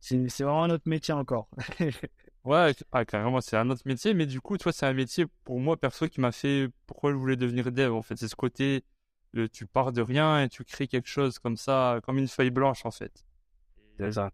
c'est 0.00 0.42
vraiment 0.42 0.64
un 0.64 0.70
autre 0.70 0.88
métier 0.88 1.14
encore. 1.14 1.48
ouais, 2.44 2.74
ah, 2.92 3.04
carrément, 3.04 3.40
c'est 3.40 3.56
un 3.56 3.68
autre 3.70 3.82
métier, 3.84 4.14
mais 4.14 4.26
du 4.26 4.40
coup, 4.40 4.56
toi, 4.58 4.72
c'est 4.72 4.86
un 4.86 4.94
métier 4.94 5.26
pour 5.44 5.60
moi, 5.60 5.76
perso, 5.76 6.08
qui 6.08 6.20
m'a 6.20 6.32
fait 6.32 6.68
pourquoi 6.86 7.12
je 7.12 7.16
voulais 7.16 7.36
devenir 7.36 7.70
dev, 7.70 7.92
en 7.92 8.02
fait. 8.02 8.16
C'est 8.16 8.28
ce 8.28 8.36
côté 8.36 8.84
tu 9.52 9.66
pars 9.66 9.92
de 9.92 10.02
rien 10.02 10.42
et 10.42 10.48
tu 10.48 10.64
crées 10.64 10.88
quelque 10.88 11.08
chose 11.08 11.38
comme 11.38 11.56
ça, 11.56 12.00
comme 12.04 12.18
une 12.18 12.28
feuille 12.28 12.50
blanche 12.50 12.84
en 12.84 12.90
fait. 12.90 13.24
C'est 13.98 14.12
ça. 14.12 14.30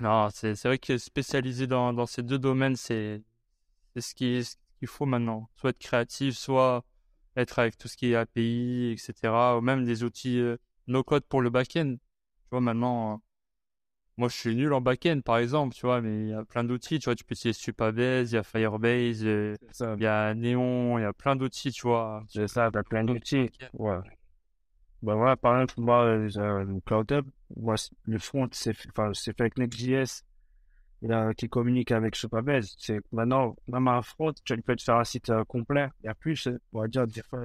Non, 0.00 0.28
c'est 0.30 0.60
vrai 0.64 0.78
que 0.78 0.98
spécialiser 0.98 1.66
dans, 1.66 1.92
dans 1.92 2.06
ces 2.06 2.22
deux 2.22 2.38
domaines, 2.38 2.76
c'est 2.76 3.22
ce 3.96 4.14
qu'il 4.14 4.44
ce 4.44 4.56
faut 4.86 5.06
maintenant. 5.06 5.48
Soit 5.56 5.70
être 5.70 5.78
créatif, 5.78 6.36
soit 6.36 6.84
être 7.36 7.58
avec 7.58 7.78
tout 7.78 7.88
ce 7.88 7.96
qui 7.96 8.12
est 8.12 8.16
API, 8.16 8.90
etc. 8.92 9.32
Ou 9.56 9.60
même 9.60 9.84
des 9.84 10.02
outils 10.02 10.38
euh, 10.40 10.56
no-code 10.88 11.24
pour 11.24 11.40
le 11.40 11.50
back-end. 11.50 11.94
Tu 11.98 12.48
vois, 12.50 12.60
maintenant, 12.60 13.22
moi, 14.18 14.28
je 14.28 14.36
suis 14.36 14.54
nul 14.54 14.72
en 14.72 14.80
back-end, 14.80 15.20
par 15.24 15.38
exemple, 15.38 15.74
tu 15.74 15.86
vois, 15.86 16.00
mais 16.00 16.24
il 16.24 16.28
y 16.28 16.34
a 16.34 16.44
plein 16.44 16.64
d'outils, 16.64 16.98
tu 16.98 17.06
vois, 17.06 17.14
tu 17.14 17.24
peux 17.24 17.32
utiliser 17.34 17.58
Supabase, 17.58 18.32
il 18.32 18.34
y 18.34 18.38
a 18.38 18.42
Firebase, 18.42 19.24
euh, 19.24 19.56
il 19.80 20.02
y 20.02 20.06
a 20.06 20.34
Neon, 20.34 20.98
il 20.98 21.02
y 21.02 21.04
a 21.04 21.12
plein 21.12 21.34
d'outils, 21.34 21.72
tu 21.72 21.86
vois. 21.86 22.22
C'est 22.28 22.46
ça, 22.46 22.70
t'as 22.70 22.82
plein 22.82 23.04
d'outils. 23.04 23.50
Ouais. 23.72 23.98
Ben 25.02 25.14
voilà, 25.14 25.36
par 25.36 25.60
exemple, 25.60 25.80
moi, 25.80 26.14
le 26.14 26.80
CloudHub, 26.80 27.26
moi, 27.56 27.74
le 28.04 28.18
front, 28.18 28.48
c'est 28.52 28.74
fait 28.74 29.40
avec 29.40 29.58
Next.js, 29.58 30.22
qui 31.36 31.48
communique 31.48 31.90
avec 31.90 32.14
Supabase. 32.14 32.74
C'est 32.78 33.00
maintenant, 33.12 33.56
même 33.66 33.88
un 33.88 34.02
front, 34.02 34.32
tu 34.44 34.56
peux 34.62 34.76
te 34.76 34.82
faire 34.82 34.96
un 34.96 35.04
site 35.04 35.30
euh, 35.30 35.42
complet. 35.44 35.88
Il 36.02 36.06
y 36.06 36.08
a 36.08 36.14
plus, 36.14 36.48
on 36.72 36.80
va 36.80 36.86
dire, 36.86 37.06
des 37.06 37.22
fois, 37.22 37.44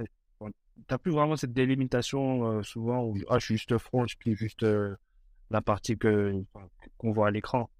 t'as 0.86 0.98
plus 0.98 1.10
vraiment 1.10 1.34
cette 1.34 1.52
délimitation, 1.52 2.58
euh, 2.58 2.62
souvent, 2.62 3.04
où, 3.04 3.16
ah, 3.28 3.38
je 3.38 3.46
suis 3.46 3.56
juste 3.56 3.76
front, 3.78 4.06
je 4.06 4.14
suis 4.22 4.36
juste, 4.36 4.64
la 5.50 5.62
partie 5.62 5.96
que 5.96 6.34
qu'on 6.98 7.12
voit 7.12 7.28
à 7.28 7.30
l'écran. 7.30 7.70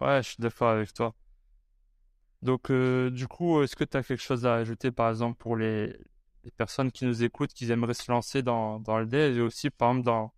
Ouais, 0.00 0.22
je 0.22 0.28
suis 0.30 0.40
d'accord 0.40 0.70
avec 0.70 0.92
toi. 0.92 1.14
Donc, 2.42 2.70
euh, 2.70 3.10
du 3.10 3.26
coup, 3.26 3.62
est-ce 3.62 3.74
que 3.74 3.84
tu 3.84 3.96
as 3.96 4.02
quelque 4.02 4.22
chose 4.22 4.46
à 4.46 4.54
ajouter, 4.54 4.92
par 4.92 5.10
exemple, 5.10 5.36
pour 5.38 5.56
les, 5.56 5.88
les, 6.44 6.50
personnes 6.56 6.92
qui 6.92 7.04
nous 7.04 7.24
écoutent, 7.24 7.52
qui 7.52 7.70
aimeraient 7.70 7.94
se 7.94 8.10
lancer 8.10 8.42
dans, 8.42 8.78
dans 8.80 8.98
le 8.98 9.06
dev 9.06 9.36
et 9.38 9.40
aussi, 9.40 9.70
par 9.70 9.90
exemple, 9.90 10.06
dans, 10.06 10.32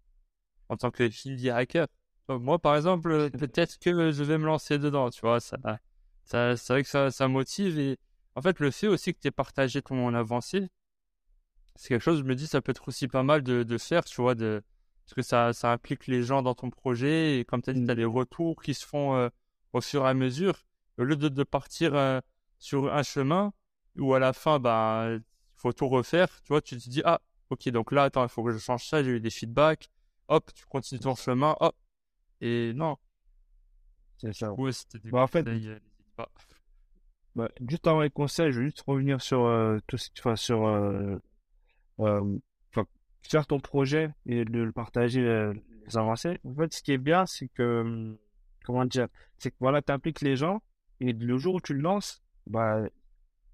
en 0.70 0.76
tant 0.76 0.90
que 0.90 1.11
filier 1.11 1.50
hacker 1.50 1.88
Moi, 2.28 2.58
par 2.58 2.76
exemple, 2.76 3.30
peut-être 3.38 3.78
que 3.78 4.12
je 4.12 4.24
vais 4.24 4.38
me 4.38 4.46
lancer 4.46 4.78
dedans, 4.78 5.11
tu 5.11 5.20
vois. 5.20 5.40
Ça, 5.40 5.58
ça, 6.24 6.56
c'est 6.56 6.72
vrai 6.72 6.82
que 6.82 6.88
ça, 6.88 7.11
ça 7.11 7.28
motive. 7.28 7.78
Et 7.78 7.98
en 8.34 8.42
fait, 8.42 8.61
le 8.61 8.70
fait 8.70 8.86
aussi 8.88 9.12
que 9.14 9.20
tu 9.20 9.28
aies 9.28 9.32
partagé 9.32 9.82
ton 9.82 10.14
avancée, 10.14 10.70
c'est 11.76 11.88
quelque 11.88 12.02
chose, 12.02 12.20
je 12.20 12.24
me 12.24 12.34
dis, 12.34 12.46
ça 12.46 12.61
peut 12.62 12.70
être 12.70 12.88
aussi 12.88 13.08
pas 13.08 13.22
mal 13.22 13.42
de, 13.42 13.62
de 13.62 13.78
faire, 13.78 14.04
tu 14.04 14.20
vois, 14.22 14.34
de, 14.34 14.62
parce 15.11 15.14
que 15.16 15.22
ça, 15.22 15.52
ça 15.52 15.72
implique 15.72 16.06
les 16.06 16.22
gens 16.22 16.40
dans 16.40 16.54
ton 16.54 16.70
projet. 16.70 17.40
Et 17.40 17.44
comme 17.44 17.62
tu 17.62 17.70
as 17.70 17.72
dit, 17.72 17.84
tu 17.84 17.90
as 17.90 17.96
des 17.96 18.04
retours 18.04 18.62
qui 18.62 18.74
se 18.74 18.86
font 18.86 19.16
euh, 19.16 19.28
au 19.72 19.80
fur 19.80 20.06
et 20.06 20.08
à 20.08 20.14
mesure. 20.14 20.64
Au 20.98 21.02
lieu 21.02 21.16
de, 21.16 21.28
de 21.28 21.42
partir 21.42 21.96
euh, 21.96 22.20
sur 22.58 22.94
un 22.94 23.02
chemin 23.02 23.52
où 23.98 24.14
à 24.14 24.20
la 24.20 24.32
fin, 24.32 24.61
bah, 24.61 25.08
il 25.11 25.22
faut 25.56 25.72
tout 25.72 25.88
refaire, 25.88 26.28
tu 26.42 26.48
vois, 26.48 26.61
tu 26.61 26.76
te 26.76 26.88
dis, 26.88 27.02
ah, 27.04 27.20
ok, 27.50 27.68
donc 27.70 27.90
là, 27.90 28.04
attends, 28.04 28.22
il 28.22 28.28
faut 28.28 28.44
que 28.44 28.52
je 28.52 28.58
change 28.58 28.86
ça, 28.86 29.02
j'ai 29.02 29.11
eu 29.11 29.20
des 29.20 29.30
feedbacks. 29.30 29.90
Hop, 30.28 30.48
tu 30.54 30.64
continues 30.66 31.00
ton 31.00 31.16
chemin, 31.16 31.56
hop. 31.58 31.74
Et 32.40 32.72
non. 32.74 32.96
C'est 34.18 34.32
ça. 34.32 34.52
Ouais, 34.52 34.70
bah, 35.06 35.22
en 35.22 35.26
fait, 35.26 35.44
bah, 37.34 37.48
juste 37.68 37.86
avant 37.88 38.02
les 38.02 38.11
conseils, 38.11 38.52
je 38.52 38.61
vais 38.61 38.66
juste 38.66 38.84
revenir 38.86 39.20
sur 39.20 39.44
euh, 39.44 39.78
tout 39.88 39.96
enfin, 40.20 40.36
sur 40.36 40.68
faire 43.23 43.47
ton 43.47 43.61
projet 43.61 44.11
et 44.27 44.45
de 44.45 44.62
le 44.62 44.73
partager 44.73 45.21
euh, 45.21 45.55
les 45.87 45.97
avancées. 45.97 46.39
En 46.45 46.55
fait, 46.55 46.73
ce 46.73 46.83
qui 46.83 46.93
est 46.93 46.99
bien, 46.99 47.27
c'est 47.27 47.49
que, 47.49 47.81
hum, 47.81 48.16
comment 48.64 48.85
dire, 48.85 49.09
c'est 49.39 49.51
que 49.51 49.57
voilà, 49.61 49.83
tu 49.83 49.93
impliques 49.93 50.21
les 50.21 50.37
gens 50.37 50.62
et 51.01 51.12
le 51.12 51.39
jour 51.39 51.57
où 51.57 51.61
tu 51.61 51.75
le 51.75 51.81
lances, 51.81 52.23
bah, 52.47 52.83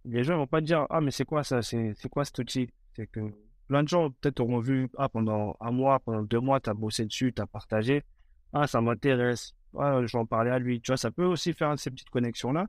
les 0.04 0.24
gens 0.24 0.36
vont 0.36 0.46
pas 0.46 0.60
te 0.60 0.66
dire, 0.66 0.86
ah, 0.90 1.00
mais 1.00 1.10
c'est 1.10 1.24
quoi 1.24 1.44
ça, 1.44 1.62
c'est, 1.62 1.94
quoi 2.10 2.24
cet 2.24 2.38
outil? 2.38 2.70
C'est 2.94 3.06
que 3.06 3.20
plein 3.68 3.82
de 3.82 3.88
gens 3.88 4.10
peut-être 4.10 4.40
auront 4.40 4.60
vu, 4.60 4.88
ah, 4.96 5.08
pendant 5.08 5.56
un 5.60 5.70
mois, 5.70 5.98
pendant 6.00 6.22
deux 6.22 6.40
mois, 6.40 6.60
tu 6.60 6.70
as 6.70 6.74
bossé 6.74 7.04
dessus, 7.04 7.32
tu 7.32 7.42
as 7.42 7.46
partagé, 7.46 8.04
ah, 8.52 8.66
ça 8.66 8.80
m'intéresse, 8.80 9.54
ah, 9.78 10.00
je 10.04 10.12
vais 10.12 10.18
en 10.18 10.26
parler 10.26 10.50
à 10.50 10.58
lui. 10.58 10.80
Tu 10.80 10.90
vois, 10.90 10.96
ça 10.96 11.10
peut 11.10 11.24
aussi 11.24 11.52
faire 11.52 11.78
ces 11.78 11.90
petites 11.90 12.10
connexions-là. 12.10 12.66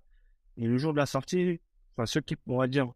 Et 0.58 0.66
le 0.66 0.78
jour 0.78 0.94
de 0.94 0.98
la 0.98 1.06
sortie, 1.06 1.62
enfin, 1.96 2.06
ceux 2.06 2.22
qui, 2.22 2.36
on 2.48 2.66
dire, 2.66 2.92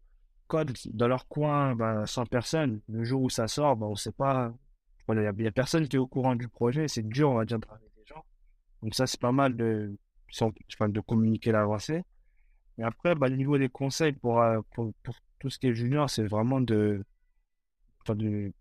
dans 0.92 1.08
leur 1.08 1.26
coin, 1.28 1.74
ben, 1.74 2.06
sans 2.06 2.26
personne. 2.26 2.80
Le 2.88 3.04
jour 3.04 3.22
où 3.22 3.30
ça 3.30 3.48
sort, 3.48 3.76
ben, 3.76 3.86
on 3.86 3.94
sait 3.94 4.12
pas. 4.12 4.52
Il 5.08 5.18
n'y 5.18 5.46
a, 5.46 5.52
personne 5.52 5.88
qui 5.88 5.96
est 5.96 5.98
au 5.98 6.06
courant 6.06 6.36
du 6.36 6.48
projet. 6.48 6.88
C'est 6.88 7.06
dur, 7.06 7.30
on 7.30 7.34
va 7.34 7.44
dire, 7.44 7.58
de 7.58 7.66
travailler 7.66 7.90
des 7.96 8.06
gens. 8.06 8.24
Donc, 8.82 8.94
ça, 8.94 9.06
c'est 9.06 9.20
pas 9.20 9.32
mal 9.32 9.56
de, 9.56 9.96
de 10.40 11.00
communiquer 11.00 11.52
l'avancée. 11.52 12.02
Mais 12.78 12.84
après, 12.84 13.14
ben, 13.14 13.32
au 13.32 13.36
niveau 13.36 13.58
des 13.58 13.68
conseils 13.68 14.12
pour, 14.12 14.40
euh, 14.40 14.60
pour, 14.74 14.92
tout 15.38 15.50
ce 15.50 15.58
qui 15.58 15.66
est 15.68 15.74
junior, 15.74 16.08
c'est 16.08 16.24
vraiment 16.24 16.60
de, 16.60 17.04
de 18.08 18.52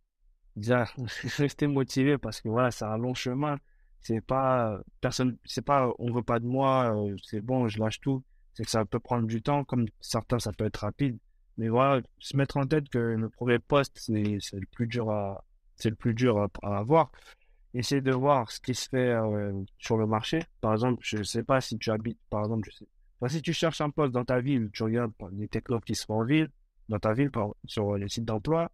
déjà 0.55 0.85
rester 1.37 1.67
motivé 1.67 2.17
parce 2.17 2.41
que 2.41 2.49
voilà, 2.49 2.71
c'est 2.71 2.85
un 2.85 2.97
long 2.97 3.13
chemin. 3.13 3.57
C'est 4.01 4.21
pas, 4.21 4.79
personne, 4.99 5.37
c'est 5.45 5.63
pas, 5.63 5.91
on 5.99 6.11
veut 6.11 6.23
pas 6.23 6.39
de 6.39 6.45
moi, 6.47 6.95
euh, 6.95 7.15
c'est 7.23 7.41
bon, 7.41 7.67
je 7.67 7.79
lâche 7.79 7.99
tout. 7.99 8.23
C'est 8.53 8.63
que 8.65 8.71
ça 8.71 8.83
peut 8.83 8.99
prendre 8.99 9.27
du 9.27 9.41
temps, 9.41 9.63
comme 9.63 9.85
certains, 10.01 10.39
ça 10.39 10.51
peut 10.51 10.65
être 10.65 10.77
rapide. 10.77 11.19
Mais 11.61 11.69
voilà, 11.69 12.01
se 12.17 12.35
mettre 12.35 12.57
en 12.57 12.65
tête 12.65 12.89
que 12.89 12.97
le 12.97 13.29
premier 13.29 13.59
poste, 13.59 13.99
c'est 13.99 14.13
le 14.13 14.65
plus 14.71 14.87
dur 14.87 15.11
à, 15.11 15.45
c'est 15.75 15.91
le 15.91 15.95
plus 15.95 16.15
dur 16.15 16.49
à, 16.63 16.77
avoir. 16.79 17.11
Essayer 17.75 18.01
de 18.01 18.11
voir 18.11 18.51
ce 18.51 18.59
qui 18.59 18.73
se 18.73 18.89
fait 18.89 19.11
euh, 19.11 19.53
sur 19.77 19.95
le 19.95 20.07
marché. 20.07 20.41
Par 20.59 20.73
exemple, 20.73 20.97
je 21.03 21.17
ne 21.17 21.23
sais 21.23 21.43
pas 21.43 21.61
si 21.61 21.77
tu 21.77 21.91
habites, 21.91 22.17
par 22.31 22.41
exemple, 22.41 22.67
si 23.27 23.41
tu 23.43 23.53
cherches 23.53 23.79
un 23.79 23.91
poste 23.91 24.11
dans 24.11 24.25
ta 24.25 24.41
ville, 24.41 24.71
tu 24.73 24.81
regardes 24.81 25.11
les 25.33 25.47
technos 25.47 25.81
qui 25.81 25.93
sont 25.93 26.13
en 26.13 26.23
ville, 26.23 26.49
dans 26.89 26.97
ta 26.97 27.13
ville, 27.13 27.29
sur 27.65 27.95
les 27.95 28.09
sites 28.09 28.25
d'emploi. 28.25 28.71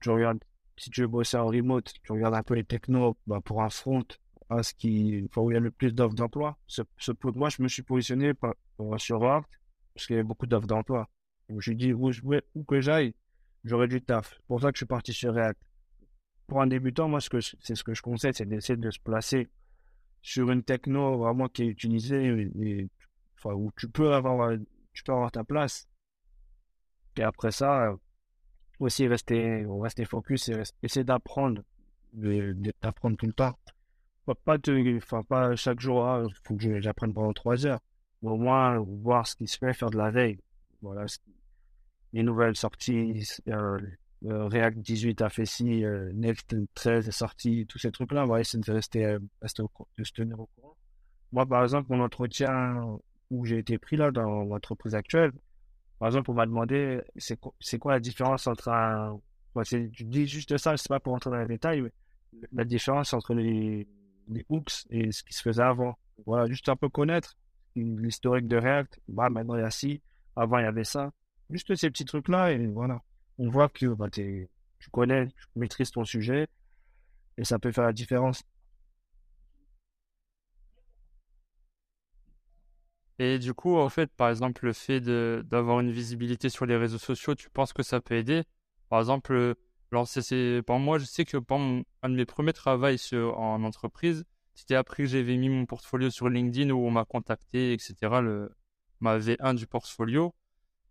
Tu 0.00 0.10
regardes, 0.10 0.38
si 0.76 0.90
tu 0.90 1.00
veux 1.00 1.08
bosser 1.08 1.38
en 1.38 1.46
remote, 1.46 1.92
tu 2.04 2.12
regardes 2.12 2.36
un 2.36 2.44
peu 2.44 2.54
les 2.54 2.62
technos 2.62 3.16
bah, 3.26 3.40
pour 3.44 3.64
un 3.64 3.68
front, 3.68 4.04
à 4.48 4.62
ce 4.62 4.74
qui, 4.74 5.26
enfin, 5.28 5.40
où 5.40 5.50
il 5.50 5.54
y 5.54 5.56
a 5.56 5.60
le 5.60 5.72
plus 5.72 5.92
d'offres 5.92 6.14
d'emploi. 6.14 6.56
Moi, 7.34 7.48
je 7.48 7.62
me 7.64 7.66
suis 7.66 7.82
positionné 7.82 8.32
sur 8.98 9.20
React 9.20 9.48
parce 9.92 10.06
qu'il 10.06 10.14
y 10.14 10.20
a 10.20 10.22
beaucoup 10.22 10.46
d'offres 10.46 10.68
d'emploi. 10.68 11.08
Je 11.56 11.72
dis 11.72 11.92
où, 11.92 12.10
où 12.54 12.64
que 12.64 12.80
j'aille, 12.80 13.14
j'aurai 13.64 13.88
du 13.88 14.02
taf. 14.02 14.34
C'est 14.34 14.46
pour 14.46 14.60
ça 14.60 14.70
que 14.70 14.76
je 14.76 14.80
suis 14.80 14.86
parti 14.86 15.12
sur 15.12 15.34
React. 15.34 15.60
Pour 16.46 16.62
un 16.62 16.66
débutant, 16.66 17.08
moi, 17.08 17.20
c'est 17.20 17.74
ce 17.74 17.84
que 17.84 17.94
je 17.94 18.02
conseille, 18.02 18.32
c'est 18.34 18.46
d'essayer 18.46 18.76
de 18.76 18.90
se 18.90 19.00
placer 19.00 19.48
sur 20.22 20.50
une 20.50 20.62
techno 20.62 21.18
vraiment 21.18 21.48
qui 21.48 21.62
est 21.62 21.66
utilisée 21.66 22.88
enfin, 23.36 23.54
où 23.54 23.70
tu 23.76 23.88
peux 23.88 24.14
avoir, 24.14 24.56
tu 24.92 25.02
peux 25.04 25.12
avoir 25.12 25.30
ta 25.30 25.44
place. 25.44 25.86
Et 27.16 27.22
après 27.22 27.50
ça, 27.50 27.94
aussi 28.80 29.06
rester, 29.06 29.66
rester 29.68 30.04
focus 30.04 30.48
et 30.48 30.62
essayer 30.82 31.04
d'apprendre, 31.04 31.62
d'apprendre 32.12 33.16
tout 33.16 33.26
le 33.26 33.32
temps. 33.32 33.58
Pas, 34.44 34.58
te, 34.58 34.96
enfin, 34.96 35.22
pas 35.22 35.56
chaque 35.56 35.80
jour, 35.80 36.02
il 36.02 36.26
ah, 36.30 36.40
faut 36.44 36.54
que 36.54 36.80
j'apprenne 36.80 37.14
pendant 37.14 37.32
trois 37.32 37.66
heures. 37.66 37.80
au 38.22 38.36
moins, 38.36 38.78
voir 38.78 39.26
ce 39.26 39.34
qui 39.36 39.46
se 39.46 39.56
fait, 39.56 39.72
faire 39.72 39.90
de 39.90 39.96
la 39.96 40.10
veille. 40.10 40.38
Voilà, 40.82 41.06
les 42.12 42.22
nouvelles 42.22 42.56
sorties, 42.56 43.22
euh, 43.48 43.78
React 44.22 44.78
18 44.78 45.22
a 45.22 45.28
fait 45.28 45.44
ci, 45.44 45.84
euh, 45.84 46.10
Next 46.14 46.56
13 46.74 47.08
est 47.08 47.12
sorti, 47.12 47.66
tous 47.66 47.78
ces 47.78 47.92
trucs-là, 47.92 48.24
on 48.24 48.28
va 48.28 48.40
essayer 48.40 48.62
de 48.62 48.72
rester, 48.72 49.04
euh, 49.04 49.18
rester 49.42 49.62
se 50.02 50.12
tenir 50.12 50.40
au 50.40 50.46
courant. 50.46 50.76
Moi, 51.32 51.46
par 51.46 51.62
exemple, 51.62 51.88
mon 51.90 52.02
entretien 52.02 52.98
où 53.30 53.44
j'ai 53.44 53.58
été 53.58 53.78
pris 53.78 53.96
là 53.96 54.10
dans 54.10 54.44
l'entreprise 54.44 54.94
actuelle, 54.94 55.32
par 55.98 56.08
exemple, 56.08 56.30
on 56.30 56.34
m'a 56.34 56.46
demandé 56.46 57.00
c'est 57.16 57.36
quoi, 57.36 57.92
la 57.92 58.00
différence 58.00 58.46
entre 58.46 58.68
un. 58.68 59.20
tu 59.64 60.04
dis 60.04 60.26
juste 60.26 60.56
ça, 60.56 60.76
je 60.76 60.82
sais 60.82 60.88
pas 60.88 61.00
pour 61.00 61.12
rentrer 61.12 61.30
dans 61.30 61.38
les 61.38 61.46
détails, 61.46 61.82
mais 61.82 61.92
la 62.52 62.64
différence 62.64 63.12
entre 63.12 63.34
les, 63.34 63.86
les 64.28 64.46
hooks 64.48 64.86
et 64.90 65.10
ce 65.12 65.22
qui 65.22 65.34
se 65.34 65.42
faisait 65.42 65.62
avant. 65.62 65.98
Voilà, 66.24 66.46
juste 66.46 66.68
un 66.68 66.76
peu 66.76 66.88
connaître 66.88 67.36
l'historique 67.74 68.48
de 68.48 68.56
React. 68.56 69.00
Bah, 69.08 69.28
maintenant 69.28 69.56
il 69.56 69.60
y 69.60 69.64
a 69.64 69.70
ci, 69.70 70.00
avant 70.36 70.58
il 70.58 70.64
y 70.64 70.66
avait 70.66 70.84
ça. 70.84 71.12
Juste 71.50 71.74
ces 71.76 71.90
petits 71.90 72.04
trucs-là, 72.04 72.52
et 72.52 72.66
voilà. 72.66 73.02
On 73.38 73.48
voit 73.48 73.68
que 73.68 73.86
bah, 73.86 74.10
tu 74.10 74.48
connais, 74.92 75.28
tu 75.28 75.46
maîtrises 75.56 75.90
ton 75.90 76.04
sujet, 76.04 76.48
et 77.36 77.44
ça 77.44 77.58
peut 77.58 77.72
faire 77.72 77.84
la 77.84 77.92
différence. 77.92 78.42
Et 83.18 83.38
du 83.38 83.52
coup, 83.52 83.76
en 83.76 83.88
fait, 83.88 84.10
par 84.12 84.30
exemple, 84.30 84.64
le 84.64 84.72
fait 84.72 85.00
d'avoir 85.00 85.80
une 85.80 85.90
visibilité 85.90 86.48
sur 86.48 86.66
les 86.66 86.76
réseaux 86.76 86.98
sociaux, 86.98 87.34
tu 87.34 87.50
penses 87.50 87.72
que 87.72 87.82
ça 87.82 88.00
peut 88.00 88.14
aider? 88.14 88.44
Par 88.88 89.00
exemple, 89.00 89.54
c'est, 90.06 90.62
pour 90.66 90.78
moi, 90.78 90.98
je 90.98 91.04
sais 91.04 91.24
que 91.24 91.36
pendant 91.36 91.82
un 92.02 92.08
de 92.10 92.14
mes 92.14 92.26
premiers 92.26 92.52
travaux 92.52 92.86
en 93.36 93.64
entreprise, 93.64 94.24
c'était 94.54 94.74
après 94.76 95.04
que 95.04 95.08
j'avais 95.08 95.36
mis 95.36 95.48
mon 95.48 95.66
portfolio 95.66 96.10
sur 96.10 96.28
LinkedIn 96.28 96.70
où 96.70 96.86
on 96.86 96.90
m'a 96.90 97.04
contacté, 97.04 97.72
etc. 97.72 98.20
Le, 98.20 98.50
ma 99.00 99.18
V1 99.18 99.54
du 99.54 99.66
portfolio. 99.66 100.34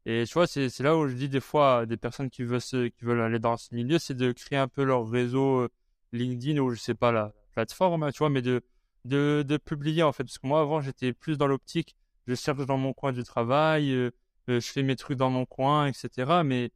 Et 0.09 0.23
tu 0.25 0.33
vois, 0.35 0.47
c'est 0.47 0.79
là 0.79 0.95
où 0.95 1.09
je 1.09 1.15
dis 1.15 1.27
des 1.27 1.41
fois 1.41 1.79
à 1.79 1.85
des 1.85 1.97
personnes 1.97 2.29
qui 2.29 2.43
veulent, 2.43 2.61
qui 2.61 3.03
veulent 3.03 3.19
aller 3.19 3.39
dans 3.39 3.57
ce 3.57 3.75
milieu, 3.75 3.99
c'est 3.99 4.13
de 4.13 4.31
créer 4.31 4.57
un 4.57 4.69
peu 4.69 4.83
leur 4.85 5.05
réseau 5.09 5.63
euh, 5.63 5.69
LinkedIn 6.13 6.61
ou 6.61 6.69
je 6.71 6.79
sais 6.79 6.93
pas 6.95 7.11
la 7.11 7.33
plateforme, 7.53 8.03
hein, 8.03 8.11
tu 8.11 8.19
vois, 8.19 8.29
mais 8.29 8.41
de, 8.41 8.61
de, 9.03 9.43
de, 9.45 9.57
publier 9.57 10.03
en 10.03 10.13
fait. 10.13 10.23
Parce 10.23 10.37
que 10.39 10.47
moi 10.47 10.61
avant, 10.61 10.79
j'étais 10.79 11.11
plus 11.11 11.37
dans 11.37 11.47
l'optique, 11.47 11.97
je 12.25 12.35
cherche 12.35 12.65
dans 12.65 12.77
mon 12.77 12.93
coin 12.93 13.11
du 13.11 13.23
travail, 13.23 13.91
euh, 13.91 14.11
euh, 14.49 14.61
je 14.61 14.67
fais 14.71 14.81
mes 14.81 14.95
trucs 14.95 15.17
dans 15.17 15.29
mon 15.29 15.45
coin, 15.45 15.87
etc. 15.87 16.41
Mais 16.45 16.71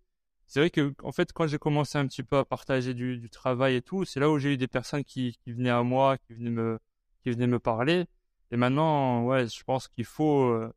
c'est 0.48 0.60
vrai 0.60 0.70
que 0.70 0.94
en 1.02 1.14
fait, 1.14 1.32
quand 1.32 1.48
j'ai 1.48 1.58
commencé 1.58 1.98
un 1.98 2.08
petit 2.08 2.24
peu 2.24 2.38
à 2.38 2.44
partager 2.44 2.94
du, 2.94 3.18
du 3.18 3.30
travail 3.30 3.76
et 3.76 3.82
tout, 3.82 4.04
c'est 4.04 4.20
là 4.20 4.30
où 4.30 4.40
j'ai 4.40 4.54
eu 4.56 4.58
des 4.58 4.68
personnes 4.68 5.06
qui, 5.06 5.40
venaient 5.48 5.70
à 5.70 5.84
moi, 5.84 6.18
qui 6.18 6.34
venaient 6.34 6.50
me, 6.50 6.80
qui 7.24 7.32
venaient 7.32 7.48
me 7.48 7.60
parler. 7.60 8.08
Et 8.52 8.58
maintenant, 8.58 9.24
ouais, 9.24 9.48
je 9.48 9.64
pense 9.64 9.88
qu'il 9.88 10.06
faut 10.06 10.70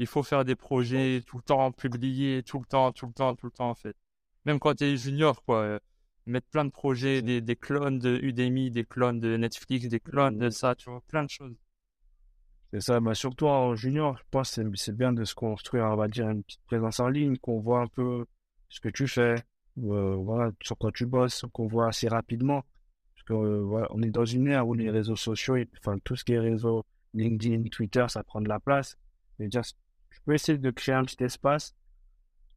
il 0.00 0.06
faut 0.06 0.22
faire 0.22 0.46
des 0.46 0.56
projets 0.56 1.22
tout 1.26 1.36
le 1.36 1.42
temps, 1.42 1.70
publier 1.72 2.42
tout 2.42 2.58
le 2.58 2.64
temps, 2.64 2.90
tout 2.90 3.06
le 3.06 3.12
temps, 3.12 3.34
tout 3.36 3.46
le 3.46 3.52
temps, 3.52 3.68
en 3.70 3.74
fait. 3.74 3.94
Même 4.46 4.58
quand 4.58 4.74
tu 4.74 4.84
es 4.84 4.96
junior, 4.96 5.44
quoi. 5.44 5.78
mettre 6.24 6.48
plein 6.48 6.64
de 6.64 6.70
projets, 6.70 7.20
des, 7.20 7.42
des 7.42 7.56
clones 7.56 7.98
de 7.98 8.18
Udemy, 8.22 8.70
des 8.70 8.84
clones 8.84 9.20
de 9.20 9.36
Netflix, 9.36 9.88
des 9.88 10.00
clones 10.00 10.38
de 10.38 10.48
ça, 10.48 10.74
tu 10.74 10.88
vois, 10.88 11.02
plein 11.06 11.24
de 11.24 11.28
choses. 11.28 11.54
C'est 12.72 12.80
ça, 12.80 12.98
mais 13.00 13.14
surtout 13.14 13.46
en 13.46 13.74
junior, 13.74 14.16
je 14.16 14.22
pense 14.30 14.54
que 14.54 14.62
c'est 14.76 14.96
bien 14.96 15.12
de 15.12 15.24
se 15.24 15.34
construire, 15.34 15.84
on 15.84 15.96
va 15.96 16.08
dire, 16.08 16.30
une 16.30 16.44
petite 16.44 16.64
présence 16.64 16.98
en 17.00 17.08
ligne, 17.08 17.36
qu'on 17.36 17.60
voit 17.60 17.80
un 17.82 17.88
peu 17.88 18.24
ce 18.70 18.80
que 18.80 18.88
tu 18.88 19.06
fais, 19.06 19.34
euh, 19.82 20.14
voilà, 20.16 20.50
sur 20.62 20.78
quoi 20.78 20.92
tu 20.92 21.04
bosses, 21.04 21.44
qu'on 21.52 21.66
voit 21.66 21.88
assez 21.88 22.08
rapidement. 22.08 22.64
Parce 23.14 23.24
que 23.26 23.34
euh, 23.34 23.60
voilà, 23.60 23.86
on 23.90 24.00
est 24.02 24.10
dans 24.10 24.24
une 24.24 24.48
ère 24.48 24.66
où 24.66 24.72
les 24.72 24.88
réseaux 24.88 25.16
sociaux, 25.16 25.56
enfin 25.78 25.98
tout 26.04 26.16
ce 26.16 26.24
qui 26.24 26.32
est 26.32 26.38
réseau, 26.38 26.86
LinkedIn, 27.12 27.64
Twitter, 27.70 28.06
ça 28.08 28.22
prend 28.22 28.40
de 28.40 28.48
la 28.48 28.60
place. 28.60 28.96
Et 29.40 29.48
dire, 29.48 29.62
tu 30.10 30.20
peux 30.24 30.34
essayer 30.34 30.58
de 30.58 30.70
créer 30.70 30.94
un 30.94 31.04
petit 31.04 31.22
espace. 31.24 31.74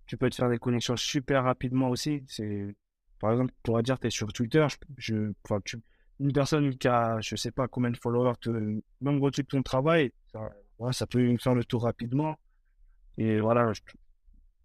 Tu 0.05 0.17
peux 0.17 0.29
te 0.29 0.35
faire 0.35 0.49
des 0.49 0.57
connexions 0.57 0.97
super 0.97 1.43
rapidement 1.43 1.89
aussi. 1.89 2.23
C'est, 2.27 2.75
par 3.19 3.31
exemple, 3.31 3.51
tu 3.51 3.61
pourrais 3.63 3.83
dire, 3.83 3.99
tu 3.99 4.07
es 4.07 4.09
sur 4.09 4.31
Twitter, 4.33 4.67
je, 4.97 5.31
enfin, 5.45 5.59
tu, 5.63 5.81
une 6.19 6.33
personne 6.33 6.77
qui 6.77 6.87
a, 6.87 7.19
je 7.21 7.35
sais 7.35 7.51
pas 7.51 7.67
combien 7.67 7.91
de 7.91 7.97
followers, 7.97 8.35
te, 8.41 8.49
même 8.49 9.21
retweet 9.21 9.47
ton 9.47 9.63
travail, 9.63 10.11
ça, 10.31 10.51
ça 10.91 11.07
peut 11.07 11.35
faire 11.37 11.55
le 11.55 11.63
tour 11.63 11.83
rapidement. 11.83 12.37
Et 13.17 13.39
voilà, 13.39 13.71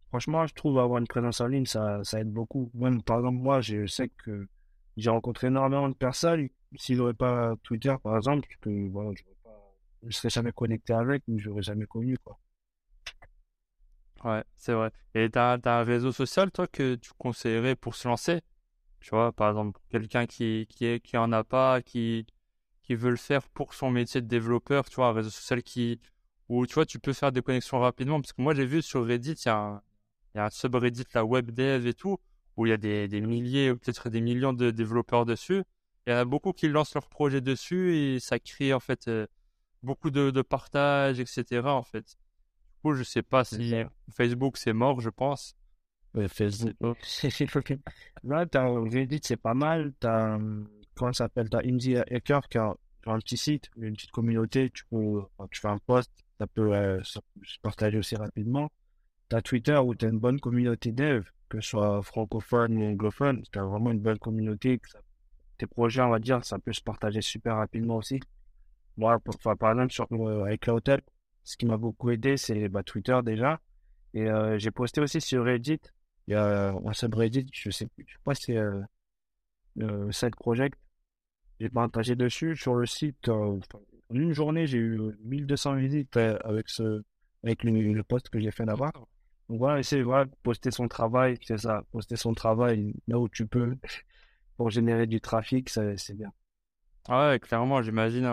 franchement, 0.09 0.47
je 0.47 0.55
trouve 0.55 0.79
avoir 0.79 0.99
une 0.99 1.07
présence 1.07 1.41
en 1.41 1.47
ligne, 1.47 1.67
ça, 1.67 2.01
aide 2.15 2.33
beaucoup. 2.33 2.71
Même, 2.75 3.03
par 3.03 3.19
exemple, 3.19 3.39
moi, 3.39 3.61
je 3.61 3.87
sais 3.87 4.09
que 4.09 4.49
j'ai 4.97 5.11
rencontré 5.11 5.49
énormément 5.49 5.89
de 5.89 5.95
personnes. 5.95 6.49
Si 6.77 6.95
j'aurais 6.95 7.15
pas 7.15 7.55
Twitter, 7.63 7.95
par 8.03 8.17
exemple, 8.17 8.49
que, 8.61 8.71
je 8.71 10.07
ne 10.07 10.11
serais 10.11 10.31
jamais 10.31 10.53
connecté 10.53 10.93
avec, 10.93 11.23
mais 11.29 11.39
je 11.39 11.49
n'aurais 11.49 11.63
jamais 11.63 11.87
connu, 11.87 12.17
quoi. 12.19 12.39
Ouais, 14.25 14.43
c'est 14.57 14.73
vrai. 14.73 14.91
Et 15.15 15.31
tu 15.31 15.39
as, 15.39 15.59
un 15.65 15.83
réseau 15.85 16.13
social, 16.13 16.51
toi, 16.51 16.67
que 16.67 16.97
tu 16.97 17.11
conseillerais 17.19 17.77
pour 17.77 17.95
se 17.95 18.09
lancer? 18.09 18.41
Tu 19.01 19.11
vois, 19.11 19.33
par 19.33 19.51
exemple, 19.51 19.81
quelqu'un 19.91 20.27
qui, 20.27 20.67
qui, 20.69 21.17
en 21.17 21.33
a 21.33 21.45
pas, 21.45 21.83
qui, 21.83 22.27
qui 22.83 22.95
veut 22.95 23.11
le 23.11 23.17
faire 23.17 23.49
pour 23.51 23.75
son 23.75 23.91
métier 23.91 24.21
de 24.21 24.27
développeur, 24.27 24.89
tu 24.89 24.97
vois, 24.97 25.09
un 25.09 25.13
réseau 25.13 25.31
social 25.31 25.63
qui, 25.63 26.01
où, 26.49 26.67
tu 26.67 26.75
vois, 26.75 26.87
tu 26.87 26.99
peux 26.99 27.13
faire 27.13 27.33
des 27.33 27.43
connexions 27.43 27.79
rapidement. 27.81 28.21
Parce 28.21 28.33
que 28.33 28.43
moi, 28.43 28.55
j'ai 28.55 28.67
vu 28.67 28.83
sur 28.83 29.07
Reddit, 29.07 29.33
il 29.33 29.47
y, 29.47 29.51
a 29.51 29.83
un, 30.35 30.51
subreddit, 30.51 31.05
la 31.15 31.25
web 31.25 31.51
dev 31.53 31.87
et 31.87 31.95
tout, 31.95 32.19
où 32.57 32.67
il 32.67 32.71
y 32.71 32.73
a 32.73 32.77
des, 32.77 33.09
des 33.09 33.21
milliers 33.21 33.75
peut-être 33.75 34.09
des 34.11 34.21
millions 34.21 34.53
de 34.53 34.71
développeurs 34.71 35.27
dessus. 35.27 35.63
Il 36.07 36.13
y 36.13 36.15
en 36.15 36.19
a 36.19 36.25
beaucoup 36.25 36.53
qui 36.53 36.69
lancent 36.69 36.95
leur 36.95 37.09
projet 37.09 37.41
dessus 37.41 37.97
et 37.97 38.21
ça 38.21 38.39
crée, 38.41 38.75
en 38.75 38.81
fait, 38.81 39.09
euh, 39.09 39.27
beaucoup 39.83 40.11
de, 40.11 40.31
de 40.31 40.43
partage, 40.43 41.21
etc., 41.21 41.75
en 41.75 41.83
fait 41.83 42.17
coup, 42.79 42.95
je 42.95 43.03
sais 43.03 43.23
pas 43.23 43.45
si 43.45 43.75
Facebook 44.11 44.57
c'est 44.57 44.73
mort, 44.73 45.01
je 45.01 45.11
pense. 45.11 45.57
Ouais, 46.15 46.29
Facebook. 46.29 46.75
Là, 48.25 48.47
t'as 48.51 48.69
Reddit, 48.69 49.21
c'est 49.23 49.37
pas 49.37 49.55
mal. 49.55 49.93
T'as, 50.01 50.39
comment 50.95 51.13
ça 51.13 51.25
s'appelle? 51.25 51.49
T'as 51.51 51.61
Indie 51.65 51.97
Hacker 51.97 52.49
qui 52.49 52.59
a 52.59 52.75
un 53.07 53.19
petit 53.19 53.37
site, 53.37 53.71
une 53.77 53.95
petite 53.95 54.11
communauté. 54.11 54.71
Tu 54.71 54.85
peux, 54.87 55.23
tu 55.51 55.61
fais 55.61 55.69
un 55.69 55.79
post, 55.79 56.11
ça 56.39 56.47
peut 56.47 56.75
euh, 56.75 57.03
se 57.03 57.19
partager 57.63 57.99
aussi 57.99 58.17
rapidement. 58.17 58.71
T'as 59.29 59.43
Twitter 59.43 59.77
où 59.77 59.95
t'as 59.95 60.09
une 60.09 60.19
bonne 60.19 60.41
communauté 60.41 60.93
dev, 60.93 61.25
que 61.49 61.61
ce 61.61 61.71
soit 61.71 62.03
francophone 62.03 62.77
ou 62.79 62.87
anglophone. 62.87 63.43
T'as 63.53 63.63
vraiment 63.63 63.91
une 63.91 64.01
belle 64.01 64.19
communauté. 64.19 64.81
tes 65.59 65.67
projets, 65.67 66.03
on 66.03 66.11
va 66.11 66.19
dire, 66.19 66.45
ça 66.45 66.59
peut 66.59 66.73
se 66.73 66.81
partager 66.81 67.21
super 67.21 67.57
rapidement 67.57 67.97
aussi. 67.97 68.21
Moi, 68.97 69.19
par 69.59 69.73
exemple, 69.73 69.93
sur, 69.93 70.09
euh, 70.13 70.45
avec 70.45 70.63
Cloudtel, 70.63 71.03
ce 71.49 71.57
qui 71.57 71.65
m'a 71.65 71.79
beaucoup 71.79 72.11
aidé, 72.11 72.37
c'est 72.37 72.69
bah, 72.69 72.83
Twitter 72.83 73.19
déjà. 73.25 73.59
Et 74.13 74.29
euh, 74.29 74.59
j'ai 74.59 74.71
posté 74.71 75.01
aussi 75.01 75.19
sur 75.23 75.47
Reddit. 75.47 75.81
Il 76.27 76.33
y 76.33 76.35
a 76.35 76.73
un 76.73 76.93
subreddit, 76.93 77.47
je 77.55 77.71
sais 77.71 77.87
plus, 77.87 78.05
je 78.07 78.13
sais 78.13 78.21
pas 78.23 78.35
si 78.35 78.43
c'est 78.43 78.59
euh, 78.59 78.83
euh, 79.81 80.31
Project. 80.37 80.79
J'ai 81.59 81.71
partagé 81.71 82.17
dessus 82.17 82.55
sur 82.55 82.75
le 82.75 82.85
site. 82.85 83.31
en 83.31 83.61
une 84.11 84.35
journée, 84.35 84.67
j'ai 84.67 84.77
eu 84.77 85.01
1200 85.25 85.77
visites 85.77 86.19
avec 86.19 86.69
ce, 86.69 87.03
avec 87.43 87.65
le, 87.65 88.03
post 88.03 88.29
que 88.29 88.39
j'ai 88.41 88.51
fait 88.51 88.67
là-bas. 88.67 88.93
Donc 89.49 89.59
voilà, 89.59 89.79
essayer 89.79 90.03
voilà, 90.03 90.27
poster 90.43 90.71
son 90.71 90.87
travail, 90.87 91.39
c'est 91.43 91.57
ça, 91.57 91.83
poster 91.93 92.17
son 92.17 92.35
travail 92.35 92.93
là 93.07 93.19
où 93.19 93.27
tu 93.27 93.47
peux 93.47 93.75
pour 94.59 94.69
générer 94.69 95.07
du 95.07 95.23
trafic, 95.23 95.71
c'est 95.71 96.15
bien. 96.15 96.31
Ah 97.09 97.31
ouais, 97.31 97.39
clairement, 97.39 97.81
j'imagine 97.81 98.27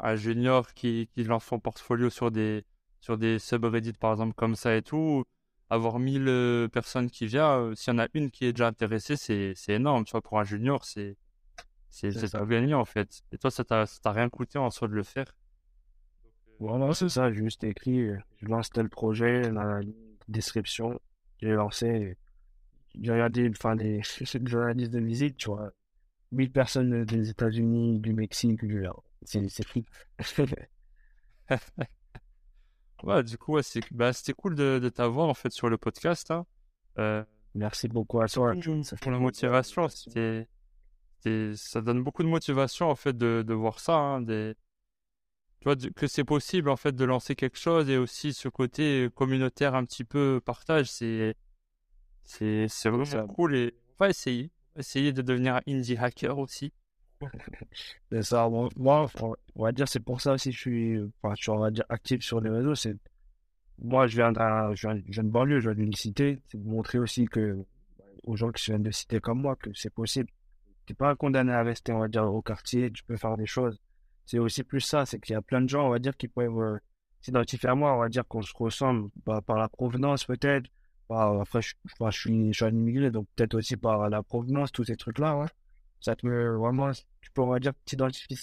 un 0.00 0.16
junior 0.16 0.72
qui, 0.74 1.08
qui 1.14 1.24
lance 1.24 1.44
son 1.44 1.60
portfolio 1.60 2.10
sur 2.10 2.30
des, 2.30 2.64
sur 3.00 3.18
des 3.18 3.38
subreddits, 3.38 3.92
par 3.92 4.12
exemple, 4.12 4.34
comme 4.34 4.56
ça 4.56 4.74
et 4.74 4.82
tout, 4.82 5.24
avoir 5.70 5.98
1000 5.98 6.28
euh, 6.28 6.68
personnes 6.68 7.10
qui 7.10 7.26
viennent, 7.26 7.42
euh, 7.44 7.74
s'il 7.74 7.92
y 7.92 7.96
en 7.96 7.98
a 7.98 8.08
une 8.14 8.30
qui 8.30 8.46
est 8.46 8.52
déjà 8.52 8.68
intéressée, 8.68 9.16
c'est, 9.16 9.52
c'est 9.56 9.74
énorme. 9.74 10.04
Tu 10.04 10.12
vois, 10.12 10.22
pour 10.22 10.38
un 10.38 10.44
junior, 10.44 10.84
c'est, 10.84 11.16
c'est, 11.90 12.10
gagné, 12.48 12.74
en 12.74 12.84
fait. 12.84 13.22
Et 13.32 13.38
toi, 13.38 13.50
ça 13.50 13.64
t'a, 13.64 13.86
rien 14.06 14.28
coûté 14.28 14.58
en 14.58 14.70
soi 14.70 14.88
de 14.88 14.94
le 14.94 15.02
faire? 15.02 15.26
Voilà, 16.60 16.94
c'est 16.94 17.08
ça. 17.08 17.32
J'ai 17.32 17.40
juste 17.44 17.64
écrit, 17.64 18.08
je 18.40 18.46
lance 18.46 18.70
tel 18.70 18.88
projet, 18.88 19.50
la 19.50 19.80
description, 20.28 20.98
j'ai 21.40 21.52
lancé. 21.52 22.16
J'ai 23.00 23.12
regardé, 23.12 23.50
enfin, 23.50 23.74
des 23.76 24.00
journalistes 24.44 24.92
de 24.92 25.00
visite, 25.00 25.36
tu 25.36 25.50
vois. 25.50 25.72
1000 26.32 26.50
personnes 26.50 27.04
des 27.04 27.30
États-Unis, 27.30 28.00
du 28.00 28.12
Mexique, 28.12 28.64
du 28.64 28.86
c'est 29.24 29.66
fou. 29.66 29.82
ouais, 33.02 33.22
du 33.22 33.38
coup, 33.38 33.60
c'est 33.62 33.80
bah, 33.92 34.12
c'était 34.12 34.32
cool 34.32 34.54
de, 34.54 34.78
de 34.82 34.88
t'avoir 34.88 35.28
en 35.28 35.34
fait 35.34 35.52
sur 35.52 35.68
le 35.68 35.78
podcast. 35.78 36.30
Hein. 36.30 36.46
Euh, 36.98 37.24
Merci 37.54 37.88
beaucoup 37.88 38.20
à 38.20 38.28
toi. 38.28 38.52
Pour 39.00 39.12
la 39.12 39.18
motivation, 39.18 39.88
c'était, 39.88 40.48
ça 41.54 41.80
donne 41.80 42.02
beaucoup 42.02 42.22
de 42.22 42.28
motivation 42.28 42.90
en 42.90 42.96
fait 42.96 43.16
de, 43.16 43.44
de 43.46 43.54
voir 43.54 43.78
ça. 43.78 43.94
Hein, 43.94 44.20
des, 44.22 44.54
tu 45.60 45.64
vois, 45.64 45.76
que 45.76 46.06
c'est 46.08 46.24
possible 46.24 46.68
en 46.68 46.76
fait 46.76 46.94
de 46.94 47.04
lancer 47.04 47.36
quelque 47.36 47.58
chose 47.58 47.88
et 47.88 47.96
aussi 47.96 48.34
ce 48.34 48.48
côté 48.48 49.08
communautaire 49.14 49.74
un 49.76 49.84
petit 49.84 50.04
peu 50.04 50.40
partage, 50.44 50.90
c'est, 50.90 51.36
c'est, 52.24 52.66
c'est 52.68 52.90
vraiment 52.90 53.26
cool 53.28 53.54
et 53.54 53.74
on 53.90 54.04
va 54.04 54.10
essayer, 54.10 54.50
essayer 54.76 55.12
de 55.12 55.22
devenir 55.22 55.60
indie 55.68 55.96
hacker 55.96 56.38
aussi. 56.38 56.72
C'est 58.10 58.22
ça. 58.22 58.48
Moi, 58.48 59.08
on 59.54 59.62
va 59.62 59.72
dire, 59.72 59.88
c'est 59.88 60.00
pour 60.00 60.20
ça 60.20 60.32
aussi 60.32 60.50
que 60.50 60.56
je 60.56 60.60
suis, 60.60 61.00
enfin, 61.22 61.34
je 61.38 61.50
on 61.50 61.58
va 61.58 61.70
dire, 61.70 61.84
actif 61.88 62.22
sur 62.22 62.40
les 62.40 62.50
réseaux. 62.50 62.74
C'est, 62.74 62.96
moi, 63.78 64.06
je 64.06 64.16
viens 64.16 64.32
d'un, 64.32 64.74
je 64.74 64.88
viens 64.88 65.24
de 65.24 65.28
banlieue, 65.28 65.60
je 65.60 65.70
viens 65.70 65.84
d'une 65.84 65.94
cité. 65.94 66.40
C'est 66.48 66.62
de 66.62 66.68
montrer 66.68 66.98
aussi 66.98 67.26
que, 67.26 67.64
aux 68.24 68.36
gens 68.36 68.50
qui 68.52 68.64
viennent 68.66 68.82
de 68.82 68.90
cité 68.90 69.20
comme 69.20 69.40
moi, 69.40 69.56
que 69.56 69.70
c'est 69.74 69.92
possible. 69.92 70.30
T'es 70.86 70.94
pas 70.94 71.14
condamné 71.16 71.52
à 71.52 71.62
rester, 71.62 71.92
on 71.92 72.00
va 72.00 72.08
dire, 72.08 72.24
au 72.24 72.42
quartier, 72.42 72.90
tu 72.90 73.04
peux 73.04 73.16
faire 73.16 73.36
des 73.36 73.46
choses. 73.46 73.80
C'est 74.26 74.38
aussi 74.38 74.64
plus 74.64 74.80
ça, 74.80 75.06
c'est 75.06 75.18
qu'il 75.18 75.34
y 75.34 75.36
a 75.36 75.42
plein 75.42 75.60
de 75.60 75.68
gens, 75.68 75.86
on 75.86 75.90
va 75.90 75.98
dire, 75.98 76.16
qui 76.16 76.28
peuvent 76.28 76.58
euh, 76.58 76.78
s'identifier 77.20 77.68
à 77.70 77.74
moi, 77.74 77.94
on 77.94 78.00
va 78.00 78.08
dire 78.08 78.26
qu'on 78.26 78.42
se 78.42 78.52
ressemble 78.54 79.10
bah, 79.26 79.40
par 79.40 79.58
la 79.58 79.68
provenance 79.68 80.24
peut-être. 80.24 80.68
Bah, 81.08 81.38
après, 81.40 81.62
je, 81.62 81.74
je, 81.84 82.10
suis, 82.10 82.52
je 82.52 82.56
suis 82.56 82.64
un 82.64 82.70
immigré, 82.70 83.10
donc 83.10 83.26
peut-être 83.36 83.54
aussi 83.54 83.76
par 83.76 84.08
la 84.08 84.22
provenance, 84.22 84.72
tous 84.72 84.84
ces 84.84 84.96
trucs-là, 84.96 85.36
ouais 85.36 85.46
ça 86.04 86.14
te 86.16 86.26
met 86.26 86.46
vraiment, 86.48 86.92
tu 86.92 87.30
peux, 87.32 87.42
on 87.42 87.48
va 87.48 87.58
dire, 87.58 87.72
t'identifier, 87.86 88.36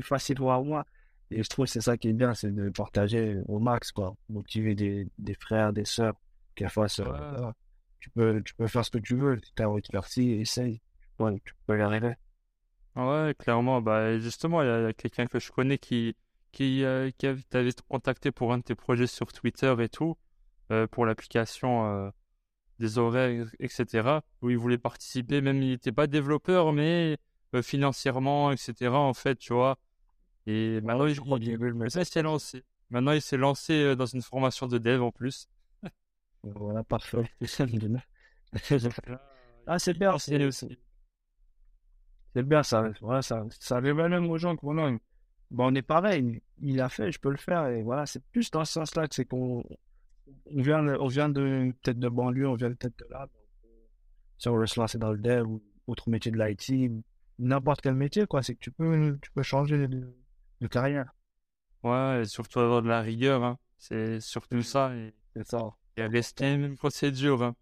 facilement 0.00 0.54
à 0.54 0.60
moi. 0.62 0.84
Et 1.30 1.44
je 1.44 1.48
trouve 1.48 1.66
que 1.66 1.70
c'est 1.70 1.80
ça 1.80 1.96
qui 1.96 2.08
est 2.08 2.12
bien, 2.12 2.34
c'est 2.34 2.52
de 2.52 2.70
partager 2.70 3.38
au 3.46 3.60
max, 3.60 3.92
quoi. 3.92 4.16
Motiver 4.28 4.74
des, 4.74 5.06
des 5.18 5.34
frères, 5.34 5.72
des 5.72 5.84
sœurs, 5.84 6.14
qui 6.56 6.64
fassent, 6.68 7.00
euh, 7.00 7.52
tu 8.00 8.10
peux, 8.10 8.42
tu 8.42 8.54
peux 8.54 8.66
faire 8.66 8.84
ce 8.84 8.90
que 8.90 8.98
tu 8.98 9.14
veux. 9.14 9.38
Si 9.44 9.52
t'as 9.54 9.66
envie 9.66 9.82
de 9.82 9.86
faire 9.86 10.04
ci, 10.06 10.32
essaye. 10.32 10.80
Ouais, 11.20 11.40
tu 11.44 11.54
peux 11.66 11.78
y 11.78 11.82
arriver. 11.82 12.14
Ouais, 12.96 13.34
clairement. 13.38 13.80
Bah, 13.80 14.18
justement, 14.18 14.62
il 14.62 14.66
y 14.66 14.70
a 14.70 14.92
quelqu'un 14.92 15.26
que 15.26 15.38
je 15.38 15.52
connais 15.52 15.78
qui, 15.78 16.16
qui, 16.50 16.82
euh, 16.84 17.10
qui 17.16 17.28
t'avait 17.44 17.70
contacté 17.88 18.32
pour 18.32 18.52
un 18.52 18.58
de 18.58 18.64
tes 18.64 18.74
projets 18.74 19.06
sur 19.06 19.32
Twitter 19.32 19.72
et 19.78 19.88
tout, 19.88 20.16
euh, 20.72 20.88
pour 20.88 21.06
l'application 21.06 21.86
euh, 21.86 22.10
des 22.80 22.98
horaires, 22.98 23.46
etc., 23.60 24.20
où 24.42 24.50
il 24.50 24.58
voulait 24.58 24.78
participer, 24.78 25.40
même 25.40 25.62
il 25.62 25.70
n'était 25.70 25.92
pas 25.92 26.06
développeur, 26.08 26.72
mais 26.72 27.18
euh, 27.54 27.62
financièrement, 27.62 28.50
etc., 28.50 28.88
en 28.88 29.14
fait, 29.14 29.36
tu 29.36 29.52
vois. 29.52 29.78
Et 30.46 30.80
maintenant, 30.80 31.06
il, 31.06 31.16
il 31.16 32.06
s'est 32.06 32.22
lancé. 32.22 32.64
Maintenant, 32.88 33.12
il 33.12 33.22
s'est 33.22 33.36
lancé 33.36 33.74
euh, 33.74 33.94
dans 33.94 34.06
une 34.06 34.22
formation 34.22 34.66
de 34.66 34.78
dev 34.78 35.02
en 35.02 35.12
plus. 35.12 35.48
voilà, 36.42 36.82
parfait. 36.82 37.30
ah, 39.66 39.78
c'est 39.78 39.94
bien, 39.94 40.18
c'est 40.18 40.44
aussi. 40.44 40.78
C'est 42.34 42.42
bien, 42.42 42.62
ça, 42.62 42.90
voilà, 43.00 43.22
ça, 43.22 43.44
ça 43.58 43.78
révèle 43.78 44.08
même 44.10 44.30
aux 44.30 44.38
gens 44.38 44.56
que 44.56 44.64
bon, 44.64 45.00
on 45.50 45.74
est 45.74 45.82
pareil, 45.82 46.40
il 46.62 46.80
a 46.80 46.88
fait, 46.88 47.12
je 47.12 47.18
peux 47.18 47.30
le 47.30 47.36
faire, 47.36 47.66
et 47.66 47.82
voilà, 47.82 48.06
c'est 48.06 48.22
plus 48.32 48.50
dans 48.50 48.64
ce 48.64 48.72
sens-là 48.74 49.08
que 49.08 49.14
c'est 49.14 49.24
qu'on 49.24 49.64
on 50.46 50.62
vient, 50.62 50.86
on 50.86 51.06
vient 51.06 51.28
de 51.28 51.72
peut-être 51.82 51.98
de 51.98 52.08
banlieue, 52.08 52.48
on 52.48 52.54
vient 52.54 52.70
peut-être 52.72 52.98
de 52.98 53.06
là. 53.10 53.28
si 54.38 54.48
on 54.48 54.56
veut 54.56 54.66
se 54.66 54.78
lancer 54.78 54.98
dans 54.98 55.12
le 55.12 55.18
dev 55.18 55.46
ou 55.46 55.62
autre 55.86 56.08
métier 56.08 56.30
de 56.30 56.38
l'IT, 56.38 56.92
n'importe 57.38 57.80
quel 57.80 57.94
métier, 57.94 58.26
quoi, 58.26 58.42
c'est 58.42 58.54
que 58.54 58.60
tu 58.60 58.70
peux, 58.70 59.18
tu 59.20 59.30
peux 59.32 59.42
changer 59.42 59.88
de, 59.88 60.66
carrière. 60.68 61.12
Ouais, 61.82 62.22
et 62.22 62.24
surtout 62.26 62.60
avoir 62.60 62.82
de 62.82 62.88
la 62.88 63.00
rigueur, 63.00 63.42
hein. 63.42 63.58
C'est 63.78 64.20
surtout 64.20 64.62
ça. 64.62 64.92
C'est 65.34 65.46
ça. 65.46 65.70
Et 65.96 66.04
rester 66.06 66.50
les 66.50 66.56
mêmes 66.58 66.76
procédures, 66.76 67.42
hein. 67.42 67.56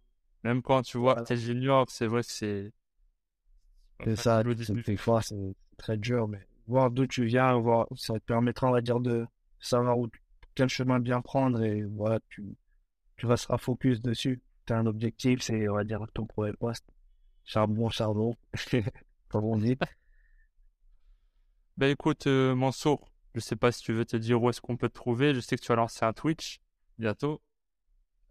Même 0.44 0.62
quand 0.62 0.82
tu 0.82 0.98
vois 0.98 1.16
que 1.16 1.22
t'es 1.22 1.36
junior, 1.36 1.86
c'est 1.88 2.06
vrai 2.06 2.22
que 2.22 2.30
c'est. 2.30 2.72
C'est 4.04 4.16
ça, 4.16 4.42
des 4.44 4.96
fois, 4.96 5.22
c'est 5.22 5.54
très 5.76 5.96
dur, 5.96 6.28
mais 6.28 6.46
voir 6.68 6.90
d'où 6.90 7.06
tu 7.06 7.24
viens, 7.24 7.56
voir, 7.58 7.86
ça 7.96 8.14
te 8.14 8.24
permettra, 8.24 8.68
on 8.68 8.72
va 8.72 8.80
dire, 8.80 9.00
de 9.00 9.26
savoir 9.58 9.98
où, 9.98 10.08
quel 10.58 10.68
chemin 10.68 10.98
bien 10.98 11.20
prendre 11.20 11.62
et 11.62 11.84
voilà, 11.84 12.18
tu, 12.30 12.44
tu 13.16 13.26
resteras 13.26 13.58
focus 13.58 14.00
dessus. 14.02 14.42
Tu 14.66 14.72
as 14.72 14.78
un 14.78 14.86
objectif, 14.86 15.40
c'est, 15.40 15.68
on 15.68 15.74
va 15.76 15.84
dire, 15.84 16.04
ton 16.14 16.26
premier 16.26 16.52
poste. 16.52 16.84
Charbon, 17.44 17.88
charbon, 17.90 18.34
comme 19.28 19.44
on 19.44 19.56
dit. 19.56 19.78
Ben 21.76 21.90
écoute, 21.92 22.26
euh, 22.26 22.56
Mansour, 22.56 23.08
je 23.36 23.40
sais 23.40 23.54
pas 23.54 23.70
si 23.70 23.84
tu 23.84 23.92
veux 23.92 24.04
te 24.04 24.16
dire 24.16 24.42
où 24.42 24.50
est-ce 24.50 24.60
qu'on 24.60 24.76
peut 24.76 24.88
te 24.88 24.94
trouver. 24.94 25.32
Je 25.32 25.38
sais 25.38 25.56
que 25.56 25.62
tu 25.62 25.68
vas 25.68 25.76
lancer 25.76 26.04
un 26.04 26.12
Twitch 26.12 26.60
bientôt. 26.98 27.40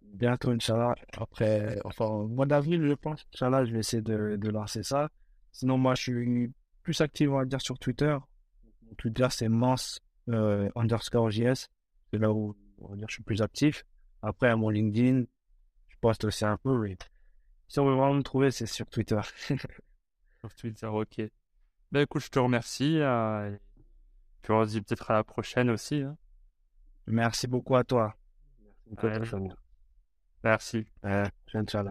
Bientôt, 0.02 0.52
Inch'Allah. 0.52 0.96
Après, 1.18 1.80
enfin, 1.86 2.08
au 2.08 2.28
mois 2.28 2.46
d'avril, 2.46 2.86
je 2.86 2.94
pense. 2.94 3.26
Inch'Allah, 3.34 3.64
je 3.64 3.72
vais 3.72 3.80
essayer 3.80 4.04
de, 4.04 4.36
de 4.36 4.50
lancer 4.50 4.84
ça. 4.84 5.10
Sinon, 5.54 5.78
moi, 5.78 5.96
je 5.96 6.02
suis 6.02 6.54
plus 6.84 7.00
actif, 7.00 7.30
on 7.30 7.38
va 7.38 7.46
dire, 7.46 7.62
sur 7.62 7.80
Twitter. 7.80 8.18
Twitter, 8.98 9.28
c'est 9.30 9.48
mans 9.48 9.76
euh, 10.28 10.70
underscore 10.76 11.32
JS. 11.32 11.70
C'est 12.12 12.20
là 12.20 12.32
où, 12.32 12.56
on 12.80 12.90
va 12.90 12.96
dire, 12.96 13.08
je 13.10 13.16
suis 13.16 13.24
plus 13.24 13.42
actif. 13.42 13.86
Après, 14.22 14.50
à 14.50 14.56
mon 14.56 14.70
LinkedIn, 14.70 15.24
je 15.90 15.96
poste 16.02 16.26
aussi 16.26 16.46
un 16.46 16.58
peu. 16.58 16.78
Mais 16.80 16.98
si 17.68 17.80
on 17.80 17.86
veut 17.86 17.96
vraiment 17.96 18.14
me 18.14 18.24
trouver, 18.24 18.52
c'est 18.52 18.66
sur 18.66 18.88
Twitter. 18.88 19.20
sur 20.40 20.54
Twitter, 20.56 20.88
ok. 20.88 21.22
Ben 21.92 22.02
écoute, 22.02 22.24
je 22.24 22.30
te 22.30 22.40
remercie. 22.40 23.00
Euh, 23.00 23.56
puis 24.42 24.52
on 24.54 24.66
se 24.66 24.72
dit 24.72 24.82
peut-être 24.82 25.12
à 25.12 25.16
la 25.16 25.24
prochaine 25.24 25.70
aussi. 25.70 26.02
Hein. 26.02 26.18
Merci 27.08 27.48
beaucoup 27.48 27.76
à 27.76 27.84
toi. 27.84 28.16
Merci. 30.44 30.86
Euh, 31.06 31.26